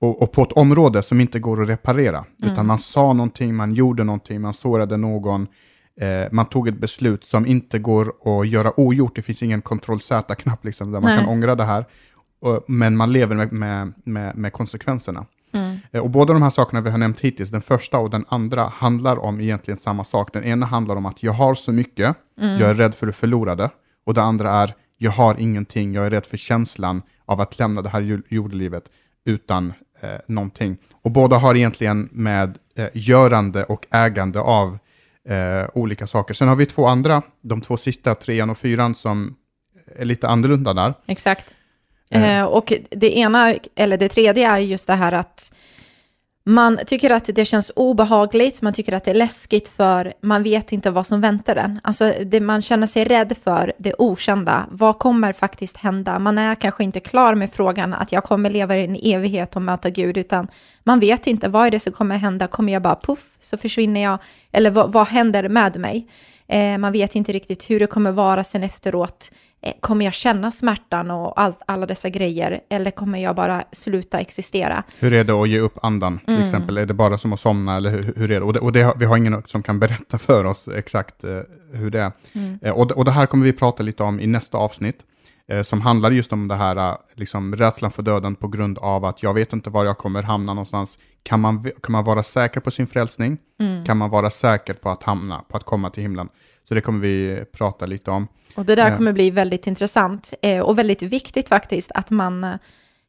och, 0.00 0.22
och, 0.22 0.32
på 0.32 0.42
ett 0.42 0.52
område 0.52 1.02
som 1.02 1.20
inte 1.20 1.38
går 1.38 1.62
att 1.62 1.68
reparera, 1.68 2.18
mm. 2.18 2.52
utan 2.52 2.66
man 2.66 2.78
sa 2.78 3.12
någonting, 3.12 3.54
man 3.54 3.72
gjorde 3.72 4.04
någonting, 4.04 4.40
man 4.40 4.54
sårade 4.54 4.96
någon, 4.96 5.46
eh, 6.00 6.32
man 6.32 6.46
tog 6.46 6.68
ett 6.68 6.80
beslut 6.80 7.24
som 7.24 7.46
inte 7.46 7.78
går 7.78 8.12
att 8.24 8.48
göra 8.48 8.80
ogjort, 8.80 9.16
det 9.16 9.22
finns 9.22 9.42
ingen 9.42 9.62
kontroll 9.62 10.00
Z-knapp 10.00 10.64
liksom, 10.64 10.92
där 10.92 11.00
man 11.00 11.10
Nej. 11.10 11.18
kan 11.18 11.28
ångra 11.28 11.54
det 11.54 11.64
här 11.64 11.84
men 12.66 12.96
man 12.96 13.12
lever 13.12 13.34
med, 13.34 13.52
med, 13.52 13.92
med, 14.04 14.36
med 14.36 14.52
konsekvenserna. 14.52 15.26
Mm. 15.52 15.76
Eh, 15.92 16.00
och 16.00 16.10
båda 16.10 16.32
de 16.32 16.42
här 16.42 16.50
sakerna 16.50 16.80
vi 16.80 16.90
har 16.90 16.98
nämnt 16.98 17.20
hittills, 17.20 17.50
den 17.50 17.62
första 17.62 17.98
och 17.98 18.10
den 18.10 18.24
andra, 18.28 18.64
handlar 18.68 19.18
om 19.18 19.40
egentligen 19.40 19.78
samma 19.78 20.04
sak. 20.04 20.32
Den 20.32 20.44
ena 20.44 20.66
handlar 20.66 20.96
om 20.96 21.06
att 21.06 21.22
jag 21.22 21.32
har 21.32 21.54
så 21.54 21.72
mycket, 21.72 22.16
mm. 22.40 22.60
jag 22.60 22.70
är 22.70 22.74
rädd 22.74 22.94
för 22.94 23.08
att 23.08 23.16
förlora 23.16 23.54
det. 23.54 23.70
Och 24.06 24.14
det 24.14 24.22
andra 24.22 24.50
är, 24.50 24.74
jag 25.02 25.10
har 25.10 25.36
ingenting, 25.38 25.94
jag 25.94 26.06
är 26.06 26.10
rädd 26.10 26.26
för 26.26 26.36
känslan 26.36 27.02
av 27.24 27.40
att 27.40 27.58
lämna 27.58 27.82
det 27.82 27.88
här 27.88 28.22
jordelivet 28.28 28.90
utan 29.24 29.72
eh, 30.00 30.10
någonting. 30.26 30.76
Och 31.02 31.10
båda 31.10 31.36
har 31.36 31.54
egentligen 31.54 32.08
med 32.12 32.58
eh, 32.76 32.88
görande 32.92 33.64
och 33.64 33.86
ägande 33.90 34.40
av 34.40 34.78
eh, 35.28 35.68
olika 35.74 36.06
saker. 36.06 36.34
Sen 36.34 36.48
har 36.48 36.56
vi 36.56 36.66
två 36.66 36.86
andra, 36.86 37.22
de 37.40 37.60
två 37.60 37.76
sista, 37.76 38.14
trean 38.14 38.50
och 38.50 38.58
fyran, 38.58 38.94
som 38.94 39.36
är 39.96 40.04
lite 40.04 40.28
annorlunda 40.28 40.74
där. 40.74 40.94
Exakt. 41.06 41.54
Eh, 42.10 42.44
och 42.44 42.72
det 42.90 43.18
ena, 43.18 43.54
eller 43.74 43.96
det 43.96 44.08
tredje 44.08 44.50
är 44.50 44.58
just 44.58 44.86
det 44.86 44.94
här 44.94 45.12
att 45.12 45.54
man 46.44 46.78
tycker 46.86 47.10
att 47.10 47.30
det 47.34 47.44
känns 47.44 47.72
obehagligt, 47.76 48.62
man 48.62 48.72
tycker 48.72 48.92
att 48.92 49.04
det 49.04 49.10
är 49.10 49.14
läskigt 49.14 49.68
för 49.68 50.12
man 50.20 50.42
vet 50.42 50.72
inte 50.72 50.90
vad 50.90 51.06
som 51.06 51.20
väntar 51.20 51.56
en. 51.56 51.80
Alltså 51.84 52.12
det 52.24 52.40
man 52.40 52.62
känner 52.62 52.86
sig 52.86 53.04
rädd 53.04 53.36
för, 53.44 53.72
det 53.78 53.94
okända, 53.98 54.66
vad 54.70 54.98
kommer 54.98 55.32
faktiskt 55.32 55.76
hända? 55.76 56.18
Man 56.18 56.38
är 56.38 56.54
kanske 56.54 56.84
inte 56.84 57.00
klar 57.00 57.34
med 57.34 57.52
frågan 57.52 57.94
att 57.94 58.12
jag 58.12 58.24
kommer 58.24 58.50
leva 58.50 58.76
i 58.76 58.84
en 58.84 58.96
evighet 59.02 59.56
och 59.56 59.62
möta 59.62 59.90
Gud, 59.90 60.16
utan 60.16 60.48
man 60.84 61.00
vet 61.00 61.26
inte 61.26 61.48
vad 61.48 61.66
är 61.66 61.70
det 61.70 61.80
som 61.80 61.92
kommer 61.92 62.16
hända, 62.16 62.46
kommer 62.46 62.72
jag 62.72 62.82
bara 62.82 62.96
puff 62.96 63.24
så 63.40 63.56
försvinner 63.56 64.02
jag, 64.02 64.18
eller 64.52 64.70
vad, 64.70 64.92
vad 64.92 65.08
händer 65.08 65.48
med 65.48 65.76
mig? 65.76 66.08
Eh, 66.48 66.78
man 66.78 66.92
vet 66.92 67.14
inte 67.14 67.32
riktigt 67.32 67.70
hur 67.70 67.80
det 67.80 67.86
kommer 67.86 68.10
vara 68.10 68.44
sen 68.44 68.62
efteråt. 68.62 69.30
Eh, 69.62 69.72
kommer 69.80 70.04
jag 70.04 70.14
känna 70.14 70.50
smärtan 70.50 71.10
och 71.10 71.40
all, 71.40 71.52
alla 71.66 71.86
dessa 71.86 72.08
grejer 72.08 72.60
eller 72.70 72.90
kommer 72.90 73.18
jag 73.18 73.36
bara 73.36 73.64
sluta 73.72 74.20
existera? 74.20 74.82
Hur 74.98 75.12
är 75.12 75.24
det 75.24 75.32
att 75.32 75.48
ge 75.48 75.58
upp 75.58 75.78
andan 75.82 76.18
till 76.18 76.34
mm. 76.34 76.42
exempel? 76.42 76.78
Är 76.78 76.86
det 76.86 76.94
bara 76.94 77.18
som 77.18 77.32
att 77.32 77.40
somna 77.40 77.76
eller 77.76 77.90
hur, 77.90 78.12
hur 78.16 78.30
är 78.30 78.40
det? 78.40 78.46
Och, 78.46 78.52
det, 78.52 78.60
och 78.60 78.72
det, 78.72 78.94
vi 78.96 79.04
har 79.04 79.16
ingen 79.16 79.42
som 79.46 79.62
kan 79.62 79.78
berätta 79.78 80.18
för 80.18 80.44
oss 80.44 80.68
exakt 80.68 81.24
eh, 81.24 81.40
hur 81.72 81.90
det 81.90 82.00
är. 82.00 82.12
Mm. 82.32 82.58
Eh, 82.62 82.72
och, 82.72 82.92
och 82.92 83.04
det 83.04 83.10
här 83.10 83.26
kommer 83.26 83.44
vi 83.44 83.52
prata 83.52 83.82
lite 83.82 84.02
om 84.02 84.20
i 84.20 84.26
nästa 84.26 84.58
avsnitt 84.58 85.04
eh, 85.48 85.62
som 85.62 85.80
handlar 85.80 86.10
just 86.10 86.32
om 86.32 86.48
det 86.48 86.56
här, 86.56 86.76
eh, 86.76 86.96
liksom 87.14 87.56
rädslan 87.56 87.90
för 87.90 88.02
döden 88.02 88.34
på 88.34 88.48
grund 88.48 88.78
av 88.78 89.04
att 89.04 89.22
jag 89.22 89.34
vet 89.34 89.52
inte 89.52 89.70
var 89.70 89.84
jag 89.84 89.98
kommer 89.98 90.22
hamna 90.22 90.54
någonstans. 90.54 90.98
Kan 91.22 91.40
man, 91.40 91.62
kan 91.82 91.92
man 91.92 92.04
vara 92.04 92.22
säker 92.22 92.60
på 92.60 92.70
sin 92.70 92.86
frälsning? 92.86 93.38
Mm. 93.60 93.84
Kan 93.84 93.96
man 93.96 94.10
vara 94.10 94.30
säker 94.30 94.74
på 94.74 94.90
att 94.90 95.02
hamna, 95.02 95.44
på 95.48 95.56
att 95.56 95.64
komma 95.64 95.90
till 95.90 96.02
himlen? 96.02 96.28
Så 96.70 96.74
det 96.74 96.80
kommer 96.80 97.00
vi 97.00 97.44
prata 97.52 97.86
lite 97.86 98.10
om. 98.10 98.28
Och 98.54 98.64
det 98.64 98.74
där 98.74 98.96
kommer 98.96 99.12
bli 99.12 99.30
väldigt 99.30 99.66
intressant 99.66 100.34
eh, 100.42 100.60
och 100.60 100.78
väldigt 100.78 101.02
viktigt 101.02 101.48
faktiskt 101.48 101.90
att 101.94 102.10
man 102.10 102.44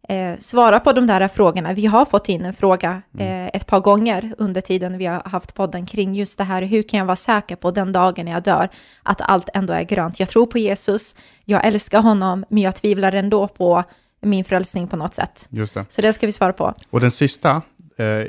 eh, 0.09 0.37
svarar 0.39 0.79
på 0.79 0.91
de 0.91 1.07
där 1.07 1.27
frågorna. 1.27 1.73
Vi 1.73 1.85
har 1.85 2.05
fått 2.05 2.29
in 2.29 2.45
en 2.45 2.53
fråga 2.53 3.01
mm. 3.19 3.45
eh, 3.45 3.51
ett 3.53 3.67
par 3.67 3.79
gånger 3.79 4.35
under 4.37 4.61
tiden 4.61 4.97
vi 4.97 5.05
har 5.05 5.21
haft 5.25 5.53
podden 5.53 5.85
kring 5.85 6.15
just 6.15 6.37
det 6.37 6.43
här. 6.43 6.61
Hur 6.61 6.83
kan 6.83 6.97
jag 6.97 7.05
vara 7.05 7.15
säker 7.15 7.55
på 7.55 7.71
den 7.71 7.91
dagen 7.91 8.27
jag 8.27 8.43
dör 8.43 8.69
att 9.03 9.21
allt 9.21 9.49
ändå 9.53 9.73
är 9.73 9.83
grönt? 9.83 10.19
Jag 10.19 10.29
tror 10.29 10.45
på 10.45 10.57
Jesus, 10.57 11.15
jag 11.45 11.65
älskar 11.65 12.01
honom, 12.01 12.45
men 12.49 12.63
jag 12.63 12.75
tvivlar 12.75 13.11
ändå 13.11 13.47
på 13.47 13.83
min 14.21 14.45
frälsning 14.45 14.87
på 14.87 14.95
något 14.95 15.15
sätt. 15.15 15.47
Just 15.49 15.73
det. 15.73 15.85
Så 15.89 16.01
det 16.01 16.13
ska 16.13 16.25
vi 16.25 16.31
svara 16.31 16.53
på. 16.53 16.73
Och 16.89 16.99
den 16.99 17.11
sista 17.11 17.61
eh, 17.97 18.25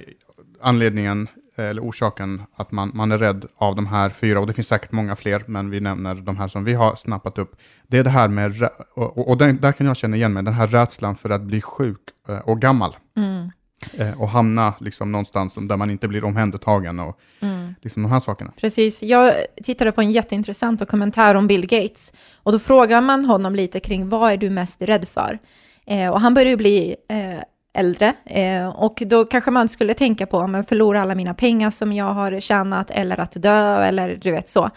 anledningen 0.60 1.28
eller 1.70 1.82
orsaken 1.82 2.42
att 2.56 2.72
man, 2.72 2.90
man 2.94 3.12
är 3.12 3.18
rädd 3.18 3.46
av 3.56 3.76
de 3.76 3.86
här 3.86 4.08
fyra, 4.08 4.40
och 4.40 4.46
det 4.46 4.52
finns 4.52 4.68
säkert 4.68 4.92
många 4.92 5.16
fler, 5.16 5.44
men 5.46 5.70
vi 5.70 5.80
nämner 5.80 6.14
de 6.14 6.36
här 6.36 6.48
som 6.48 6.64
vi 6.64 6.74
har 6.74 6.94
snappat 6.96 7.38
upp. 7.38 7.56
Det 7.86 7.98
är 7.98 8.04
det 8.04 8.10
här 8.10 8.28
med, 8.28 8.68
och, 8.94 9.28
och 9.28 9.38
den, 9.38 9.60
där 9.60 9.72
kan 9.72 9.86
jag 9.86 9.96
känna 9.96 10.16
igen 10.16 10.32
mig, 10.32 10.42
den 10.42 10.54
här 10.54 10.66
rädslan 10.66 11.16
för 11.16 11.30
att 11.30 11.42
bli 11.42 11.60
sjuk 11.60 12.00
eh, 12.28 12.38
och 12.38 12.60
gammal. 12.60 12.96
Mm. 13.16 13.50
Eh, 13.98 14.20
och 14.20 14.28
hamna 14.28 14.74
liksom 14.80 15.12
någonstans 15.12 15.54
där 15.60 15.76
man 15.76 15.90
inte 15.90 16.08
blir 16.08 16.24
omhändertagen 16.24 17.00
och 17.00 17.20
mm. 17.40 17.74
liksom 17.80 18.02
de 18.02 18.12
här 18.12 18.20
sakerna. 18.20 18.52
Precis. 18.60 19.02
Jag 19.02 19.34
tittade 19.64 19.92
på 19.92 20.00
en 20.00 20.12
jätteintressant 20.12 20.78
dokumentär 20.78 21.34
om 21.34 21.46
Bill 21.46 21.66
Gates 21.66 22.12
och 22.36 22.52
då 22.52 22.58
frågar 22.58 23.00
man 23.00 23.24
honom 23.24 23.54
lite 23.54 23.80
kring 23.80 24.08
vad 24.08 24.32
är 24.32 24.36
du 24.36 24.50
mest 24.50 24.82
rädd 24.82 25.08
för? 25.08 25.38
Eh, 25.86 26.10
och 26.10 26.20
han 26.20 26.34
börjar 26.34 26.50
ju 26.50 26.56
bli 26.56 26.96
eh, 27.08 27.42
äldre. 27.72 28.14
Eh, 28.24 28.68
och 28.68 29.02
då 29.06 29.24
kanske 29.24 29.50
man 29.50 29.68
skulle 29.68 29.94
tänka 29.94 30.26
på, 30.26 30.38
om 30.38 30.54
jag 30.54 30.68
förlorar 30.68 31.00
alla 31.00 31.14
mina 31.14 31.34
pengar 31.34 31.70
som 31.70 31.92
jag 31.92 32.14
har 32.14 32.40
tjänat, 32.40 32.90
eller 32.90 33.20
att 33.20 33.42
dö, 33.42 33.84
eller 33.84 34.16
du 34.16 34.30
vet 34.30 34.48
så. 34.48 34.70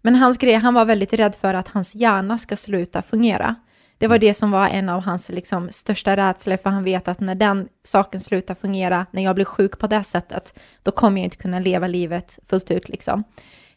Men 0.00 0.14
hans 0.14 0.38
grej, 0.38 0.54
han 0.54 0.74
var 0.74 0.84
väldigt 0.84 1.12
rädd 1.12 1.34
för 1.40 1.54
att 1.54 1.68
hans 1.68 1.94
hjärna 1.94 2.38
ska 2.38 2.56
sluta 2.56 3.02
fungera. 3.02 3.54
Det 3.98 4.06
var 4.08 4.18
det 4.18 4.34
som 4.34 4.50
var 4.50 4.68
en 4.68 4.88
av 4.88 5.00
hans 5.00 5.28
liksom, 5.28 5.68
största 5.72 6.16
rädslor, 6.16 6.56
för 6.56 6.70
han 6.70 6.84
vet 6.84 7.08
att 7.08 7.20
när 7.20 7.34
den 7.34 7.68
saken 7.84 8.20
slutar 8.20 8.54
fungera, 8.54 9.06
när 9.10 9.22
jag 9.22 9.34
blir 9.34 9.44
sjuk 9.44 9.78
på 9.78 9.86
det 9.86 10.04
sättet, 10.04 10.58
då 10.82 10.90
kommer 10.90 11.20
jag 11.20 11.24
inte 11.24 11.36
kunna 11.36 11.58
leva 11.58 11.86
livet 11.86 12.38
fullt 12.48 12.70
ut. 12.70 12.88
Liksom. 12.88 13.24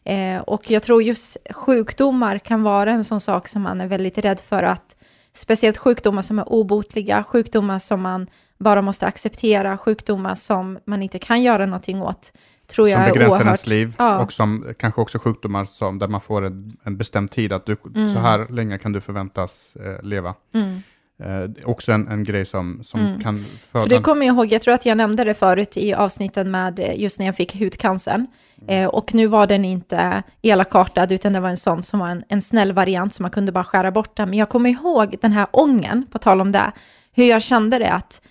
Eh, 0.04 0.40
och 0.40 0.70
jag 0.70 0.82
tror 0.82 1.02
just 1.02 1.36
sjukdomar 1.50 2.38
kan 2.38 2.62
vara 2.62 2.90
en 2.90 3.04
sån 3.04 3.20
sak 3.20 3.48
som 3.48 3.62
man 3.62 3.80
är 3.80 3.86
väldigt 3.86 4.18
rädd 4.18 4.40
för 4.40 4.62
att, 4.62 4.96
speciellt 5.32 5.78
sjukdomar 5.78 6.22
som 6.22 6.38
är 6.38 6.52
obotliga, 6.52 7.24
sjukdomar 7.24 7.78
som 7.78 8.02
man 8.02 8.26
bara 8.58 8.82
måste 8.82 9.06
acceptera 9.06 9.78
sjukdomar 9.78 10.34
som 10.34 10.78
man 10.84 11.02
inte 11.02 11.18
kan 11.18 11.42
göra 11.42 11.66
någonting 11.66 12.02
åt. 12.02 12.32
tror 12.66 12.88
jag 12.88 13.04
som 13.04 13.12
begränsar 13.12 13.44
ens 13.44 13.66
liv 13.66 13.94
Ja. 13.98 14.18
och 14.18 14.32
som 14.32 14.74
kanske 14.78 15.00
också 15.00 15.18
sjukdomar 15.18 15.64
som, 15.64 15.98
där 15.98 16.08
man 16.08 16.20
får 16.20 16.44
en, 16.44 16.76
en 16.84 16.96
bestämd 16.96 17.30
tid 17.30 17.52
att 17.52 17.66
du, 17.66 17.76
Mm. 17.94 18.14
så 18.14 18.18
här 18.20 18.46
länge 18.52 18.78
kan 18.78 18.92
du 18.92 19.00
förväntas 19.00 19.76
eh, 19.76 20.02
leva. 20.06 20.34
Mm. 20.54 20.82
Eh, 21.22 21.50
också 21.64 21.92
en, 21.92 22.08
en 22.08 22.24
grej 22.24 22.44
som, 22.46 22.80
som 22.84 23.00
Mm. 23.00 23.20
kan 23.20 23.36
För 23.36 23.80
föda... 23.80 23.96
det 23.96 24.02
kommer 24.02 24.26
jag 24.26 24.34
ihåg, 24.34 24.52
jag 24.52 24.62
tror 24.62 24.74
att 24.74 24.86
jag 24.86 24.96
nämnde 24.96 25.24
det 25.24 25.34
förut 25.34 25.76
i 25.76 25.94
avsnitten 25.94 26.50
med 26.50 26.78
eh, 26.78 27.00
just 27.00 27.18
när 27.18 27.26
jag 27.26 27.36
fick 27.36 27.60
hudcancern. 27.60 28.26
Eh, 28.68 28.86
och 28.86 29.14
nu 29.14 29.26
var 29.26 29.46
den 29.46 29.64
inte 29.64 30.22
elakartad, 30.42 31.12
utan 31.12 31.32
det 31.32 31.40
var 31.40 31.48
en 31.48 31.56
sån 31.56 31.82
som 31.82 31.98
var 32.00 32.08
en, 32.08 32.24
en 32.28 32.42
snäll 32.42 32.72
variant, 32.72 33.14
så 33.14 33.22
man 33.22 33.30
kunde 33.30 33.52
bara 33.52 33.64
skära 33.64 33.90
bort 33.90 34.16
den. 34.16 34.30
Men 34.30 34.38
jag 34.38 34.48
kommer 34.48 34.70
ihåg 34.70 35.16
den 35.20 35.32
här 35.32 35.46
ången, 35.50 36.06
på 36.12 36.18
tal 36.18 36.40
om 36.40 36.52
det, 36.52 36.72
hur 37.12 37.24
jag 37.24 37.42
kände 37.42 37.78
det 37.78 37.90
att, 37.92 38.22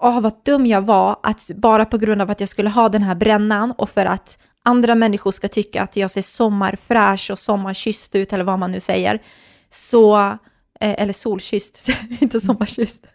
åh 0.00 0.20
vad 0.20 0.32
dum 0.44 0.66
jag 0.66 0.82
var, 0.82 1.16
att 1.22 1.50
bara 1.56 1.84
på 1.84 1.98
grund 1.98 2.22
av 2.22 2.30
att 2.30 2.40
jag 2.40 2.48
skulle 2.48 2.70
ha 2.70 2.88
den 2.88 3.02
här 3.02 3.14
brännan 3.14 3.72
och 3.72 3.90
för 3.90 4.06
att 4.06 4.38
andra 4.64 4.94
människor 4.94 5.30
ska 5.30 5.48
tycka 5.48 5.82
att 5.82 5.96
jag 5.96 6.10
ser 6.10 6.22
sommarfräsch 6.22 7.30
och 7.30 7.38
sommarkysst 7.38 8.14
ut, 8.14 8.32
eller 8.32 8.44
vad 8.44 8.58
man 8.58 8.72
nu 8.72 8.80
säger, 8.80 9.22
så, 9.70 10.18
eh, 10.80 10.94
eller 11.02 11.12
solkysst, 11.12 11.88
inte 12.20 12.40
sommarkysst. 12.40 13.06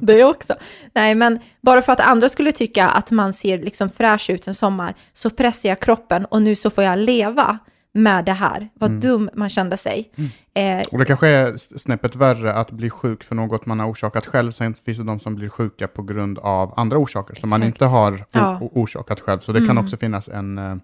det 0.00 0.24
också. 0.24 0.54
Nej, 0.94 1.14
men 1.14 1.38
bara 1.60 1.82
för 1.82 1.92
att 1.92 2.00
andra 2.00 2.28
skulle 2.28 2.52
tycka 2.52 2.88
att 2.88 3.10
man 3.10 3.32
ser 3.32 3.58
liksom 3.58 3.90
fräsch 3.90 4.30
ut 4.30 4.46
en 4.46 4.54
sommar 4.54 4.94
så 5.12 5.30
pressar 5.30 5.68
jag 5.68 5.80
kroppen 5.80 6.24
och 6.24 6.42
nu 6.42 6.54
så 6.54 6.70
får 6.70 6.84
jag 6.84 6.98
leva 6.98 7.58
med 7.96 8.24
det 8.24 8.32
här. 8.32 8.68
Vad 8.74 8.90
dum 8.90 9.30
man 9.34 9.48
kände 9.48 9.76
sig. 9.76 10.10
Eh, 10.54 10.82
Och 10.92 10.98
det 10.98 11.04
kanske 11.04 11.28
är 11.28 11.56
snäppet 11.78 12.16
värre 12.16 12.54
att 12.54 12.70
bli 12.70 12.90
sjuk 12.90 13.24
för 13.24 13.34
något 13.34 13.66
man 13.66 13.80
har 13.80 13.90
orsakat 13.90 14.26
själv. 14.26 14.50
Sen 14.50 14.74
finns 14.74 14.98
det 14.98 15.04
de 15.04 15.18
som 15.18 15.34
blir 15.34 15.48
sjuka 15.48 15.88
på 15.88 16.02
grund 16.02 16.38
av 16.38 16.74
andra 16.76 16.98
orsaker 16.98 17.34
som 17.34 17.50
man 17.50 17.62
inte 17.62 17.86
har 17.86 18.24
Ja. 18.32 18.58
orsakat 18.72 19.20
själv. 19.20 19.38
Så 19.40 19.52
det 19.52 19.60
kan 19.60 19.70
Mm. 19.70 19.84
också 19.84 19.96
finnas 19.96 20.28
en, 20.28 20.58
eh, 20.58 20.76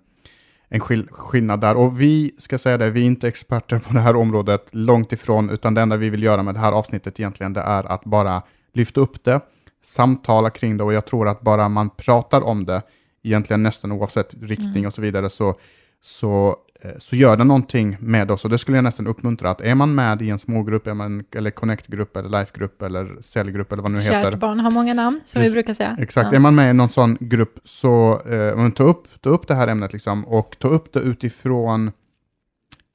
en 0.68 0.80
skill- 0.80 1.08
skillnad 1.10 1.60
där. 1.60 1.76
Och 1.76 2.00
vi 2.00 2.34
ska 2.38 2.58
säga 2.58 2.78
det, 2.78 2.90
vi 2.90 3.00
är 3.00 3.04
inte 3.06 3.28
experter 3.28 3.78
på 3.78 3.92
det 3.94 4.00
här 4.00 4.16
området, 4.16 4.66
långt 4.70 5.12
ifrån, 5.12 5.50
utan 5.50 5.74
det 5.74 5.80
enda 5.80 5.96
vi 5.96 6.10
vill 6.10 6.22
göra 6.22 6.42
med 6.42 6.54
det 6.54 6.60
här 6.60 6.72
avsnittet 6.72 7.20
egentligen, 7.20 7.52
det 7.52 7.60
är 7.60 7.92
att 7.92 8.04
bara 8.04 8.42
lyfta 8.74 9.00
upp 9.00 9.24
det, 9.24 9.40
samtala 9.84 10.50
kring 10.50 10.76
det 10.76 10.84
och 10.84 10.92
jag 10.92 11.06
tror 11.06 11.28
att 11.28 11.40
bara 11.40 11.68
man 11.68 11.90
pratar 11.90 12.40
om 12.40 12.64
det, 12.66 12.82
egentligen 13.22 13.62
nästan 13.62 13.92
oavsett 13.92 14.34
riktning 14.42 14.70
Mm. 14.76 14.86
och 14.86 14.94
så 14.94 15.02
vidare, 15.02 15.30
så, 15.30 15.54
så, 16.02 16.56
så 16.98 17.16
gör 17.16 17.36
det 17.36 17.44
någonting 17.44 17.96
med 18.00 18.30
oss. 18.30 18.44
Och 18.44 18.50
det 18.50 18.58
skulle 18.58 18.76
jag 18.76 18.84
nästan 18.84 19.06
uppmuntra, 19.06 19.50
att 19.50 19.60
är 19.60 19.74
man 19.74 19.94
med 19.94 20.22
i 20.22 20.30
en 20.30 20.38
smågrupp, 20.38 20.86
är 20.86 20.94
man, 20.94 21.24
eller 21.36 21.50
connect-grupp, 21.50 22.16
eller 22.16 22.28
life-grupp, 22.28 22.82
eller 22.82 23.16
cellgrupp, 23.20 23.72
eller 23.72 23.82
vad 23.82 23.92
det 23.92 23.96
nu 23.98 24.02
heter, 24.02 24.30
kärt 24.30 24.40
barn 24.40 24.60
har 24.60 24.70
många 24.70 24.94
namn, 24.94 25.20
som 25.26 25.40
vi 25.40 25.44
Precis. 25.44 25.54
brukar 25.54 25.74
säga. 25.74 25.96
Exakt, 26.00 26.28
Ja. 26.32 26.36
är 26.36 26.40
man 26.40 26.54
med 26.54 26.70
i 26.70 26.72
någon 26.72 26.88
sån 26.90 27.16
grupp 27.20 27.58
så 27.64 28.20
eh, 28.28 28.70
ta, 28.70 28.82
upp, 28.84 29.08
ta 29.22 29.30
upp 29.30 29.48
det 29.48 29.54
här 29.54 29.68
ämnet 29.68 29.92
liksom, 29.92 30.24
och 30.26 30.56
ta 30.58 30.68
upp 30.68 30.92
det 30.92 31.00
utifrån 31.00 31.92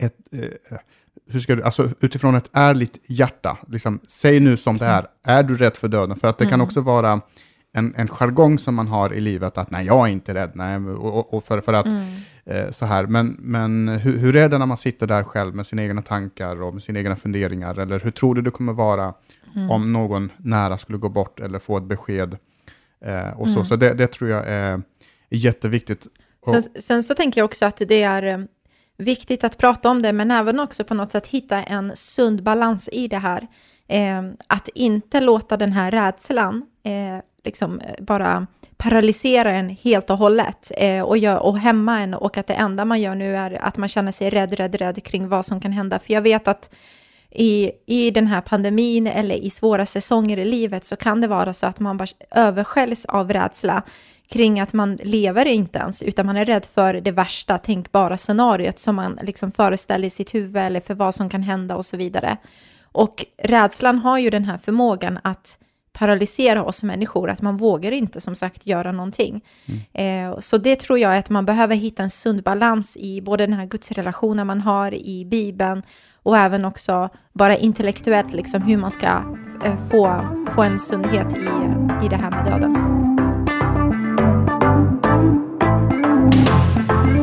ett, 0.04 0.16
eh, 0.32 0.78
hur 1.30 1.40
ska 1.40 1.56
du, 1.56 1.64
alltså 1.64 1.90
utifrån 2.00 2.36
ett 2.36 2.50
ärligt 2.54 3.00
hjärta. 3.08 3.58
Liksom, 3.68 4.00
säg 4.08 4.40
nu 4.40 4.58
som 4.58 4.78
det 4.78 4.86
är, 4.86 5.08
är 5.24 5.44
du 5.44 5.56
rädd 5.56 5.78
för 5.78 5.88
döden? 5.88 6.18
För 6.18 6.28
att 6.28 6.38
det 6.38 6.46
kan 6.46 6.54
Mm. 6.54 6.66
också 6.66 6.82
vara 6.82 7.22
en, 7.76 7.94
en 7.98 8.08
jargong 8.08 8.60
som 8.60 8.76
man 8.76 8.88
har 8.88 9.14
i 9.14 9.22
livet, 9.22 9.58
att 9.58 9.72
nej, 9.72 9.86
jag 9.86 10.08
är 10.08 10.12
inte 10.12 10.34
rädd, 10.34 10.52
nej, 10.54 10.78
och, 10.78 11.34
och- 11.34 11.44
för, 11.44 11.62
för 11.62 11.74
att 11.74 11.86
Mm. 11.86 12.06
eh, 12.46 12.72
så 12.72 12.86
här. 12.86 13.06
Men, 13.08 13.36
men 13.40 13.88
hur, 13.88 14.18
hur 14.18 14.36
är 14.36 14.50
det 14.50 14.58
när 14.58 14.66
man 14.66 14.78
sitter 14.78 15.08
där 15.08 15.24
själv 15.24 15.56
med 15.56 15.68
sina 15.68 15.84
egna 15.84 16.02
tankar 16.02 16.62
och 16.62 16.74
med 16.74 16.84
sina 16.84 17.00
egna 17.00 17.16
funderingar? 17.16 17.80
Eller 17.80 18.00
hur 18.00 18.12
tror 18.12 18.36
du 18.36 18.42
det 18.42 18.52
kommer 18.52 18.74
vara 18.74 19.14
Mm. 19.56 19.72
om 19.72 19.94
någon 19.94 20.32
nära 20.38 20.78
skulle 20.78 20.98
gå 20.98 21.10
bort 21.10 21.40
eller 21.40 21.60
få 21.60 21.78
ett 21.78 21.84
besked? 21.84 22.38
Eh, 23.06 23.30
och 23.40 23.48
så 23.50 23.54
Mm. 23.56 23.66
så 23.66 23.76
det, 23.76 23.94
det 23.94 24.08
tror 24.08 24.30
jag 24.30 24.44
är, 24.48 24.82
jätteviktigt. 25.30 26.08
Sen, 26.52 26.62
sen 26.82 27.04
så 27.04 27.14
tänker 27.16 27.42
jag 27.42 27.46
också 27.46 27.66
att 27.66 27.78
det 27.88 28.04
är 28.04 28.24
eh, 28.24 28.38
viktigt 28.98 29.44
att 29.44 29.58
prata 29.58 29.90
om 29.90 30.02
det, 30.02 30.14
men 30.14 30.32
även 30.32 30.60
också 30.60 30.84
på 30.84 30.94
något 30.94 31.12
sätt 31.12 31.28
hitta 31.28 31.64
en 31.64 31.92
sund 31.96 32.44
balans 32.44 32.90
i 32.92 33.08
det 33.08 33.18
här. 33.18 33.48
Eh, 33.88 34.22
att 34.48 34.68
inte 34.68 35.22
låta 35.22 35.58
den 35.58 35.72
här 35.72 35.92
rädslan 35.92 36.66
eh, 36.84 37.22
liksom 37.46 37.80
eh, 37.80 38.04
bara 38.04 38.48
paralysera 38.78 39.52
en 39.52 39.70
helt 39.70 40.10
och 40.10 40.18
hållet 40.18 40.72
eh, 40.78 41.02
och, 41.02 41.18
gör, 41.18 41.38
och 41.40 41.60
hämma 41.60 42.00
en 42.00 42.14
och 42.14 42.38
att 42.38 42.48
det 42.48 42.54
enda 42.54 42.86
man 42.86 43.02
gör 43.02 43.16
nu 43.16 43.38
är 43.38 43.64
att 43.64 43.78
man 43.78 43.90
känner 43.90 44.12
sig 44.12 44.30
rädd, 44.30 44.54
rädd, 44.54 44.76
rädd 44.76 45.04
kring 45.04 45.30
vad 45.30 45.46
som 45.46 45.60
kan 45.60 45.72
hända. 45.72 46.00
För 46.00 46.14
jag 46.14 46.22
vet 46.22 46.48
att 46.48 46.70
i, 47.32 47.72
i 47.86 48.12
den 48.12 48.28
här 48.28 48.42
pandemin 48.42 49.08
eller 49.08 49.36
i 49.36 49.50
svåra 49.50 49.86
säsonger 49.86 50.38
i 50.38 50.46
livet 50.46 50.86
så 50.86 50.96
kan 50.96 51.22
det 51.22 51.28
vara 51.28 51.54
så 51.54 51.68
att 51.68 51.80
man 51.80 51.98
bara 51.98 52.08
översköljs 52.32 53.06
av 53.06 53.34
rädsla 53.34 53.84
kring 54.30 54.60
att 54.60 54.74
man 54.74 54.96
lever 54.96 55.46
inte 55.46 55.80
ens, 55.80 56.04
utan 56.04 56.26
man 56.26 56.38
är 56.38 56.46
rädd 56.46 56.66
för 56.74 56.94
det 56.94 57.12
värsta 57.12 57.58
tänkbara 57.58 58.18
scenariot 58.18 58.80
som 58.80 58.96
man 58.96 59.20
liksom 59.22 59.52
föreställer 59.52 60.08
i 60.08 60.10
sitt 60.10 60.36
huvud 60.36 60.58
eller 60.58 60.80
för 60.80 60.94
vad 60.94 61.16
som 61.16 61.30
kan 61.30 61.44
hända 61.44 61.76
och 61.76 61.86
så 61.86 61.98
vidare. 61.98 62.38
Och 62.92 63.26
rädslan 63.44 63.98
har 63.98 64.18
ju 64.18 64.30
den 64.30 64.46
här 64.46 64.58
förmågan 64.58 65.20
att 65.24 65.60
paralysera 65.98 66.64
oss 66.64 66.84
människor, 66.84 67.30
att 67.30 67.42
man 67.42 67.58
vågar 67.58 67.92
inte 67.92 68.22
som 68.22 68.36
sagt 68.36 68.68
göra 68.68 68.92
någonting. 68.92 69.42
Eh, 69.94 70.40
så 70.40 70.58
det 70.58 70.80
tror 70.80 71.00
jag 71.00 71.16
är 71.16 71.20
att 71.20 71.30
man 71.30 71.46
behöver 71.46 71.76
hitta 71.76 72.04
en 72.04 72.10
sund 72.10 72.44
balans 72.44 72.98
i 72.98 73.22
både 73.22 73.46
den 73.46 73.54
här 73.54 73.66
gudsrelationen 73.66 74.48
man 74.48 74.62
har 74.62 74.94
i 74.94 75.26
Bibeln 75.26 75.84
och 76.24 76.38
även 76.38 76.66
också 76.66 77.10
bara 77.34 77.58
intellektuellt, 77.58 78.34
liksom 78.34 78.62
hur 78.62 78.78
man 78.78 78.92
ska 78.92 79.08
eh, 79.66 79.76
få, 79.92 80.22
få 80.56 80.64
en 80.64 80.80
sundhet 80.80 81.38
i, 81.38 81.46
eh, 81.46 82.06
i 82.06 82.10
det 82.10 82.16
här 82.16 82.32
med 82.32 82.46
döden. 82.46 82.74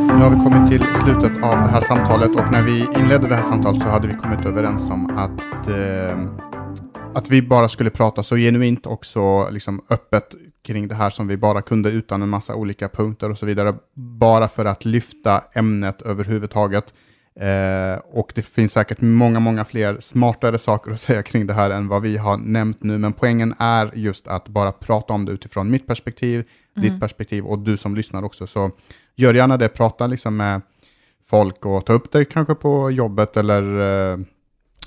Nu 0.07 0.29
har 0.29 0.31
vi 0.31 0.37
kommit 0.37 0.71
till 0.71 0.95
slutet 0.95 1.43
av 1.43 1.57
det 1.57 1.69
här 1.69 1.81
samtalet 1.81 2.31
och 2.31 2.53
när 2.53 2.63
vi 2.63 2.87
inledde 3.01 3.29
det 3.29 3.35
här 3.35 3.43
samtalet 3.43 3.83
så 3.83 3.89
hade 3.89 4.07
vi 4.09 4.15
kommit 4.15 4.47
överens 4.47 4.91
om 4.91 5.19
att, 5.19 5.69
eh, 5.69 6.52
att 7.15 7.31
vi 7.31 7.43
bara 7.43 7.69
skulle 7.69 7.91
prata 7.91 8.23
så 8.23 8.37
genuint 8.37 8.87
och 8.87 9.07
så 9.07 9.51
liksom 9.51 9.85
öppet 9.91 10.35
kring 10.63 10.89
det 10.89 10.95
här 10.95 11.11
som 11.11 11.29
vi 11.29 11.37
bara 11.37 11.63
kunde 11.63 11.91
utan 11.91 12.23
en 12.23 12.29
massa 12.29 12.55
olika 12.55 12.89
punkter 12.89 13.31
och 13.31 13.39
så 13.39 13.47
vidare. 13.47 13.75
Bara 13.95 14.49
för 14.49 14.65
att 14.65 14.85
lyfta 14.85 15.45
ämnet 15.55 16.03
överhuvudtaget. 16.03 16.95
Eh, 17.41 18.01
och 18.11 18.33
det 18.35 18.43
finns 18.43 18.73
säkert 18.73 19.01
många, 19.01 19.41
många 19.41 19.65
fler 19.65 20.01
smartare 20.01 20.59
saker 20.59 20.91
att 20.91 21.01
säga 21.07 21.23
kring 21.23 21.47
det 21.47 21.55
här 21.55 21.71
än 21.71 21.89
vad 21.89 22.03
vi 22.03 22.17
har 22.17 22.37
nämnt 22.37 22.83
nu. 22.83 22.99
Men 22.99 23.13
poängen 23.13 23.55
är 23.59 23.91
just 23.95 24.29
att 24.29 24.49
bara 24.49 24.73
prata 24.73 25.13
om 25.13 25.25
det 25.25 25.33
utifrån 25.33 25.71
mitt 25.71 25.87
perspektiv, 25.87 26.45
ditt 26.77 27.01
perspektiv 27.01 27.47
och 27.47 27.59
du 27.59 27.77
som 27.77 27.95
lyssnar 27.95 28.23
också. 28.23 28.47
Så 28.47 28.71
gör 29.17 29.35
gärna 29.35 29.57
det, 29.57 29.69
prata 29.69 30.07
liksom 30.07 30.37
med 30.37 30.61
folk 31.25 31.67
och 31.67 31.87
ta 31.87 31.93
upp 31.93 32.13
det 32.13 32.25
kanske 32.25 32.55
på 32.55 32.91
jobbet 32.91 33.37
eller 33.37 33.81
eh, 33.81 34.19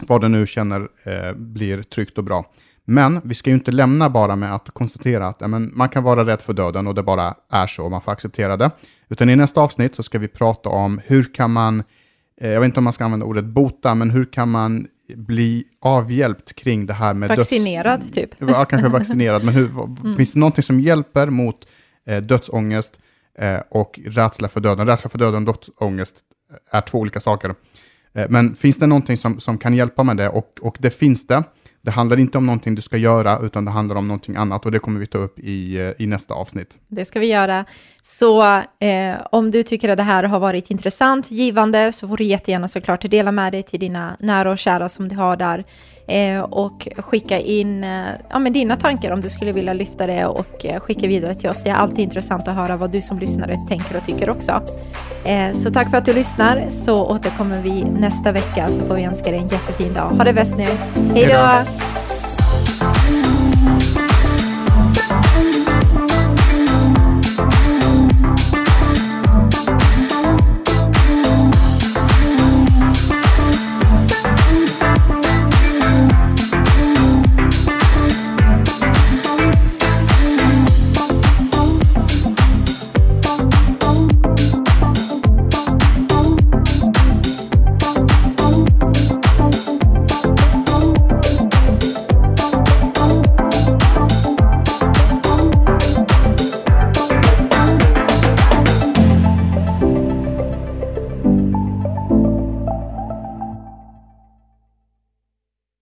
vad 0.01 0.21
du 0.21 0.27
nu 0.27 0.47
känner 0.47 0.87
eh, 1.03 1.33
blir 1.35 1.83
tryggt 1.83 2.17
och 2.17 2.23
bra. 2.23 2.45
Men 2.85 3.21
vi 3.23 3.33
ska 3.35 3.49
ju 3.49 3.55
inte 3.55 3.71
lämna 3.71 4.09
bara 4.09 4.35
med 4.35 4.55
att 4.55 4.69
konstatera 4.73 5.27
att 5.27 5.37
ja, 5.39 5.47
men 5.47 5.71
man 5.75 5.89
kan 5.89 6.03
vara 6.03 6.25
rädd 6.25 6.41
för 6.41 6.53
döden 6.53 6.87
och 6.87 6.95
det 6.95 7.03
bara 7.03 7.35
är 7.51 7.67
så, 7.67 7.89
man 7.89 8.01
får 8.01 8.11
acceptera 8.11 8.57
det. 8.57 8.71
Utan 9.09 9.29
i 9.29 9.35
nästa 9.35 9.61
avsnitt 9.61 9.95
så 9.95 10.03
ska 10.03 10.19
vi 10.19 10.27
prata 10.27 10.69
om 10.69 11.01
hur 11.05 11.33
kan 11.33 11.51
man, 11.51 11.83
eh, 12.41 12.49
jag 12.49 12.59
vet 12.59 12.65
inte 12.65 12.79
om 12.79 12.83
man 12.83 12.93
ska 12.93 13.05
använda 13.05 13.25
ordet 13.25 13.45
bota, 13.45 13.95
men 13.95 14.09
hur 14.09 14.25
kan 14.25 14.51
man 14.51 14.87
bli 15.15 15.63
avhjälpt 15.81 16.55
kring 16.55 16.85
det 16.85 16.93
här 16.93 17.13
med 17.13 17.29
döds- 17.29 17.37
Vaccinerad 17.37 18.13
typ. 18.13 18.29
Ja, 18.39 18.65
kanske 18.65 18.87
vaccinerad, 18.89 19.43
men 19.43 19.53
hur, 19.53 19.67
vad- 19.67 20.15
finns 20.17 20.33
det 20.33 20.39
någonting 20.39 20.63
som 20.63 20.79
hjälper 20.79 21.29
mot 21.29 21.67
eh, 22.07 22.21
dödsångest 22.23 22.99
eh, 23.39 23.59
och 23.69 23.99
rädsla 24.05 24.47
för 24.47 24.59
döden? 24.59 24.87
Rädsla 24.87 25.09
för 25.09 25.17
döden 25.17 25.47
och 25.47 25.53
dödsångest 25.55 26.15
är 26.71 26.81
två 26.81 26.99
olika 26.99 27.19
saker. 27.19 27.55
Eh, 28.15 28.25
men 28.29 28.55
finns 28.55 28.77
det 28.77 28.87
någonting 28.87 29.17
som, 29.17 29.39
som 29.39 29.57
kan 29.57 29.73
hjälpa 29.73 30.03
med 30.03 30.17
det? 30.17 30.29
Och, 30.29 30.59
och 30.61 30.77
det 30.79 30.89
finns 30.89 31.27
det. 31.27 31.43
Det 31.81 31.91
handlar 31.91 32.19
inte 32.19 32.37
om 32.37 32.45
någonting 32.45 32.75
du 32.75 32.81
ska 32.81 32.97
göra, 32.97 33.39
utan 33.39 33.65
det 33.65 33.71
handlar 33.71 33.95
om 33.95 34.07
någonting 34.07 34.35
annat 34.35 34.65
och 34.65 34.71
det 34.71 34.79
kommer 34.79 34.99
vi 34.99 35.05
ta 35.05 35.17
upp 35.17 35.39
i, 35.39 35.77
eh, 35.77 35.91
i 36.03 36.07
nästa 36.07 36.33
avsnitt. 36.33 36.77
Det 36.87 37.05
ska 37.05 37.19
vi 37.19 37.27
göra. 37.27 37.65
Så 38.07 38.43
eh, 38.79 39.15
om 39.31 39.51
du 39.51 39.63
tycker 39.63 39.89
att 39.89 39.97
det 39.97 40.03
här 40.03 40.23
har 40.23 40.39
varit 40.39 40.71
intressant, 40.71 41.31
givande, 41.31 41.91
så 41.91 42.07
får 42.07 42.17
du 42.17 42.23
jättegärna 42.23 42.67
såklart 42.67 43.11
dela 43.11 43.31
med 43.31 43.53
dig 43.53 43.63
till 43.63 43.79
dina 43.79 44.17
nära 44.19 44.51
och 44.51 44.57
kära 44.57 44.89
som 44.89 45.07
du 45.07 45.15
har 45.15 45.37
där. 45.37 45.63
Eh, 46.07 46.41
och 46.41 46.87
skicka 46.97 47.39
in 47.39 47.83
eh, 47.83 48.05
ja, 48.29 48.39
men 48.39 48.53
dina 48.53 48.75
tankar 48.75 49.11
om 49.11 49.21
du 49.21 49.29
skulle 49.29 49.51
vilja 49.51 49.73
lyfta 49.73 50.07
det 50.07 50.25
och 50.25 50.65
eh, 50.65 50.79
skicka 50.79 51.07
vidare 51.07 51.35
till 51.35 51.49
oss. 51.49 51.63
Det 51.63 51.69
är 51.69 51.75
alltid 51.75 51.99
intressant 51.99 52.47
att 52.47 52.55
höra 52.55 52.77
vad 52.77 52.91
du 52.91 53.01
som 53.01 53.19
lyssnare 53.19 53.55
tänker 53.69 53.97
och 53.97 54.05
tycker 54.05 54.29
också. 54.29 54.61
Eh, 55.25 55.51
så 55.53 55.71
tack 55.71 55.89
för 55.89 55.97
att 55.97 56.05
du 56.05 56.13
lyssnar, 56.13 56.69
så 56.69 57.05
återkommer 57.05 57.59
vi 57.59 57.83
nästa 57.83 58.31
vecka 58.31 58.67
så 58.67 58.85
får 58.85 58.95
vi 58.95 59.03
önska 59.03 59.31
dig 59.31 59.39
en 59.39 59.47
jättefin 59.47 59.93
dag. 59.93 60.09
Ha 60.09 60.23
det 60.23 60.33
bäst 60.33 60.57
nu. 60.57 60.67
Hej 61.13 61.27
då. 61.27 62.24